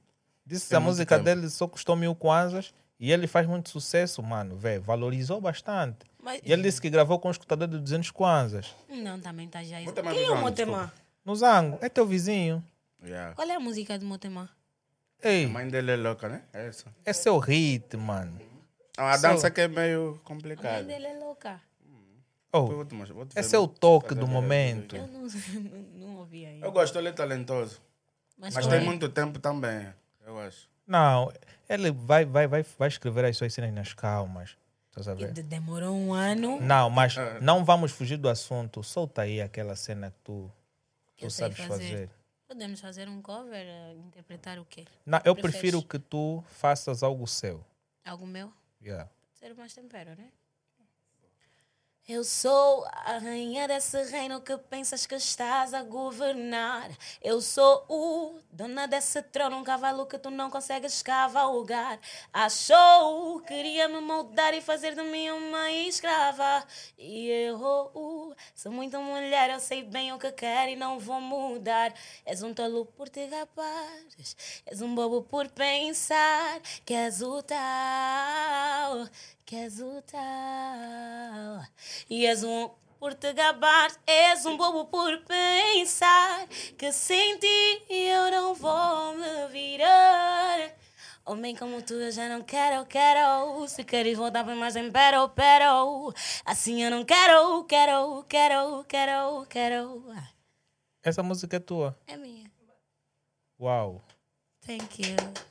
[0.45, 1.25] Disse que É a muito música tempo.
[1.25, 4.81] dele só custou mil kwanzas e ele faz muito sucesso, mano, velho.
[4.81, 5.97] Valorizou bastante.
[6.21, 8.75] Mas, E ele disse que gravou com um escutador de 200 kwanzas.
[8.89, 9.77] Não, também está já.
[9.79, 10.43] Quem é o anos,
[11.19, 11.25] Motema?
[11.25, 12.63] No Zango, é teu vizinho.
[13.03, 13.33] Yeah.
[13.35, 14.49] Qual é a música do Motema?
[15.23, 16.43] A Ei, mãe dele é louca, né?
[16.53, 16.85] É essa.
[17.05, 18.39] é seu hit, mano.
[18.97, 20.83] Ah, a dança que é meio A mãe complicada.
[20.83, 21.61] dele é louca.
[22.51, 24.95] Oh, Vou te mostrar, vou te esse é o toque do momento.
[24.95, 26.65] Eu não, não, não ouvi ainda.
[26.65, 27.79] Eu gosto, ele é talentoso.
[28.37, 28.83] Mas, Mas qual tem é?
[28.83, 29.87] muito tempo também,
[30.25, 30.67] eu acho.
[30.87, 31.31] Não,
[31.69, 34.57] ele vai, vai, vai, vai escrever as suas cenas nas calmas.
[34.89, 35.31] Estás a E ver?
[35.33, 36.59] de- Demorou um ano.
[36.59, 37.37] Não, mas Ah.
[37.39, 38.81] não vamos fugir do assunto.
[38.83, 40.51] Solta aí aquela cena que tu,
[41.19, 41.89] tu Eu sei sabes fazer.
[41.89, 42.09] fazer.
[42.47, 44.85] Podemos fazer um cover, eh, interpretar o quê?
[45.05, 47.63] Não, eu prefiro que tu faças algo seu.
[48.03, 48.51] Algo meu?
[48.81, 49.09] Yeah.
[49.33, 50.31] Ser mais tempero, né?
[52.09, 56.89] Eu sou a rainha desse reino que pensas que estás a governar.
[57.21, 61.99] Eu sou o dona desse trono, um cavalo que tu não consegues cavalgar.
[62.33, 66.65] Achou, queria me moldar e fazer de mim uma escrava.
[66.97, 71.93] E uh, sou muito mulher, eu sei bem o que quero e não vou mudar.
[72.25, 79.07] És um tolo por te gabares, és um bobo por pensar que és o tal
[79.49, 81.65] que és o tal.
[82.07, 82.69] E és um
[82.99, 86.47] por te gabar, és um bobo por pensar
[86.77, 90.71] que sem ti eu não vou me virar.
[91.25, 93.67] Homem como tu eu já não quero, quero.
[93.67, 96.13] Se queres voltar para mais pero, pero.
[96.45, 100.15] Assim eu não quero, quero, quero, quero, quero.
[101.01, 101.97] Essa música é tua.
[102.05, 102.51] É minha.
[103.59, 104.03] Uau.
[104.63, 105.48] Thank you.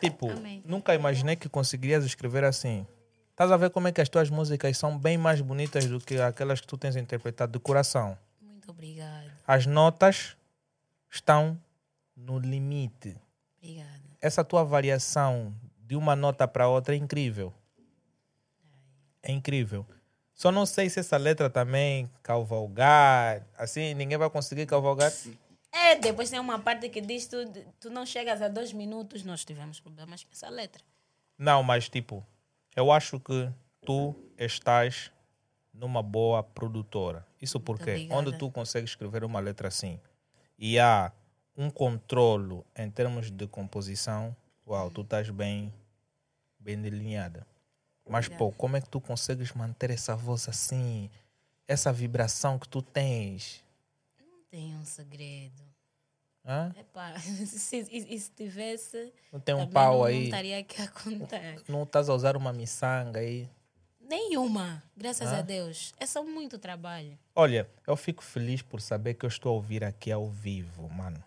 [0.00, 0.62] Tipo, Amém.
[0.64, 2.86] nunca imaginei que conseguirias escrever assim.
[3.30, 6.18] Estás a ver como é que as tuas músicas são bem mais bonitas do que
[6.20, 8.16] aquelas que tu tens interpretado de coração.
[8.40, 9.30] Muito obrigada.
[9.46, 10.36] As notas
[11.10, 11.58] estão
[12.16, 13.16] no limite.
[13.58, 14.00] Obrigada.
[14.20, 17.52] Essa tua variação de uma nota para outra é incrível.
[19.22, 19.86] É incrível.
[20.32, 25.12] Só não sei se essa letra também cavalgar, assim, ninguém vai conseguir cavalgar.
[25.84, 27.36] É, depois tem uma parte que diz tu,
[27.78, 30.82] tu não chegas a dois minutos, nós tivemos problemas com essa letra.
[31.36, 32.26] Não, mas tipo,
[32.74, 33.52] eu acho que
[33.84, 35.12] tu estás
[35.72, 37.26] numa boa produtora.
[37.40, 40.00] Isso porque onde tu consegues escrever uma letra assim
[40.58, 41.12] e há
[41.56, 44.34] um controlo em termos de composição,
[44.66, 45.72] uau, tu estás bem,
[46.58, 47.46] bem delineada.
[48.08, 51.10] Mas, pô, como é que tu consegues manter essa voz assim,
[51.66, 53.64] essa vibração que tu tens?
[54.20, 55.65] Não tem um segredo.
[56.46, 56.72] Hã?
[56.78, 59.12] Epá, se, e se tivesse.
[59.32, 60.14] Não tem um pau não, aí?
[60.14, 61.56] Não estaria aqui a contar.
[61.68, 63.48] Não estás a usar uma miçanga aí?
[64.08, 65.92] Nenhuma, graças a Deus.
[65.98, 67.18] É só muito trabalho.
[67.34, 71.22] Olha, eu fico feliz por saber que eu estou a ouvir aqui ao vivo, mano.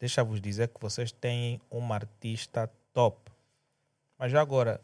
[0.00, 3.30] Deixa-vos dizer que vocês têm uma artista top.
[4.18, 4.80] Mas já agora,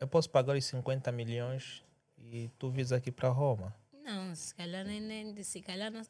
[0.00, 1.84] eu posso pagar os 50 milhões
[2.18, 3.74] e tu vis aqui para Roma.
[3.92, 6.00] Não, se calhar nem, nem se calhar não.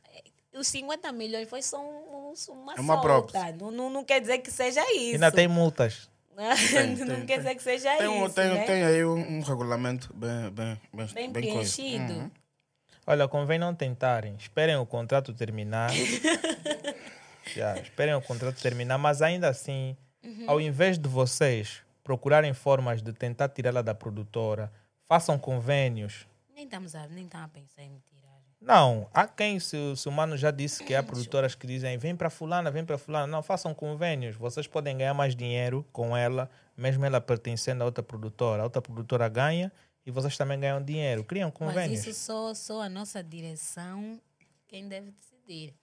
[0.57, 3.53] Os 50 milhões foi só um, um- uma É uma solta.
[3.53, 5.15] Não, não, não quer dizer que seja isso.
[5.15, 6.09] Ainda tem multas.
[6.37, 8.35] não Tem, quer tem, dizer que seja Tem, isso.
[8.35, 8.65] tem, né?
[8.65, 12.13] tem aí um, um regulamento bem, bem, bem, Bem bem preenchido.
[12.13, 12.31] Uhum.
[13.07, 14.35] Olha, convém não tentarem.
[14.39, 15.91] Esperem o contrato terminar.
[17.55, 19.97] Já, esperem o contrato terminar, mas ainda assim,
[20.47, 24.71] ao invés de vocês procurarem formas de tentar tirá-la da produtora,
[25.09, 26.27] façam convênios.
[26.55, 28.26] Nem estamos a, nem estamos a pensar em tirar.
[28.61, 31.99] Não, há quem, se, o- se o mano já disse que há produtoras que dizem
[31.99, 33.27] vem para fulana, vem para fulana.
[33.27, 34.35] Não, façam convênios.
[34.37, 38.63] Vocês podem ganhar mais dinheiro com ela, mesmo ela pertencendo a outra produtora.
[38.63, 39.71] A outra produtora ganha
[40.07, 41.23] e vocês também ganham dinheiro.
[41.23, 42.07] Criam Mas convênios.
[42.07, 44.21] isso só, só a nossa direção
[44.67, 45.75] quem deve decidir.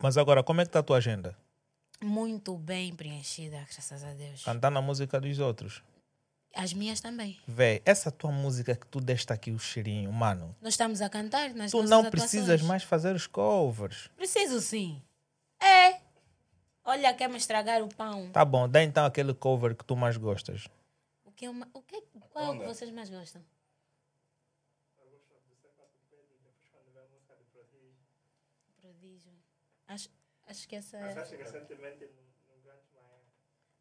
[0.00, 1.36] Mas agora, como é que está a tua agenda?
[2.00, 4.44] Muito bem preenchida, graças a Deus.
[4.44, 5.82] Cantar na música dos outros.
[6.58, 7.38] As minhas também.
[7.46, 10.56] Véi, essa tua música que tu deste aqui o cheirinho, mano.
[10.60, 12.10] Nós estamos a cantar nas Tu não atuações.
[12.10, 14.08] precisas mais fazer os covers.
[14.16, 15.00] Preciso sim.
[15.62, 16.00] É.
[16.84, 18.28] Olha, quer me estragar o pão.
[18.32, 20.66] Tá bom, dá então aquele cover que tu mais gostas.
[21.24, 23.40] O que é uma, o que, qual é o que vocês mais gostam?
[28.80, 29.32] Prodígio.
[29.86, 30.08] Acho,
[30.46, 31.14] acho que essa é.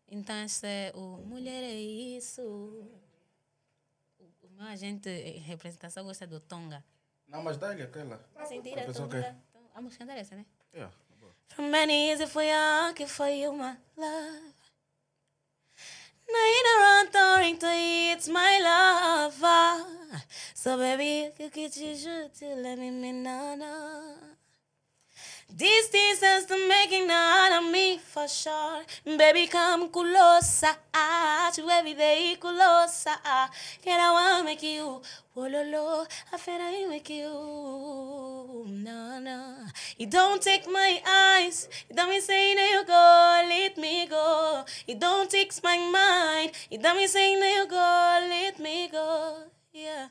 [0.10, 2.42] Então, esse é o Mulher é Isso.
[2.42, 3.02] O,
[4.52, 6.84] meu agente em representação gosta do Tonga.
[7.28, 8.26] Não, mas dá-lhe aquela.
[8.46, 9.38] Sentir A a Tonga.
[9.50, 10.46] Então, a música é essa, né?
[10.74, 10.94] Yeah.
[11.50, 14.54] From many years foi a que foi uma love.
[16.30, 17.68] Naina run to
[18.12, 19.86] it's my lover.
[20.54, 24.37] So baby, you get you should to let me nana.
[25.50, 28.84] This distance to making out of me for sure.
[29.06, 30.76] Baby, come closer.
[30.94, 33.16] ah, To every day closer.
[33.82, 35.02] Can I want make you?
[35.36, 38.66] Wololo, I feel I make you.
[38.68, 39.56] No, no.
[39.98, 41.68] You don't take my eyes.
[41.90, 44.64] You don't me say that you go, let me go.
[44.86, 46.52] You don't take my mind.
[46.70, 49.44] You don't me say that you go, let me go.
[49.74, 50.08] Yeah.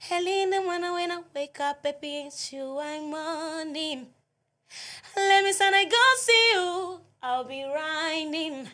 [0.00, 4.06] Hell in the morning when I wake up, baby, it's you I'm morning.
[5.16, 7.00] Let me stand I go see you.
[7.22, 8.68] I'll be riding.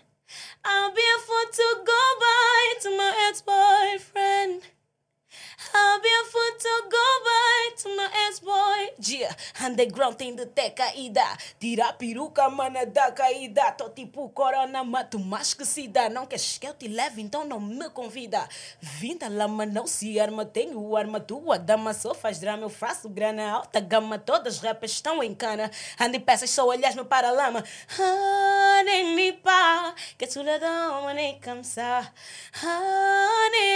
[0.64, 4.62] I'll be a fool to go by to my ex-boyfriend.
[5.74, 8.92] I'll be a fool to go by to my ex-boy.
[8.98, 9.34] Yeah,
[9.64, 11.24] underground tem de ter caída.
[11.58, 13.72] Tira peruca, mana da caída.
[13.72, 16.10] Tô tipo corona, mato mais que se dá.
[16.10, 18.46] Não queres que eu te leve, então não me convida.
[18.80, 20.44] Vinda lama, não se arma.
[20.44, 22.64] Tenho arma, tua dama só faz drama.
[22.64, 24.18] Eu faço grana, alta gama.
[24.18, 25.70] Todas as rappers estão em cana.
[25.98, 27.64] Ando em peças, só olhas-me para a lama.
[29.14, 32.12] Me pá, que uma nem cansar.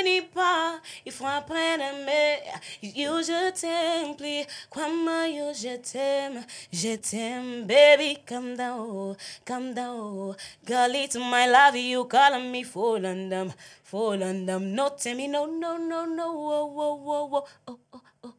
[0.05, 2.39] Me pá, e foi a pena me.
[2.83, 4.47] You je t'aime, please.
[4.71, 8.19] Quama, you je t'aime, je t'aime, baby.
[8.27, 10.35] Come down, come down.
[10.65, 13.53] Girl, it's my love, you calling me full and them,
[13.85, 14.75] full and them.
[14.75, 16.27] No, tell me, no, no, no, no.
[16.27, 17.79] Oh, oh, oh, oh, oh.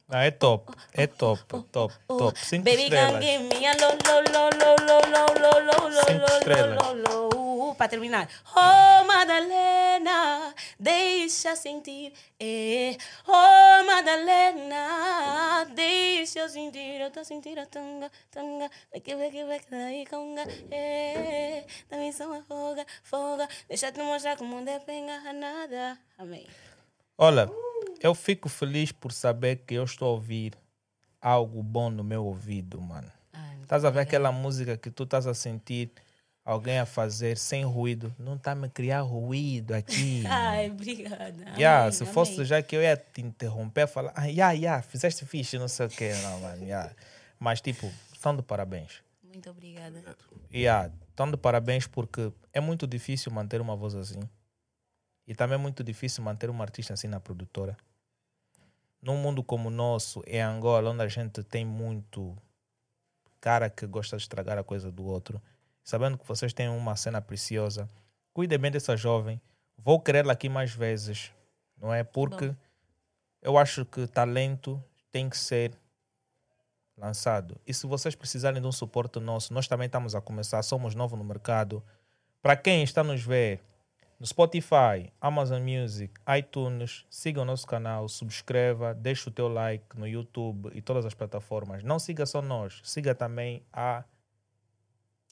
[0.10, 2.40] Ah, é top, é oh, top, oh, top, oh, top.
[2.40, 3.26] Cinco Baby estrelas.
[6.08, 6.78] Cinco estrelas.
[7.36, 8.30] Uh, Para terminar.
[8.56, 12.14] Oh, Madalena, deixa sentir.
[12.40, 12.96] Eh.
[13.28, 17.02] Oh, Madalena, deixa sentir.
[17.02, 18.72] Eu tô sentindo a tanga, tanga.
[18.90, 20.44] Vai que vai que vai que daí conga.
[20.72, 21.66] Eh.
[21.90, 23.46] Também sou a foga, foga.
[23.68, 26.00] Deixa te mostrar como não é nada.
[26.18, 26.48] Amém.
[27.18, 27.52] Olha
[28.02, 30.54] eu fico feliz por saber que eu estou a ouvir
[31.22, 33.12] algo bom no meu ouvido, mano.
[33.34, 35.92] Ai, muito Estás a ver aquela música que tu estás a sentir
[36.46, 38.16] alguém a fazer sem ruído?
[38.18, 40.24] Não está a me criar ruído aqui.
[40.30, 41.44] Ai, obrigada.
[41.58, 42.14] Yeah, Amém, se amém.
[42.14, 45.88] fosse já que eu ia te interromper, falar, ah, yeah, yeah, fizeste fixe, não sei
[45.88, 46.94] o quê, não, mano, yeah.
[47.40, 49.04] Mas, tipo, estão de parabéns.
[49.22, 50.02] Muito obrigada.
[50.54, 54.22] Yeah, estão de parabéns porque é muito difícil manter uma voz assim.
[55.28, 57.76] E também é muito difícil manter uma artista assim na produtora.
[59.02, 62.36] Num mundo como o nosso, em Angola, onde a gente tem muito
[63.40, 65.42] cara que gosta de estragar a coisa do outro,
[65.84, 67.90] sabendo que vocês têm uma cena preciosa,
[68.34, 69.40] cuidem bem dessa jovem.
[69.78, 71.32] Vou querê-la aqui mais vezes,
[71.78, 72.04] não é?
[72.04, 72.54] Porque
[73.42, 75.72] eu acho que talento tem que ser
[76.98, 77.60] lançado.
[77.66, 81.18] E se vocês precisarem de um suporte nosso, nós também estamos a começar, somos novos
[81.18, 81.84] no mercado.
[82.42, 83.62] Para quem está nos ver
[84.20, 90.08] no Spotify, Amazon Music, iTunes, siga o nosso canal, subscreva, deixe o teu like no
[90.08, 91.84] YouTube e todas as plataformas.
[91.84, 94.04] Não siga só nós, siga também a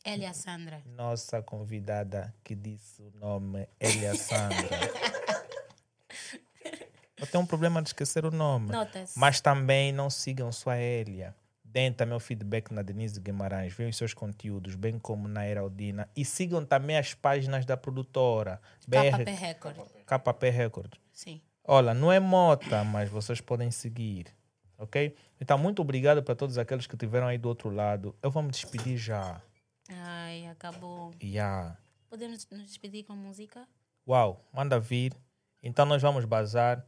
[0.05, 0.83] Elia Sandra.
[0.85, 4.69] nossa convidada que disse o nome Elia Sandra.
[7.17, 8.71] Eu tenho um problema de esquecer o nome.
[8.71, 9.17] Nota-se.
[9.17, 11.33] Mas também não sigam só a Elia.
[11.75, 16.09] Deem também o feedback na Denise Guimarães, vejam os seus conteúdos, bem como na Heraldina.
[16.15, 19.75] E sigam também as páginas da produtora, KP Record.
[20.05, 20.93] KP Record.
[21.11, 21.41] Sim.
[21.65, 24.27] Olha, não é mota, mas vocês podem seguir,
[24.77, 25.17] ok?
[25.41, 28.15] Então, muito obrigado para todos aqueles que estiveram aí do outro lado.
[28.23, 29.41] Eu vou me despedir já.
[29.89, 31.13] Ai, acabou.
[31.21, 31.77] Yeah.
[32.09, 33.67] Podemos nos despedir com música?
[34.07, 35.13] Uau, manda vir.
[35.61, 36.87] Então nós vamos bazar.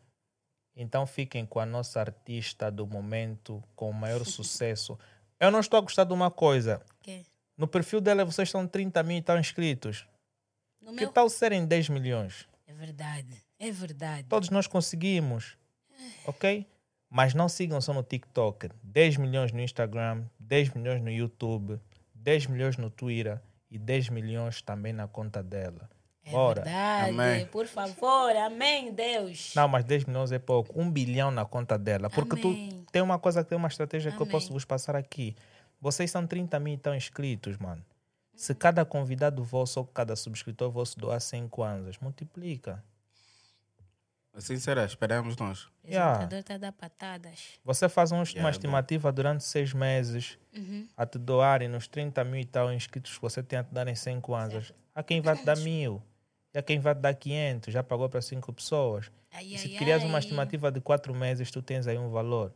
[0.79, 4.97] Então fiquem com a nossa artista do momento, com o maior sucesso.
[5.39, 6.79] Eu não estou a gostar de uma coisa.
[7.01, 7.25] Que?
[7.57, 10.05] No perfil dela vocês estão 30 mil e tal inscritos.
[10.79, 11.11] No Que meu?
[11.11, 12.47] tal serem 10 milhões?
[12.67, 13.35] É verdade.
[13.57, 14.27] É verdade.
[14.29, 15.57] Todos nós conseguimos.
[16.25, 16.67] Ok?
[17.09, 18.69] Mas não sigam só no TikTok.
[18.83, 21.79] 10 milhões no Instagram, 10 milhões no YouTube,
[22.13, 23.41] 10 milhões no Twitter
[23.71, 25.89] e 10 milhões também na conta dela.
[26.27, 26.61] É Bora.
[26.63, 27.09] verdade.
[27.11, 27.45] Amém.
[27.47, 28.35] Por favor.
[28.35, 29.53] Amém, Deus.
[29.55, 30.79] Não, mas 10 milhões é pouco.
[30.79, 32.09] Um bilhão na conta dela.
[32.09, 32.69] Porque Amém.
[32.85, 34.31] tu tem uma coisa, tem uma estratégia que eu Amém.
[34.31, 35.35] posso vos passar aqui.
[35.79, 37.83] Vocês são 30 mil e estão inscritos, mano.
[38.35, 42.83] Se cada convidado vosso ou cada subscritor vosso doar 100 kwanzas, multiplica.
[44.33, 45.63] Assim será, esperamos nós.
[45.83, 46.25] O Yeah.
[46.37, 47.59] está a dar patadas.
[47.65, 50.87] Você faz um- uma Yeah, estimativa durante seis meses Uhum.
[50.95, 53.95] a te doarem nos 30 mil e tal inscritos que você tem a te darem
[53.95, 54.71] 100 kwanzas.
[54.93, 56.03] A quem vai te dar mil.
[56.57, 57.71] A quem vai te dar 500.
[57.71, 59.11] Já pagou para cinco pessoas.
[59.31, 62.51] Ai, E se ai, crias uma estimativa de quatro meses, tu tens aí um valor.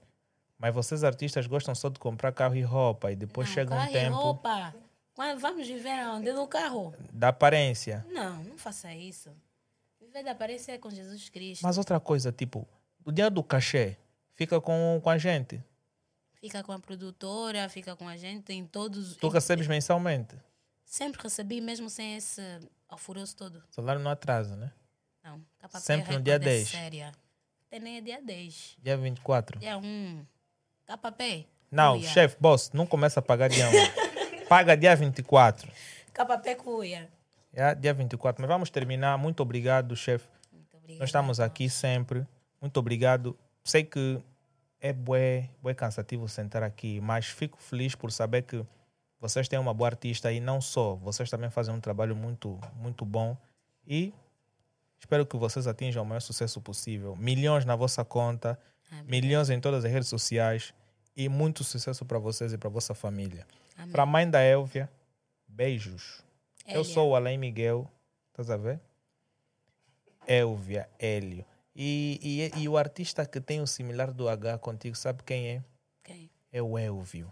[0.57, 3.77] Mas vocês artistas gostam só de comprar carro e roupa e depois Não, chega um
[3.77, 4.75] carro e tempo roupa.
[5.39, 6.31] Vamos viver aonde?
[6.33, 6.95] No carro?
[7.11, 8.05] da aparência.
[8.09, 9.29] Não, não faça isso.
[9.99, 11.61] Viver da aparência é com Jesus Cristo.
[11.61, 12.67] Mas outra coisa, tipo,
[13.05, 13.97] o dia do cachê
[14.33, 15.63] fica com, com a gente.
[16.35, 19.15] Fica com a produtora, fica com a gente em todos.
[19.15, 20.35] Tu recebes mensalmente.
[20.83, 22.41] Sempre recebi, mesmo sem esse
[22.91, 23.63] alvoroço todo.
[23.69, 24.71] O salário não atrasa, né?
[25.23, 26.67] Não, KP Sempre no dia é 10.
[26.67, 27.11] Séria.
[27.67, 28.77] Até nem é dia 10.
[28.81, 29.59] Dia 24.
[29.59, 30.25] Dia 1.
[30.85, 31.47] KP.
[31.71, 32.09] Não, cuia.
[32.09, 33.71] chefe, boss, não começa a pagar dia 1.
[34.49, 35.71] Paga dia 24.
[36.13, 37.09] KP cuia.
[37.53, 38.41] É, dia 24.
[38.41, 39.17] Mas vamos terminar.
[39.17, 40.27] Muito obrigado, chefe.
[40.99, 42.27] Nós estamos aqui sempre.
[42.59, 43.37] Muito obrigado.
[43.63, 44.21] Sei que
[44.81, 48.65] é bué, bué cansativo sentar aqui, mas fico feliz por saber que
[49.21, 53.05] vocês têm uma boa artista e não só, vocês também fazem um trabalho muito, muito
[53.05, 53.37] bom
[53.87, 54.11] e
[54.99, 57.15] espero que vocês atinjam o maior sucesso possível.
[57.15, 58.59] Milhões na vossa conta,
[58.91, 59.21] Amém.
[59.21, 60.73] milhões em todas as redes sociais
[61.15, 63.45] e muito sucesso para vocês e para vossa família.
[63.91, 64.89] Para a mãe da Elvia,
[65.47, 66.23] beijos.
[66.67, 66.93] Eu Elia.
[66.93, 67.87] sou o Alain Miguel,
[68.31, 68.79] estás a ver?
[70.27, 71.45] Elvia, Hélio.
[71.75, 75.63] E, e, e o artista que tem o similar do H contigo, sabe quem é?
[76.03, 76.29] Quem?
[76.51, 77.31] É o Elvio.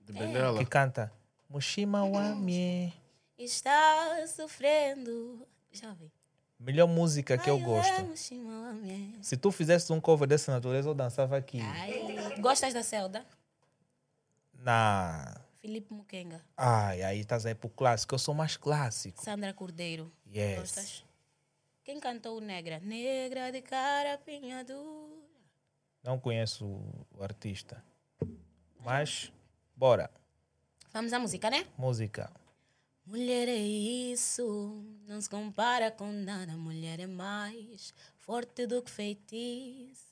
[0.00, 0.58] De Benguela.
[0.58, 1.12] Que canta
[1.48, 2.92] Mushima Wamie.
[3.38, 5.46] Está sofrendo.
[5.72, 6.10] Jovem.
[6.58, 7.92] Melhor música que eu gosto.
[9.22, 11.60] Se tu fizesse um cover dessa natureza, eu dançava aqui.
[11.60, 13.24] Ai, Gostas da Zelda?
[14.52, 15.40] Na.
[15.60, 16.44] Filipe Mukenga.
[16.56, 18.14] Ai, aí estás aí pro clássico.
[18.14, 19.22] Eu sou mais clássico.
[19.22, 20.12] Sandra Cordeiro.
[20.34, 20.58] Yes.
[20.60, 21.04] Gostas?
[21.84, 22.80] Quem cantou Negra?
[22.80, 25.16] Negra de carapinha dura.
[26.02, 27.82] Não conheço o artista.
[28.80, 29.32] Mas,
[29.76, 30.10] bora.
[30.92, 31.66] Vamos à música, né?
[31.76, 32.30] Música.
[33.04, 36.56] Mulher é isso, não se compara com nada.
[36.56, 40.08] Mulher é mais forte do que feitiço.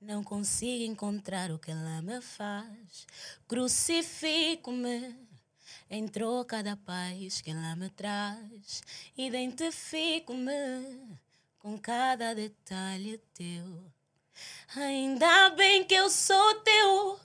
[0.00, 3.06] Não consigo encontrar o que ela me faz.
[3.48, 5.16] Crucifico-me
[5.90, 8.82] em troca da paz que ela me traz.
[9.16, 11.18] Identifico-me
[11.58, 13.92] com cada detalhe teu.
[14.76, 17.20] Ainda bem que eu sou teu.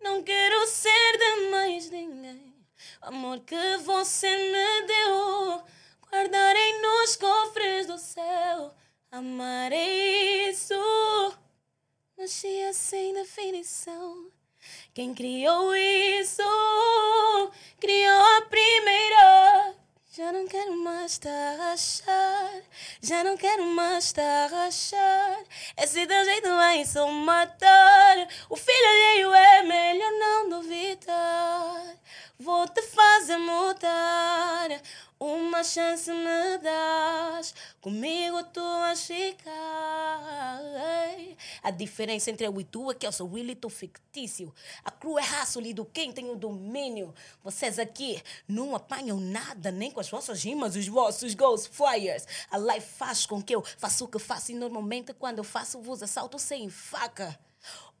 [0.00, 2.54] Não quero ser de mais ninguém.
[3.02, 5.62] O amor que você me deu,
[6.10, 8.74] guardarei nos cofres do céu.
[9.10, 10.74] Amar é isso,
[12.16, 14.30] magia sem definição.
[14.92, 16.42] Quem criou isso,
[17.80, 19.77] criou a primeira.
[20.18, 22.50] Já não quero mais te achar.
[23.00, 24.66] Já não quero mais estar a.
[25.80, 28.26] Esse teu jeito vai só matar.
[28.50, 31.94] O filho alheio é melhor não duvidar.
[32.40, 34.68] Vou te fazer mudar.
[35.18, 37.52] Uma chance me das.
[37.80, 40.60] Comigo tu vais ficar.
[41.64, 44.54] A diferença entre eu e tu é que eu sou e tu fictício.
[44.84, 47.12] A cru é raço do quem tem o domínio.
[47.42, 52.24] Vocês aqui não apanham nada, nem com as vossas rimas, os vossos ghost flyers.
[52.52, 55.80] A life faz com que eu faça o que faço e normalmente quando eu faço
[55.80, 57.36] vos assalto sem faca.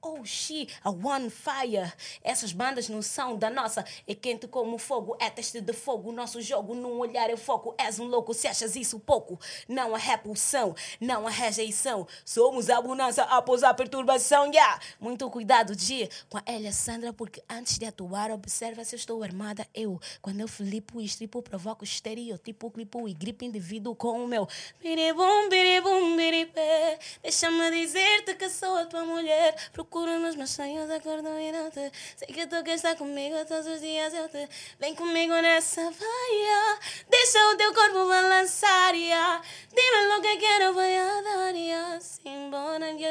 [0.00, 1.92] Oh, she, a one fire.
[2.22, 3.84] Essas bandas não são da nossa.
[4.06, 6.12] É quente como fogo, é teste de fogo.
[6.12, 7.74] Nosso jogo num olhar é foco.
[7.76, 9.40] És um louco se achas isso pouco.
[9.68, 12.06] Não há repulsão, não há rejeição.
[12.24, 14.46] Somos a bonança após a perturbação.
[14.52, 14.80] Yeah.
[15.00, 19.22] Muito cuidado, G, com a Elia Sandra, porque antes de atuar, observa se eu estou
[19.24, 19.66] armada.
[19.74, 24.46] Eu, quando eu flipo e estripo, provoco estereotipo, clipo e gripe indivíduo com o meu.
[24.80, 27.00] Biribum, biribum, biribé.
[27.20, 29.56] Deixa-me dizer-te que sou a tua mulher
[29.88, 31.90] procuro, mas meus sonhos acordo e não te.
[32.16, 34.48] Sei que tu queres estar comigo todos os dias, eu te.
[34.78, 36.78] Vem comigo nessa vaia,
[37.08, 39.40] deixa o teu corpo balançar, yeah.
[39.70, 42.00] Dime lo que quero, voy a dar, yeah.
[42.00, 42.50] Sin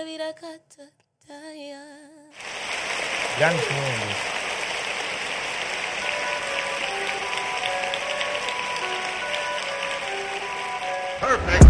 [0.05, 0.85] vira cata, tá,
[1.27, 1.83] tá, yeah.
[3.37, 4.37] Grandes mundos.
[11.19, 11.66] Perfect.